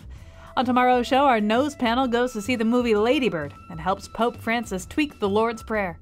On 0.57 0.65
tomorrow's 0.65 1.07
show, 1.07 1.25
our 1.25 1.41
nose 1.41 1.77
panel 1.77 2.09
goes 2.09 2.33
to 2.33 2.43
see 2.43 2.57
the 2.57 2.65
movie 2.65 2.97
Ladybird 2.97 3.55
and 3.71 3.81
helps 3.81 4.09
Pope 4.09 4.37
Francis 4.39 4.87
tweak 4.87 5.21
the 5.21 5.29
Lord's 5.29 5.63
Prayer. 5.63 6.01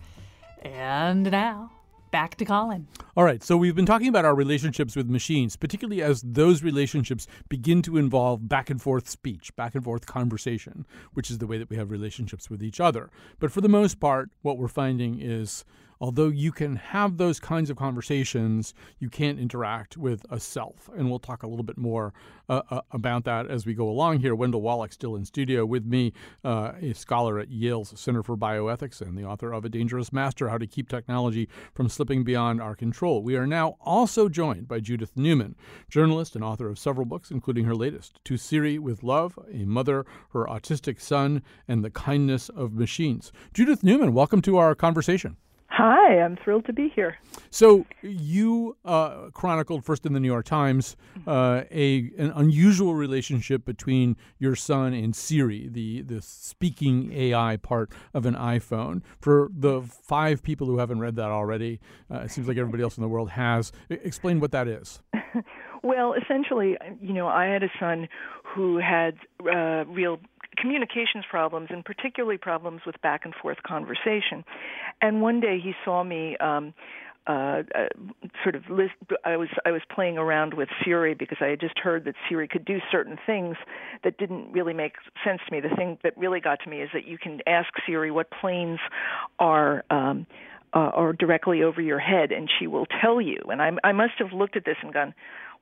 And 0.62 1.30
now, 1.30 1.72
back 2.12 2.36
to 2.36 2.44
Colin. 2.44 2.86
All 3.16 3.24
right, 3.24 3.42
so 3.42 3.56
we've 3.56 3.74
been 3.74 3.86
talking 3.86 4.06
about 4.06 4.24
our 4.24 4.34
relationships 4.34 4.94
with 4.94 5.08
machines, 5.08 5.56
particularly 5.56 6.00
as 6.00 6.22
those 6.22 6.62
relationships 6.62 7.26
begin 7.48 7.82
to 7.82 7.96
involve 7.96 8.48
back 8.48 8.70
and 8.70 8.80
forth 8.80 9.08
speech, 9.08 9.54
back 9.56 9.74
and 9.74 9.82
forth 9.82 10.06
conversation, 10.06 10.86
which 11.14 11.30
is 11.30 11.38
the 11.38 11.46
way 11.48 11.58
that 11.58 11.68
we 11.68 11.76
have 11.76 11.90
relationships 11.90 12.48
with 12.48 12.62
each 12.62 12.78
other. 12.78 13.10
But 13.40 13.50
for 13.50 13.60
the 13.60 13.68
most 13.68 13.98
part, 13.98 14.30
what 14.42 14.58
we're 14.58 14.68
finding 14.68 15.20
is 15.20 15.64
although 16.03 16.28
you 16.28 16.50
can 16.50 16.74
have 16.74 17.16
those 17.16 17.38
kinds 17.38 17.70
of 17.70 17.76
conversations, 17.76 18.74
you 18.98 19.09
can't 19.09 19.38
interact 19.38 19.96
with 19.96 20.26
a 20.30 20.40
self. 20.40 20.90
And 20.96 21.09
we'll 21.09 21.20
talk 21.20 21.44
a 21.44 21.46
little 21.46 21.62
bit 21.62 21.78
more 21.78 22.12
uh, 22.48 22.62
uh, 22.70 22.80
about 22.90 23.22
that 23.24 23.46
as 23.46 23.64
we 23.64 23.72
go 23.72 23.88
along 23.88 24.18
here. 24.18 24.34
Wendell 24.34 24.62
Wallach 24.62 24.92
still 24.92 25.14
in 25.14 25.24
studio 25.24 25.64
with 25.64 25.86
me, 25.86 26.12
uh, 26.44 26.72
a 26.80 26.92
scholar 26.92 27.38
at 27.38 27.53
Yale's 27.53 27.98
Center 27.98 28.24
for 28.24 28.36
Bioethics 28.36 29.00
and 29.00 29.16
the 29.16 29.22
author 29.22 29.53
of 29.53 29.64
A 29.64 29.68
Dangerous 29.68 30.12
Master 30.12 30.48
How 30.48 30.59
to 30.59 30.66
Keep 30.66 30.88
Technology 30.88 31.48
from 31.72 31.88
Slipping 31.88 32.24
Beyond 32.24 32.61
Our 32.61 32.74
Control. 32.74 33.22
We 33.22 33.36
are 33.36 33.46
now 33.46 33.76
also 33.80 34.28
joined 34.28 34.66
by 34.66 34.80
Judith 34.80 35.12
Newman, 35.14 35.55
journalist 35.88 36.34
and 36.34 36.42
author 36.42 36.68
of 36.68 36.80
several 36.80 37.07
books, 37.07 37.30
including 37.30 37.64
her 37.66 37.76
latest, 37.76 38.18
To 38.24 38.36
Siri 38.36 38.76
with 38.76 39.05
Love, 39.05 39.38
A 39.53 39.64
Mother, 39.64 40.05
Her 40.32 40.46
Autistic 40.46 41.00
Son, 41.00 41.44
and 41.68 41.84
the 41.84 41.90
Kindness 41.90 42.48
of 42.48 42.72
Machines. 42.72 43.30
Judith 43.55 43.84
Newman, 43.84 44.12
welcome 44.12 44.42
to 44.42 44.57
our 44.57 44.74
conversation. 44.74 45.36
Hi, 45.74 46.20
I'm 46.20 46.36
thrilled 46.36 46.66
to 46.66 46.72
be 46.74 46.92
here. 46.94 47.16
So 47.48 47.86
you 48.02 48.76
uh, 48.84 49.30
chronicled 49.32 49.86
first 49.86 50.04
in 50.04 50.12
the 50.12 50.20
New 50.20 50.28
York 50.28 50.44
Times 50.44 50.96
uh, 51.26 51.62
a 51.70 52.10
an 52.18 52.30
unusual 52.34 52.94
relationship 52.94 53.64
between 53.64 54.18
your 54.38 54.54
son 54.54 54.92
and 54.92 55.16
Siri, 55.16 55.68
the 55.68 56.02
the 56.02 56.20
speaking 56.20 57.10
AI 57.14 57.56
part 57.56 57.90
of 58.12 58.26
an 58.26 58.34
iPhone. 58.34 59.00
For 59.18 59.48
the 59.50 59.80
five 59.80 60.42
people 60.42 60.66
who 60.66 60.76
haven't 60.76 61.00
read 61.00 61.16
that 61.16 61.30
already, 61.30 61.80
uh, 62.10 62.18
it 62.18 62.30
seems 62.30 62.48
like 62.48 62.58
everybody 62.58 62.82
else 62.82 62.98
in 62.98 63.02
the 63.02 63.08
world 63.08 63.30
has. 63.30 63.72
Explain 63.88 64.40
what 64.40 64.52
that 64.52 64.68
is. 64.68 65.00
well, 65.82 66.12
essentially, 66.12 66.76
you 67.00 67.14
know, 67.14 67.28
I 67.28 67.46
had 67.46 67.62
a 67.62 67.70
son 67.80 68.08
who 68.44 68.76
had 68.76 69.14
uh, 69.40 69.86
real 69.86 70.20
communications 70.57 71.24
problems 71.30 71.68
and 71.70 71.84
particularly 71.84 72.38
problems 72.38 72.82
with 72.86 73.00
back 73.03 73.24
and 73.24 73.34
forth 73.34 73.62
conversation. 73.62 74.44
And 75.00 75.22
one 75.22 75.40
day 75.40 75.59
he 75.62 75.72
saw 75.84 76.03
me 76.05 76.36
um 76.38 76.74
uh, 77.26 77.62
uh, 77.74 77.86
sort 78.42 78.57
of 78.57 78.68
list, 78.68 78.94
I 79.24 79.36
was 79.36 79.48
I 79.64 79.70
was 79.70 79.82
playing 79.94 80.18
around 80.18 80.55
with 80.55 80.68
Siri 80.84 81.14
because 81.14 81.38
I 81.40 81.46
had 81.46 81.61
just 81.61 81.78
heard 81.78 82.05
that 82.07 82.14
Siri 82.28 82.48
could 82.48 82.64
do 82.64 82.78
certain 82.90 83.16
things 83.24 83.57
that 84.03 84.18
didn't 84.18 84.50
really 84.50 84.74
make 84.74 84.94
sense 85.24 85.40
to 85.46 85.53
me. 85.53 85.61
The 85.61 85.74
thing 85.76 85.98
that 86.03 86.18
really 86.18 86.40
got 86.40 86.59
to 86.64 86.70
me 86.70 86.82
is 86.82 86.90
that 86.92 87.07
you 87.07 87.18
can 87.18 87.40
ask 87.46 87.68
Siri 87.86 88.11
what 88.11 88.28
planes 88.32 88.80
are 89.38 89.84
um, 89.90 90.26
uh, 90.74 90.78
are 90.78 91.12
directly 91.12 91.62
over 91.62 91.80
your 91.80 92.00
head, 92.00 92.32
and 92.32 92.50
she 92.59 92.66
will 92.66 92.86
tell 93.00 93.20
you. 93.20 93.38
And 93.48 93.62
I, 93.62 93.70
I 93.84 93.92
must 93.92 94.14
have 94.18 94.32
looked 94.32 94.57
at 94.57 94.64
this 94.64 94.76
and 94.82 94.92
gone, 94.92 95.14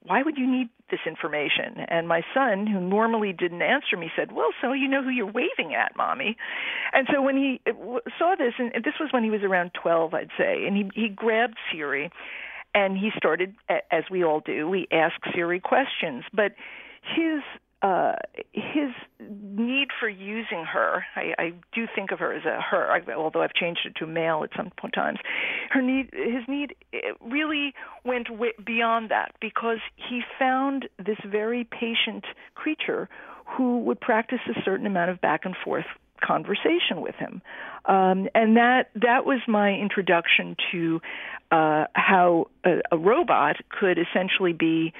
why 0.02 0.22
would 0.22 0.38
you 0.38 0.50
need 0.50 0.68
this 0.90 1.00
information? 1.06 1.84
And 1.88 2.08
my 2.08 2.22
son, 2.32 2.66
who 2.66 2.80
normally 2.80 3.32
didn't 3.32 3.62
answer 3.62 3.96
me, 3.96 4.10
said, 4.16 4.32
Well, 4.32 4.50
so 4.60 4.72
you 4.72 4.88
know 4.88 5.02
who 5.02 5.10
you're 5.10 5.26
waving 5.26 5.74
at, 5.74 5.94
mommy. 5.96 6.36
And 6.92 7.06
so 7.12 7.20
when 7.20 7.36
he 7.36 7.60
saw 8.18 8.34
this, 8.38 8.54
and 8.58 8.72
this 8.82 8.94
was 8.98 9.10
when 9.12 9.24
he 9.24 9.30
was 9.30 9.42
around 9.42 9.72
12, 9.74 10.14
I'd 10.14 10.30
say, 10.38 10.66
and 10.66 10.76
he, 10.76 10.90
he 10.94 11.08
grabbed 11.08 11.56
Siri 11.70 12.10
and 12.74 12.96
he 12.96 13.10
started, 13.16 13.54
as 13.90 14.04
we 14.10 14.24
all 14.24 14.40
do, 14.40 14.68
we 14.68 14.86
ask 14.92 15.16
Siri 15.34 15.60
questions. 15.60 16.24
But 16.32 16.52
his 17.02 17.42
uh, 17.82 18.12
his 18.52 18.90
need 19.18 19.88
for 19.98 20.08
using 20.08 20.64
her, 20.64 21.04
I, 21.16 21.34
I 21.38 21.52
do 21.72 21.86
think 21.94 22.10
of 22.12 22.18
her 22.18 22.32
as 22.32 22.44
a 22.44 22.60
her, 22.60 22.90
although 23.16 23.42
I've 23.42 23.54
changed 23.54 23.80
it 23.86 23.94
to 23.96 24.06
male 24.06 24.44
at 24.44 24.50
some 24.56 24.70
point 24.78 24.94
times. 24.94 25.18
Her 25.70 25.80
need, 25.80 26.10
his 26.12 26.46
need, 26.46 26.74
really 27.20 27.74
went 28.04 28.28
way 28.30 28.52
beyond 28.64 29.10
that 29.10 29.32
because 29.40 29.78
he 29.96 30.20
found 30.38 30.88
this 30.98 31.16
very 31.24 31.64
patient 31.64 32.24
creature 32.54 33.08
who 33.46 33.78
would 33.80 34.00
practice 34.00 34.40
a 34.48 34.60
certain 34.62 34.86
amount 34.86 35.10
of 35.10 35.20
back 35.20 35.44
and 35.44 35.56
forth 35.64 35.86
conversation 36.22 37.00
with 37.00 37.14
him, 37.14 37.40
um, 37.86 38.28
and 38.34 38.58
that 38.58 38.90
that 38.94 39.24
was 39.24 39.40
my 39.48 39.70
introduction 39.70 40.54
to 40.70 41.00
uh, 41.50 41.84
how 41.94 42.46
a, 42.64 42.80
a 42.92 42.98
robot 42.98 43.56
could 43.70 43.98
essentially 43.98 44.52
be 44.52 44.92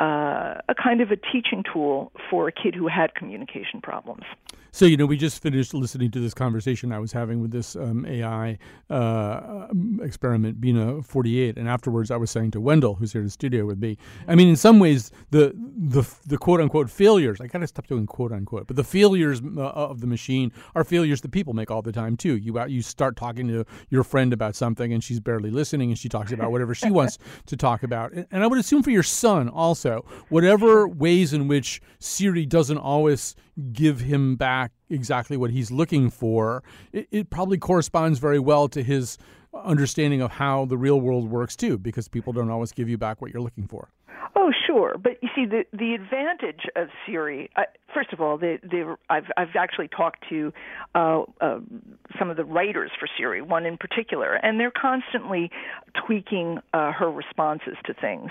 uh, 0.00 0.60
a 0.68 0.74
kind 0.74 1.00
of 1.00 1.10
a 1.10 1.16
teaching 1.16 1.64
tool 1.72 2.12
for 2.30 2.48
a 2.48 2.52
kid 2.52 2.74
who 2.74 2.88
had 2.88 3.14
communication 3.14 3.80
problems. 3.80 4.24
So, 4.72 4.84
you 4.84 4.96
know, 4.96 5.06
we 5.06 5.16
just 5.16 5.42
finished 5.42 5.74
listening 5.74 6.10
to 6.12 6.20
this 6.20 6.34
conversation 6.34 6.92
I 6.92 6.98
was 6.98 7.12
having 7.12 7.40
with 7.40 7.50
this 7.50 7.74
um, 7.76 8.04
AI 8.06 8.58
uh, 8.90 9.66
experiment, 10.02 10.60
Bina 10.60 11.02
48, 11.02 11.56
and 11.56 11.68
afterwards 11.68 12.10
I 12.10 12.16
was 12.16 12.30
saying 12.30 12.50
to 12.52 12.60
Wendell, 12.60 12.94
who's 12.94 13.12
here 13.12 13.20
in 13.20 13.26
the 13.26 13.30
studio 13.30 13.66
with 13.66 13.78
me, 13.78 13.96
I 14.26 14.34
mean, 14.34 14.48
in 14.48 14.56
some 14.56 14.78
ways, 14.78 15.10
the 15.30 15.54
the, 15.56 16.08
the 16.26 16.36
quote 16.36 16.60
unquote 16.60 16.90
failures, 16.90 17.40
I 17.40 17.46
got 17.46 17.60
to 17.60 17.66
stop 17.66 17.86
doing 17.86 18.06
quote 18.06 18.32
unquote, 18.32 18.66
but 18.66 18.76
the 18.76 18.84
failures 18.84 19.40
uh, 19.40 19.60
of 19.60 20.00
the 20.00 20.06
machine 20.06 20.52
are 20.74 20.84
failures 20.84 21.20
that 21.22 21.30
people 21.30 21.54
make 21.54 21.70
all 21.70 21.82
the 21.82 21.92
time, 21.92 22.16
too. 22.16 22.36
You, 22.36 22.58
uh, 22.58 22.66
you 22.66 22.82
start 22.82 23.16
talking 23.16 23.48
to 23.48 23.64
your 23.88 24.04
friend 24.04 24.32
about 24.32 24.54
something 24.54 24.92
and 24.92 25.02
she's 25.02 25.20
barely 25.20 25.50
listening 25.50 25.90
and 25.90 25.98
she 25.98 26.08
talks 26.08 26.32
about 26.32 26.52
whatever 26.52 26.74
she 26.74 26.90
wants 26.90 27.18
to 27.46 27.56
talk 27.56 27.82
about. 27.82 28.12
And, 28.12 28.26
and 28.30 28.42
I 28.42 28.46
would 28.46 28.58
assume 28.58 28.82
for 28.82 28.90
your 28.90 29.02
son 29.02 29.48
also, 29.48 30.04
whatever 30.28 30.88
ways 30.88 31.32
in 31.32 31.48
which 31.48 31.80
Siri 31.98 32.44
doesn't 32.46 32.78
always 32.78 33.34
give 33.72 34.00
him 34.00 34.36
back 34.36 34.57
exactly 34.90 35.36
what 35.36 35.50
he's 35.50 35.70
looking 35.70 36.10
for, 36.10 36.62
it, 36.92 37.08
it, 37.10 37.30
probably 37.30 37.58
corresponds 37.58 38.18
very 38.18 38.38
well 38.38 38.68
to 38.68 38.82
his 38.82 39.18
understanding 39.64 40.20
of 40.20 40.32
how 40.32 40.64
the 40.64 40.76
real 40.76 41.00
world 41.00 41.30
works 41.30 41.56
too, 41.56 41.78
because 41.78 42.08
people 42.08 42.32
don't 42.32 42.50
always 42.50 42.72
give 42.72 42.88
you 42.88 42.98
back 42.98 43.20
what 43.20 43.32
you're 43.32 43.42
looking 43.42 43.66
for. 43.66 43.88
Oh, 44.36 44.52
sure, 44.66 44.96
but 45.02 45.20
you 45.22 45.28
see, 45.34 45.46
the 45.46 45.64
the 45.72 45.94
advantage 45.94 46.66
of 46.76 46.88
Siri. 47.04 47.50
Uh, 47.56 47.62
first 47.92 48.12
of 48.12 48.20
all, 48.20 48.38
the, 48.38 48.58
the 48.62 48.96
I've 49.10 49.24
I've 49.36 49.56
actually 49.56 49.88
talked 49.88 50.24
to 50.28 50.52
uh, 50.94 51.22
uh, 51.40 51.58
some 52.18 52.30
of 52.30 52.36
the 52.36 52.44
writers 52.44 52.90
for 53.00 53.08
Siri, 53.16 53.42
one 53.42 53.66
in 53.66 53.76
particular, 53.76 54.34
and 54.34 54.60
they're 54.60 54.70
constantly 54.70 55.50
tweaking 56.06 56.58
uh, 56.72 56.92
her 56.92 57.10
responses 57.10 57.76
to 57.86 57.94
things. 57.94 58.30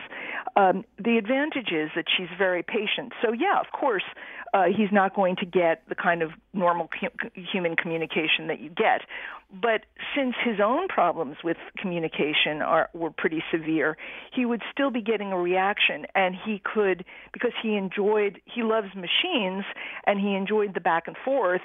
Um, 0.56 0.86
the 0.98 1.18
advantage 1.18 1.72
is 1.72 1.90
that 1.96 2.06
she's 2.16 2.30
very 2.38 2.64
patient. 2.64 3.12
So 3.22 3.34
yeah, 3.34 3.60
of 3.60 3.78
course, 3.78 4.06
uh, 4.54 4.66
he's 4.66 4.92
not 4.92 5.16
going 5.16 5.36
to 5.38 5.46
get 5.46 5.84
the 5.90 5.96
kind 5.96 6.22
of 6.22 6.32
normal 6.58 6.90
human 7.34 7.76
communication 7.76 8.48
that 8.48 8.60
you 8.60 8.70
get. 8.70 9.02
But 9.50 9.86
since 10.14 10.36
his 10.44 10.60
own 10.62 10.90
problems 10.90 11.38
with 11.42 11.56
communication 11.78 12.62
are 12.62 12.90
were 12.94 13.12
pretty 13.12 13.42
severe, 13.50 13.96
he 14.34 14.46
would 14.46 14.62
still 14.72 14.92
be 14.92 15.02
getting 15.02 15.32
a 15.32 15.38
reaction, 15.38 16.06
and 16.16 16.36
he 16.36 16.62
could 16.66 17.06
because 17.32 17.54
he 17.64 17.76
enjoyed 17.78 18.42
he 18.44 18.64
loves 18.64 18.90
machines 18.94 19.64
and 20.06 20.20
he 20.20 20.36
enjoyed 20.36 20.74
the 20.74 20.82
back 20.82 21.08
and 21.08 21.16
forth. 21.24 21.62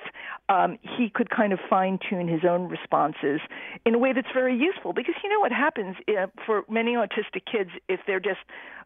Um, 0.49 0.79
he 0.97 1.11
could 1.13 1.29
kind 1.31 1.53
of 1.53 1.59
fine 1.69 1.99
tune 2.09 2.29
his 2.29 2.45
own 2.49 2.69
responses 2.69 3.41
in 3.85 3.95
a 3.95 3.99
way 3.99 4.13
that's 4.13 4.33
very 4.33 4.57
useful 4.57 4.93
because 4.93 5.15
you 5.25 5.29
know 5.29 5.41
what 5.41 5.53
happens 5.53 5.97
uh, 6.09 6.27
for 6.47 6.65
many 6.71 6.93
autistic 6.93 7.47
kids 7.51 7.71
if 7.89 7.99
they're 8.07 8.21
just 8.21 8.41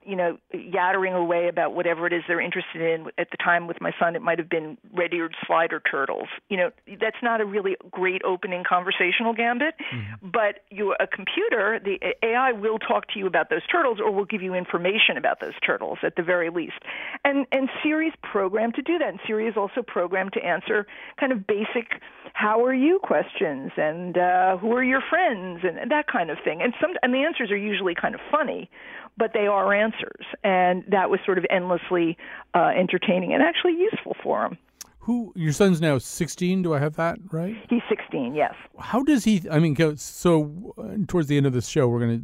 you 0.06 0.14
know, 0.14 0.38
yattering 0.52 1.14
away 1.14 1.48
about 1.48 1.74
whatever 1.74 2.06
it 2.06 2.12
is 2.12 2.22
they're 2.28 2.40
interested 2.40 2.80
in. 2.80 3.06
At 3.18 3.30
the 3.32 3.36
time 3.36 3.66
with 3.66 3.80
my 3.80 3.90
son, 3.98 4.14
it 4.14 4.22
might 4.22 4.38
have 4.38 4.48
been 4.48 4.78
red-eared 4.94 5.34
slider 5.46 5.80
turtles. 5.96 6.28
You 6.50 6.56
know, 6.58 6.70
that's 7.00 7.16
not 7.22 7.40
a 7.40 7.46
really 7.46 7.76
great 7.90 8.22
opening 8.24 8.64
conversational 8.68 9.32
gambit. 9.32 9.74
Mm-hmm. 9.78 10.30
But 10.30 10.60
you, 10.70 10.94
a 11.00 11.06
computer, 11.06 11.80
the 11.82 11.98
AI 12.22 12.52
will 12.52 12.78
talk 12.78 13.08
to 13.12 13.18
you 13.18 13.26
about 13.26 13.48
those 13.48 13.66
turtles, 13.66 13.98
or 13.98 14.10
will 14.10 14.26
give 14.26 14.42
you 14.42 14.54
information 14.54 15.16
about 15.16 15.40
those 15.40 15.54
turtles 15.64 15.98
at 16.02 16.16
the 16.16 16.22
very 16.22 16.50
least. 16.50 16.80
And 17.24 17.46
and 17.50 17.70
Siri's 17.82 18.12
programmed 18.22 18.74
to 18.74 18.82
do 18.82 18.98
that. 18.98 19.08
And 19.08 19.20
Siri 19.26 19.46
is 19.46 19.56
also 19.56 19.82
programmed 19.82 20.34
to 20.34 20.44
answer 20.44 20.86
kind 21.18 21.32
of 21.32 21.46
basic 21.46 22.02
"How 22.34 22.64
are 22.64 22.74
you?" 22.74 22.98
questions 23.02 23.72
and 23.76 24.18
uh, 24.18 24.58
"Who 24.58 24.72
are 24.72 24.84
your 24.84 25.02
friends?" 25.08 25.60
and, 25.62 25.78
and 25.78 25.90
that 25.90 26.06
kind 26.08 26.30
of 26.30 26.38
thing. 26.44 26.60
And 26.60 26.74
some 26.80 26.92
and 27.02 27.14
the 27.14 27.22
answers 27.24 27.50
are 27.50 27.56
usually 27.56 27.94
kind 27.94 28.14
of 28.14 28.20
funny 28.30 28.68
but 29.18 29.32
they 29.32 29.46
are 29.46 29.72
answers. 29.72 30.26
And 30.44 30.84
that 30.88 31.08
was 31.08 31.20
sort 31.24 31.38
of 31.38 31.46
endlessly 31.48 32.18
uh, 32.54 32.72
entertaining 32.76 33.32
and 33.32 33.42
actually 33.42 33.72
useful 33.72 34.14
for 34.22 34.44
him. 34.44 34.58
Who 35.06 35.32
your 35.36 35.52
son's 35.52 35.80
now 35.80 35.98
16? 35.98 36.62
Do 36.62 36.74
I 36.74 36.80
have 36.80 36.96
that 36.96 37.20
right? 37.30 37.54
He's 37.70 37.82
16. 37.88 38.34
Yes. 38.34 38.54
How 38.76 39.04
does 39.04 39.22
he? 39.22 39.40
I 39.48 39.60
mean, 39.60 39.96
so 39.98 40.74
uh, 40.76 40.96
towards 41.06 41.28
the 41.28 41.36
end 41.36 41.46
of 41.46 41.52
this 41.52 41.68
show, 41.68 41.86
we're 41.86 42.00
gonna 42.00 42.14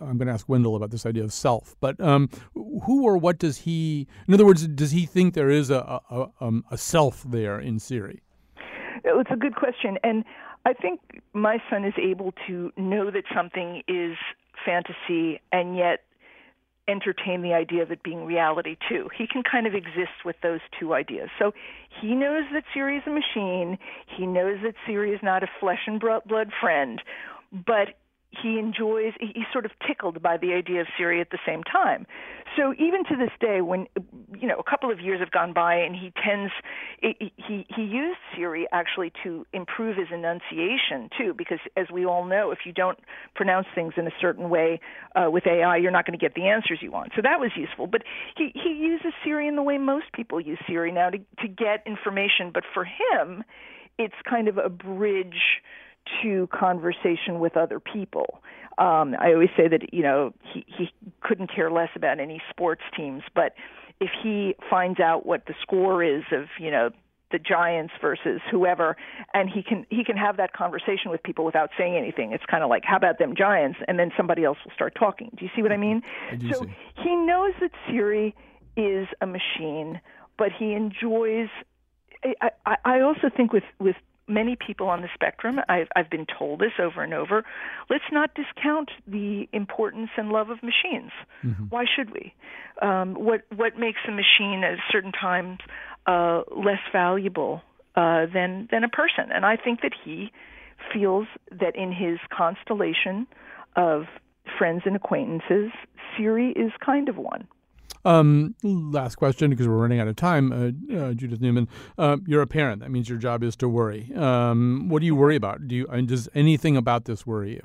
I'm 0.00 0.16
gonna 0.16 0.32
ask 0.32 0.48
Wendell 0.48 0.76
about 0.76 0.92
this 0.92 1.04
idea 1.04 1.24
of 1.24 1.32
self. 1.32 1.74
But 1.80 2.00
um, 2.00 2.30
who 2.54 3.02
or 3.02 3.18
what 3.18 3.40
does 3.40 3.58
he? 3.58 4.06
In 4.28 4.34
other 4.34 4.46
words, 4.46 4.64
does 4.68 4.92
he 4.92 5.06
think 5.06 5.34
there 5.34 5.50
is 5.50 5.70
a 5.70 6.00
a, 6.08 6.28
um, 6.40 6.64
a 6.70 6.78
self 6.78 7.24
there 7.24 7.58
in 7.58 7.80
Siri? 7.80 8.22
It's 9.02 9.30
a 9.32 9.36
good 9.36 9.56
question, 9.56 9.98
and 10.04 10.24
I 10.64 10.72
think 10.72 11.00
my 11.32 11.58
son 11.68 11.84
is 11.84 11.94
able 12.00 12.32
to 12.46 12.70
know 12.76 13.10
that 13.10 13.24
something 13.34 13.82
is 13.88 14.16
fantasy 14.64 15.40
and 15.50 15.76
yet 15.76 16.04
entertain 16.88 17.42
the 17.42 17.52
idea 17.52 17.82
of 17.82 17.90
it 17.90 18.02
being 18.02 18.24
reality 18.24 18.76
too. 18.88 19.08
He 19.16 19.26
can 19.26 19.42
kind 19.42 19.66
of 19.66 19.74
exist 19.74 20.24
with 20.24 20.36
those 20.42 20.60
two 20.78 20.94
ideas. 20.94 21.28
So 21.38 21.52
he 22.00 22.14
knows 22.14 22.44
that 22.52 22.64
Siri 22.72 22.96
is 22.96 23.02
a 23.06 23.10
machine. 23.10 23.78
He 24.16 24.26
knows 24.26 24.58
that 24.64 24.74
Siri 24.86 25.12
is 25.12 25.20
not 25.22 25.42
a 25.42 25.48
flesh 25.60 25.80
and 25.86 26.00
blood 26.00 26.50
friend, 26.60 27.00
but 27.52 27.99
he 28.30 28.58
enjoys 28.58 29.12
he's 29.20 29.46
sort 29.52 29.64
of 29.64 29.72
tickled 29.86 30.22
by 30.22 30.36
the 30.36 30.52
idea 30.52 30.80
of 30.80 30.86
Siri 30.96 31.20
at 31.20 31.30
the 31.30 31.38
same 31.44 31.62
time. 31.64 32.06
So 32.56 32.72
even 32.74 33.04
to 33.04 33.16
this 33.16 33.30
day 33.40 33.60
when 33.60 33.86
you 34.38 34.46
know 34.46 34.56
a 34.58 34.62
couple 34.62 34.90
of 34.90 35.00
years 35.00 35.20
have 35.20 35.32
gone 35.32 35.52
by 35.52 35.74
and 35.74 35.94
he 35.96 36.12
tends 36.24 36.52
he 37.00 37.66
he 37.68 37.82
used 37.82 38.18
Siri 38.34 38.66
actually 38.72 39.12
to 39.24 39.46
improve 39.52 39.96
his 39.96 40.08
enunciation 40.12 41.10
too 41.18 41.34
because 41.36 41.58
as 41.76 41.86
we 41.92 42.06
all 42.06 42.24
know 42.24 42.52
if 42.52 42.60
you 42.64 42.72
don't 42.72 42.98
pronounce 43.34 43.66
things 43.74 43.94
in 43.96 44.06
a 44.06 44.12
certain 44.20 44.48
way 44.48 44.80
uh, 45.16 45.30
with 45.30 45.46
AI 45.46 45.76
you're 45.76 45.90
not 45.90 46.06
going 46.06 46.18
to 46.18 46.22
get 46.24 46.34
the 46.34 46.46
answers 46.46 46.78
you 46.80 46.92
want. 46.92 47.12
So 47.16 47.22
that 47.22 47.40
was 47.40 47.50
useful. 47.56 47.88
But 47.88 48.02
he 48.36 48.52
he 48.54 48.70
uses 48.70 49.12
Siri 49.24 49.48
in 49.48 49.56
the 49.56 49.62
way 49.62 49.76
most 49.76 50.12
people 50.12 50.40
use 50.40 50.58
Siri 50.68 50.92
now 50.92 51.10
to 51.10 51.18
to 51.18 51.48
get 51.48 51.82
information 51.84 52.52
but 52.52 52.62
for 52.72 52.84
him 52.84 53.42
it's 53.98 54.14
kind 54.28 54.48
of 54.48 54.56
a 54.56 54.68
bridge 54.68 55.60
to 56.22 56.48
conversation 56.48 57.38
with 57.38 57.56
other 57.56 57.80
people. 57.80 58.40
Um, 58.78 59.14
I 59.20 59.32
always 59.32 59.50
say 59.56 59.68
that 59.68 59.92
you 59.92 60.02
know 60.02 60.32
he 60.52 60.64
he 60.66 60.90
couldn't 61.20 61.54
care 61.54 61.70
less 61.70 61.90
about 61.94 62.18
any 62.20 62.40
sports 62.50 62.82
teams, 62.96 63.22
but 63.34 63.54
if 64.00 64.10
he 64.22 64.54
finds 64.70 65.00
out 65.00 65.26
what 65.26 65.46
the 65.46 65.54
score 65.62 66.02
is 66.02 66.22
of 66.32 66.46
you 66.58 66.70
know 66.70 66.90
the 67.30 67.38
Giants 67.38 67.92
versus 68.00 68.40
whoever, 68.50 68.96
and 69.34 69.48
he 69.48 69.62
can 69.62 69.86
he 69.90 70.04
can 70.04 70.16
have 70.16 70.36
that 70.38 70.52
conversation 70.52 71.10
with 71.10 71.22
people 71.22 71.44
without 71.44 71.70
saying 71.78 71.96
anything. 71.96 72.32
It's 72.32 72.44
kind 72.46 72.62
of 72.62 72.70
like, 72.70 72.84
how 72.84 72.96
about 72.96 73.18
them 73.18 73.34
Giants? 73.36 73.78
And 73.86 73.98
then 73.98 74.10
somebody 74.16 74.44
else 74.44 74.58
will 74.64 74.72
start 74.74 74.94
talking. 74.98 75.30
Do 75.36 75.44
you 75.44 75.50
see 75.54 75.62
what 75.62 75.72
I 75.72 75.76
mean? 75.76 76.02
I 76.30 76.38
so 76.52 76.62
see. 76.62 76.74
he 77.02 77.14
knows 77.14 77.52
that 77.60 77.70
Siri 77.88 78.34
is 78.76 79.08
a 79.20 79.26
machine, 79.26 80.00
but 80.38 80.48
he 80.56 80.72
enjoys. 80.72 81.48
I, 82.24 82.50
I, 82.66 82.76
I 82.84 83.00
also 83.00 83.30
think 83.34 83.52
with 83.52 83.64
with 83.78 83.96
many 84.30 84.56
people 84.56 84.88
on 84.88 85.02
the 85.02 85.08
spectrum, 85.14 85.58
I've, 85.68 85.88
I've 85.96 86.08
been 86.08 86.26
told 86.38 86.60
this 86.60 86.72
over 86.78 87.02
and 87.02 87.12
over, 87.12 87.44
let's 87.88 88.04
not 88.12 88.30
discount 88.34 88.90
the 89.06 89.48
importance 89.52 90.10
and 90.16 90.30
love 90.30 90.50
of 90.50 90.58
machines. 90.62 91.10
Mm-hmm. 91.44 91.64
Why 91.64 91.84
should 91.84 92.10
we? 92.10 92.32
Um, 92.80 93.14
what 93.14 93.42
what 93.54 93.78
makes 93.78 94.00
a 94.08 94.10
machine 94.10 94.64
at 94.64 94.78
certain 94.90 95.12
times 95.12 95.58
uh, 96.06 96.42
less 96.56 96.80
valuable 96.92 97.62
uh, 97.94 98.26
than 98.32 98.68
than 98.70 98.84
a 98.84 98.88
person? 98.88 99.30
And 99.34 99.44
I 99.44 99.56
think 99.56 99.82
that 99.82 99.92
he 100.04 100.32
feels 100.92 101.26
that 101.50 101.76
in 101.76 101.92
his 101.92 102.18
constellation 102.36 103.26
of 103.76 104.04
friends 104.58 104.82
and 104.86 104.96
acquaintances, 104.96 105.70
Siri 106.16 106.52
is 106.52 106.72
kind 106.84 107.08
of 107.08 107.16
one. 107.16 107.46
Um, 108.04 108.54
last 108.62 109.16
question 109.16 109.50
because 109.50 109.68
we're 109.68 109.76
running 109.76 110.00
out 110.00 110.08
of 110.08 110.16
time. 110.16 110.52
Uh, 110.52 110.96
uh, 110.96 111.12
Judith 111.12 111.40
Newman, 111.40 111.68
uh, 111.98 112.16
you're 112.26 112.42
a 112.42 112.46
parent. 112.46 112.80
That 112.80 112.90
means 112.90 113.08
your 113.08 113.18
job 113.18 113.42
is 113.42 113.56
to 113.56 113.68
worry. 113.68 114.10
Um, 114.14 114.88
what 114.88 115.00
do 115.00 115.06
you 115.06 115.14
worry 115.14 115.36
about? 115.36 115.68
Do 115.68 115.74
you 115.74 115.86
I 115.90 115.96
mean, 115.96 116.06
does 116.06 116.28
anything 116.34 116.76
about 116.76 117.04
this 117.04 117.26
worry 117.26 117.52
you? 117.52 117.62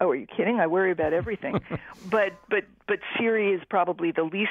Oh, 0.00 0.08
are 0.10 0.16
you 0.16 0.26
kidding? 0.26 0.58
I 0.58 0.66
worry 0.66 0.90
about 0.90 1.12
everything. 1.12 1.60
but 2.10 2.32
but 2.48 2.64
but 2.88 2.98
Siri 3.16 3.52
is 3.52 3.60
probably 3.68 4.12
the 4.12 4.24
least. 4.24 4.50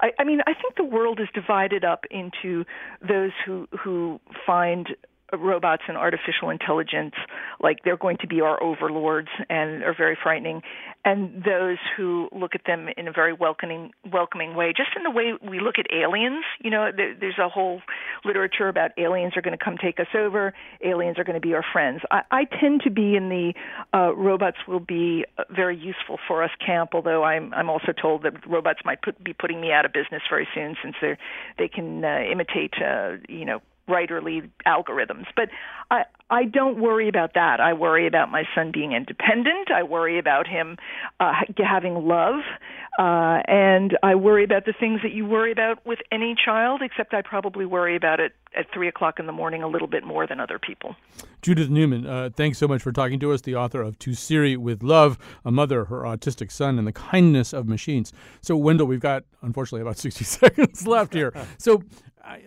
I, 0.00 0.12
I 0.18 0.24
mean, 0.24 0.40
I 0.46 0.52
think 0.54 0.76
the 0.76 0.84
world 0.84 1.20
is 1.20 1.28
divided 1.34 1.84
up 1.84 2.04
into 2.10 2.64
those 3.06 3.32
who 3.44 3.66
who 3.78 4.20
find 4.46 4.94
robots 5.32 5.82
and 5.88 5.96
artificial 5.96 6.50
intelligence 6.50 7.14
like 7.60 7.78
they're 7.84 7.96
going 7.96 8.16
to 8.18 8.26
be 8.26 8.40
our 8.40 8.62
overlords 8.62 9.28
and 9.50 9.82
are 9.82 9.94
very 9.96 10.16
frightening. 10.20 10.62
And 11.04 11.42
those 11.44 11.78
who 11.96 12.28
look 12.32 12.54
at 12.54 12.62
them 12.66 12.88
in 12.96 13.08
a 13.08 13.12
very 13.12 13.32
welcoming 13.32 13.92
welcoming 14.12 14.54
way 14.54 14.72
just 14.76 14.90
in 14.96 15.02
the 15.02 15.10
way 15.10 15.32
we 15.48 15.60
look 15.60 15.76
at 15.78 15.86
aliens 15.92 16.44
you 16.60 16.70
know 16.70 16.90
there's 16.94 17.38
a 17.38 17.48
whole 17.48 17.80
literature 18.24 18.68
about 18.68 18.90
aliens 18.98 19.36
are 19.36 19.42
going 19.42 19.56
to 19.56 19.62
come 19.62 19.76
take 19.76 20.00
us 20.00 20.06
over 20.14 20.52
aliens 20.84 21.18
are 21.18 21.24
going 21.24 21.40
to 21.40 21.46
be 21.46 21.54
our 21.54 21.64
friends. 21.72 22.02
I, 22.10 22.22
I 22.30 22.44
tend 22.44 22.82
to 22.82 22.90
be 22.90 23.16
in 23.16 23.28
the 23.28 23.54
uh, 23.94 24.14
robots 24.14 24.58
will 24.66 24.80
be 24.80 25.24
very 25.50 25.76
useful 25.76 26.18
for 26.26 26.42
us 26.42 26.50
camp 26.64 26.90
although 26.94 27.24
i'm 27.24 27.52
i'm 27.54 27.70
also 27.70 27.92
told 27.92 28.22
that 28.22 28.46
robots 28.46 28.80
might 28.84 29.02
put, 29.02 29.22
be 29.22 29.32
putting 29.32 29.60
me 29.60 29.72
out 29.72 29.84
of 29.84 29.92
business 29.92 30.22
very 30.28 30.48
soon 30.54 30.76
since 30.82 30.94
they 31.00 31.16
they 31.58 31.68
can 31.68 32.04
uh, 32.04 32.20
imitate 32.30 32.74
uh, 32.82 33.12
you 33.28 33.44
know 33.44 33.60
writerly 33.88 34.48
algorithms. 34.66 35.26
But 35.34 35.48
I 35.90 36.04
I 36.28 36.44
don't 36.44 36.80
worry 36.80 37.08
about 37.08 37.34
that. 37.34 37.60
I 37.60 37.72
worry 37.72 38.08
about 38.08 38.30
my 38.32 38.42
son 38.52 38.72
being 38.72 38.92
independent. 38.92 39.70
I 39.70 39.84
worry 39.84 40.18
about 40.18 40.48
him 40.48 40.76
uh, 41.20 41.32
having 41.58 41.94
love, 42.06 42.40
uh, 42.98 43.42
and 43.46 43.96
I 44.02 44.16
worry 44.16 44.42
about 44.42 44.64
the 44.64 44.72
things 44.72 45.02
that 45.02 45.12
you 45.12 45.24
worry 45.24 45.52
about 45.52 45.84
with 45.86 46.00
any 46.10 46.34
child. 46.34 46.82
Except 46.82 47.14
I 47.14 47.22
probably 47.22 47.64
worry 47.64 47.94
about 47.94 48.18
it 48.18 48.32
at 48.56 48.66
three 48.74 48.88
o'clock 48.88 49.20
in 49.20 49.26
the 49.26 49.32
morning 49.32 49.62
a 49.62 49.68
little 49.68 49.86
bit 49.86 50.02
more 50.02 50.26
than 50.26 50.40
other 50.40 50.58
people. 50.58 50.96
Judith 51.42 51.70
Newman, 51.70 52.06
uh, 52.06 52.30
thanks 52.34 52.58
so 52.58 52.66
much 52.66 52.82
for 52.82 52.90
talking 52.90 53.20
to 53.20 53.32
us. 53.32 53.42
The 53.42 53.54
author 53.54 53.80
of 53.80 53.96
To 54.00 54.14
Siri 54.14 54.56
with 54.56 54.82
Love, 54.82 55.18
a 55.44 55.52
mother, 55.52 55.84
her 55.84 56.02
autistic 56.02 56.50
son, 56.50 56.76
and 56.76 56.88
the 56.88 56.92
kindness 56.92 57.52
of 57.52 57.68
machines. 57.68 58.12
So 58.40 58.56
Wendell, 58.56 58.88
we've 58.88 58.98
got 58.98 59.22
unfortunately 59.42 59.82
about 59.82 59.98
sixty 59.98 60.24
seconds 60.38 60.86
left 60.86 61.14
here. 61.14 61.32
So. 61.58 61.84
I, 62.24 62.40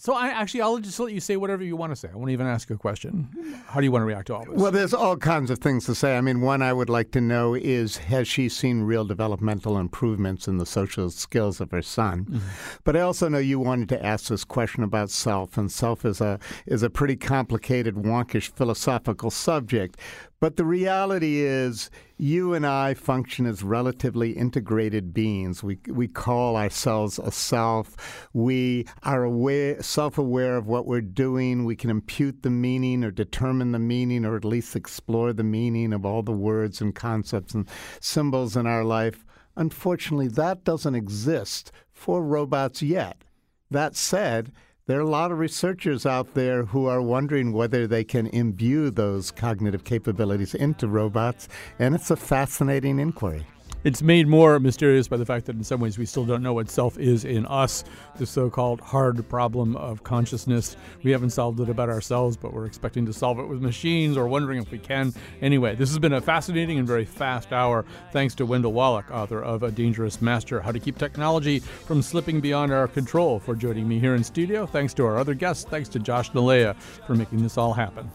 So 0.00 0.14
I 0.14 0.28
actually, 0.28 0.62
I'll 0.62 0.78
just 0.78 0.98
let 0.98 1.12
you 1.12 1.20
say 1.20 1.36
whatever 1.36 1.62
you 1.62 1.76
want 1.76 1.92
to 1.92 1.96
say. 1.96 2.08
I 2.10 2.16
won't 2.16 2.30
even 2.30 2.46
ask 2.46 2.70
a 2.70 2.76
question. 2.78 3.28
How 3.66 3.80
do 3.80 3.84
you 3.84 3.92
want 3.92 4.00
to 4.00 4.06
react 4.06 4.28
to 4.28 4.34
all 4.34 4.46
this? 4.46 4.54
Well, 4.54 4.72
there's 4.72 4.94
all 4.94 5.18
kinds 5.18 5.50
of 5.50 5.58
things 5.58 5.84
to 5.84 5.94
say. 5.94 6.16
I 6.16 6.22
mean, 6.22 6.40
one 6.40 6.62
I 6.62 6.72
would 6.72 6.88
like 6.88 7.10
to 7.10 7.20
know 7.20 7.52
is 7.52 7.98
has 7.98 8.26
she 8.26 8.48
seen 8.48 8.80
real 8.80 9.04
developmental 9.04 9.76
improvements 9.76 10.48
in 10.48 10.56
the 10.56 10.64
social 10.64 11.10
skills 11.10 11.60
of 11.60 11.70
her 11.72 11.82
son? 11.82 12.24
Mm-hmm. 12.24 12.38
But 12.84 12.96
I 12.96 13.00
also 13.00 13.28
know 13.28 13.36
you 13.36 13.58
wanted 13.58 13.90
to 13.90 14.02
ask 14.02 14.28
this 14.28 14.42
question 14.42 14.82
about 14.82 15.10
self, 15.10 15.58
and 15.58 15.70
self 15.70 16.06
is 16.06 16.22
a 16.22 16.38
is 16.64 16.82
a 16.82 16.88
pretty 16.88 17.16
complicated, 17.16 17.96
wonkish 17.96 18.52
philosophical 18.52 19.30
subject. 19.30 19.98
But 20.40 20.56
the 20.56 20.64
reality 20.64 21.40
is, 21.40 21.90
you 22.16 22.54
and 22.54 22.66
I 22.66 22.94
function 22.94 23.44
as 23.44 23.62
relatively 23.62 24.30
integrated 24.30 25.12
beings. 25.12 25.62
We, 25.62 25.78
we 25.86 26.08
call 26.08 26.56
ourselves 26.56 27.18
a 27.18 27.30
self. 27.30 28.28
We 28.32 28.86
are 29.02 29.22
aware, 29.22 29.82
self 29.82 30.16
aware 30.16 30.56
of 30.56 30.66
what 30.66 30.86
we're 30.86 31.02
doing. 31.02 31.66
We 31.66 31.76
can 31.76 31.90
impute 31.90 32.42
the 32.42 32.48
meaning 32.48 33.04
or 33.04 33.10
determine 33.10 33.72
the 33.72 33.78
meaning 33.78 34.24
or 34.24 34.34
at 34.34 34.46
least 34.46 34.74
explore 34.74 35.34
the 35.34 35.44
meaning 35.44 35.92
of 35.92 36.06
all 36.06 36.22
the 36.22 36.32
words 36.32 36.80
and 36.80 36.94
concepts 36.94 37.52
and 37.52 37.68
symbols 38.00 38.56
in 38.56 38.66
our 38.66 38.84
life. 38.84 39.26
Unfortunately, 39.56 40.28
that 40.28 40.64
doesn't 40.64 40.94
exist 40.94 41.70
for 41.92 42.24
robots 42.24 42.80
yet. 42.80 43.24
That 43.70 43.94
said, 43.94 44.52
there 44.86 44.98
are 44.98 45.02
a 45.02 45.08
lot 45.08 45.30
of 45.30 45.38
researchers 45.38 46.06
out 46.06 46.34
there 46.34 46.64
who 46.64 46.86
are 46.86 47.02
wondering 47.02 47.52
whether 47.52 47.86
they 47.86 48.04
can 48.04 48.26
imbue 48.28 48.90
those 48.90 49.30
cognitive 49.30 49.84
capabilities 49.84 50.54
into 50.54 50.88
robots, 50.88 51.48
and 51.78 51.94
it's 51.94 52.10
a 52.10 52.16
fascinating 52.16 52.98
inquiry. 52.98 53.46
It's 53.82 54.02
made 54.02 54.28
more 54.28 54.60
mysterious 54.60 55.08
by 55.08 55.16
the 55.16 55.24
fact 55.24 55.46
that 55.46 55.56
in 55.56 55.64
some 55.64 55.80
ways 55.80 55.96
we 55.96 56.04
still 56.04 56.26
don't 56.26 56.42
know 56.42 56.52
what 56.52 56.68
self 56.68 56.98
is 56.98 57.24
in 57.24 57.46
us, 57.46 57.82
the 58.16 58.26
so 58.26 58.50
called 58.50 58.80
hard 58.80 59.26
problem 59.30 59.74
of 59.76 60.04
consciousness. 60.04 60.76
We 61.02 61.12
haven't 61.12 61.30
solved 61.30 61.60
it 61.60 61.70
about 61.70 61.88
ourselves, 61.88 62.36
but 62.36 62.52
we're 62.52 62.66
expecting 62.66 63.06
to 63.06 63.12
solve 63.14 63.38
it 63.38 63.46
with 63.46 63.62
machines 63.62 64.18
or 64.18 64.28
wondering 64.28 64.60
if 64.60 64.70
we 64.70 64.78
can. 64.78 65.14
Anyway, 65.40 65.76
this 65.76 65.88
has 65.88 65.98
been 65.98 66.12
a 66.12 66.20
fascinating 66.20 66.78
and 66.78 66.86
very 66.86 67.06
fast 67.06 67.54
hour. 67.54 67.86
Thanks 68.12 68.34
to 68.34 68.44
Wendell 68.44 68.74
Wallach, 68.74 69.10
author 69.10 69.42
of 69.42 69.62
A 69.62 69.70
Dangerous 69.70 70.20
Master 70.20 70.60
How 70.60 70.72
to 70.72 70.78
Keep 70.78 70.98
Technology 70.98 71.60
from 71.60 72.02
Slipping 72.02 72.40
Beyond 72.40 72.72
Our 72.72 72.86
Control, 72.86 73.38
for 73.38 73.54
joining 73.54 73.88
me 73.88 73.98
here 73.98 74.14
in 74.14 74.22
studio. 74.22 74.66
Thanks 74.66 74.92
to 74.94 75.06
our 75.06 75.16
other 75.16 75.32
guests. 75.32 75.64
Thanks 75.64 75.88
to 75.90 75.98
Josh 75.98 76.30
Nilaya 76.32 76.76
for 77.06 77.14
making 77.14 77.42
this 77.42 77.56
all 77.56 77.72
happen 77.72 78.10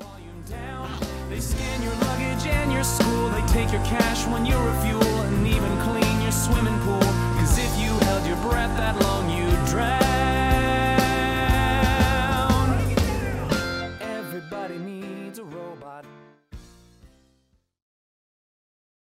swimming 6.45 6.79
pool. 6.81 6.99
Cause 7.39 7.57
if 7.57 7.79
you 7.79 7.91
held 8.05 8.25
your 8.27 8.37
breath 8.37 8.77
that 8.77 8.95
long, 9.01 9.29
you'd 9.31 9.65
drown. 9.65 10.14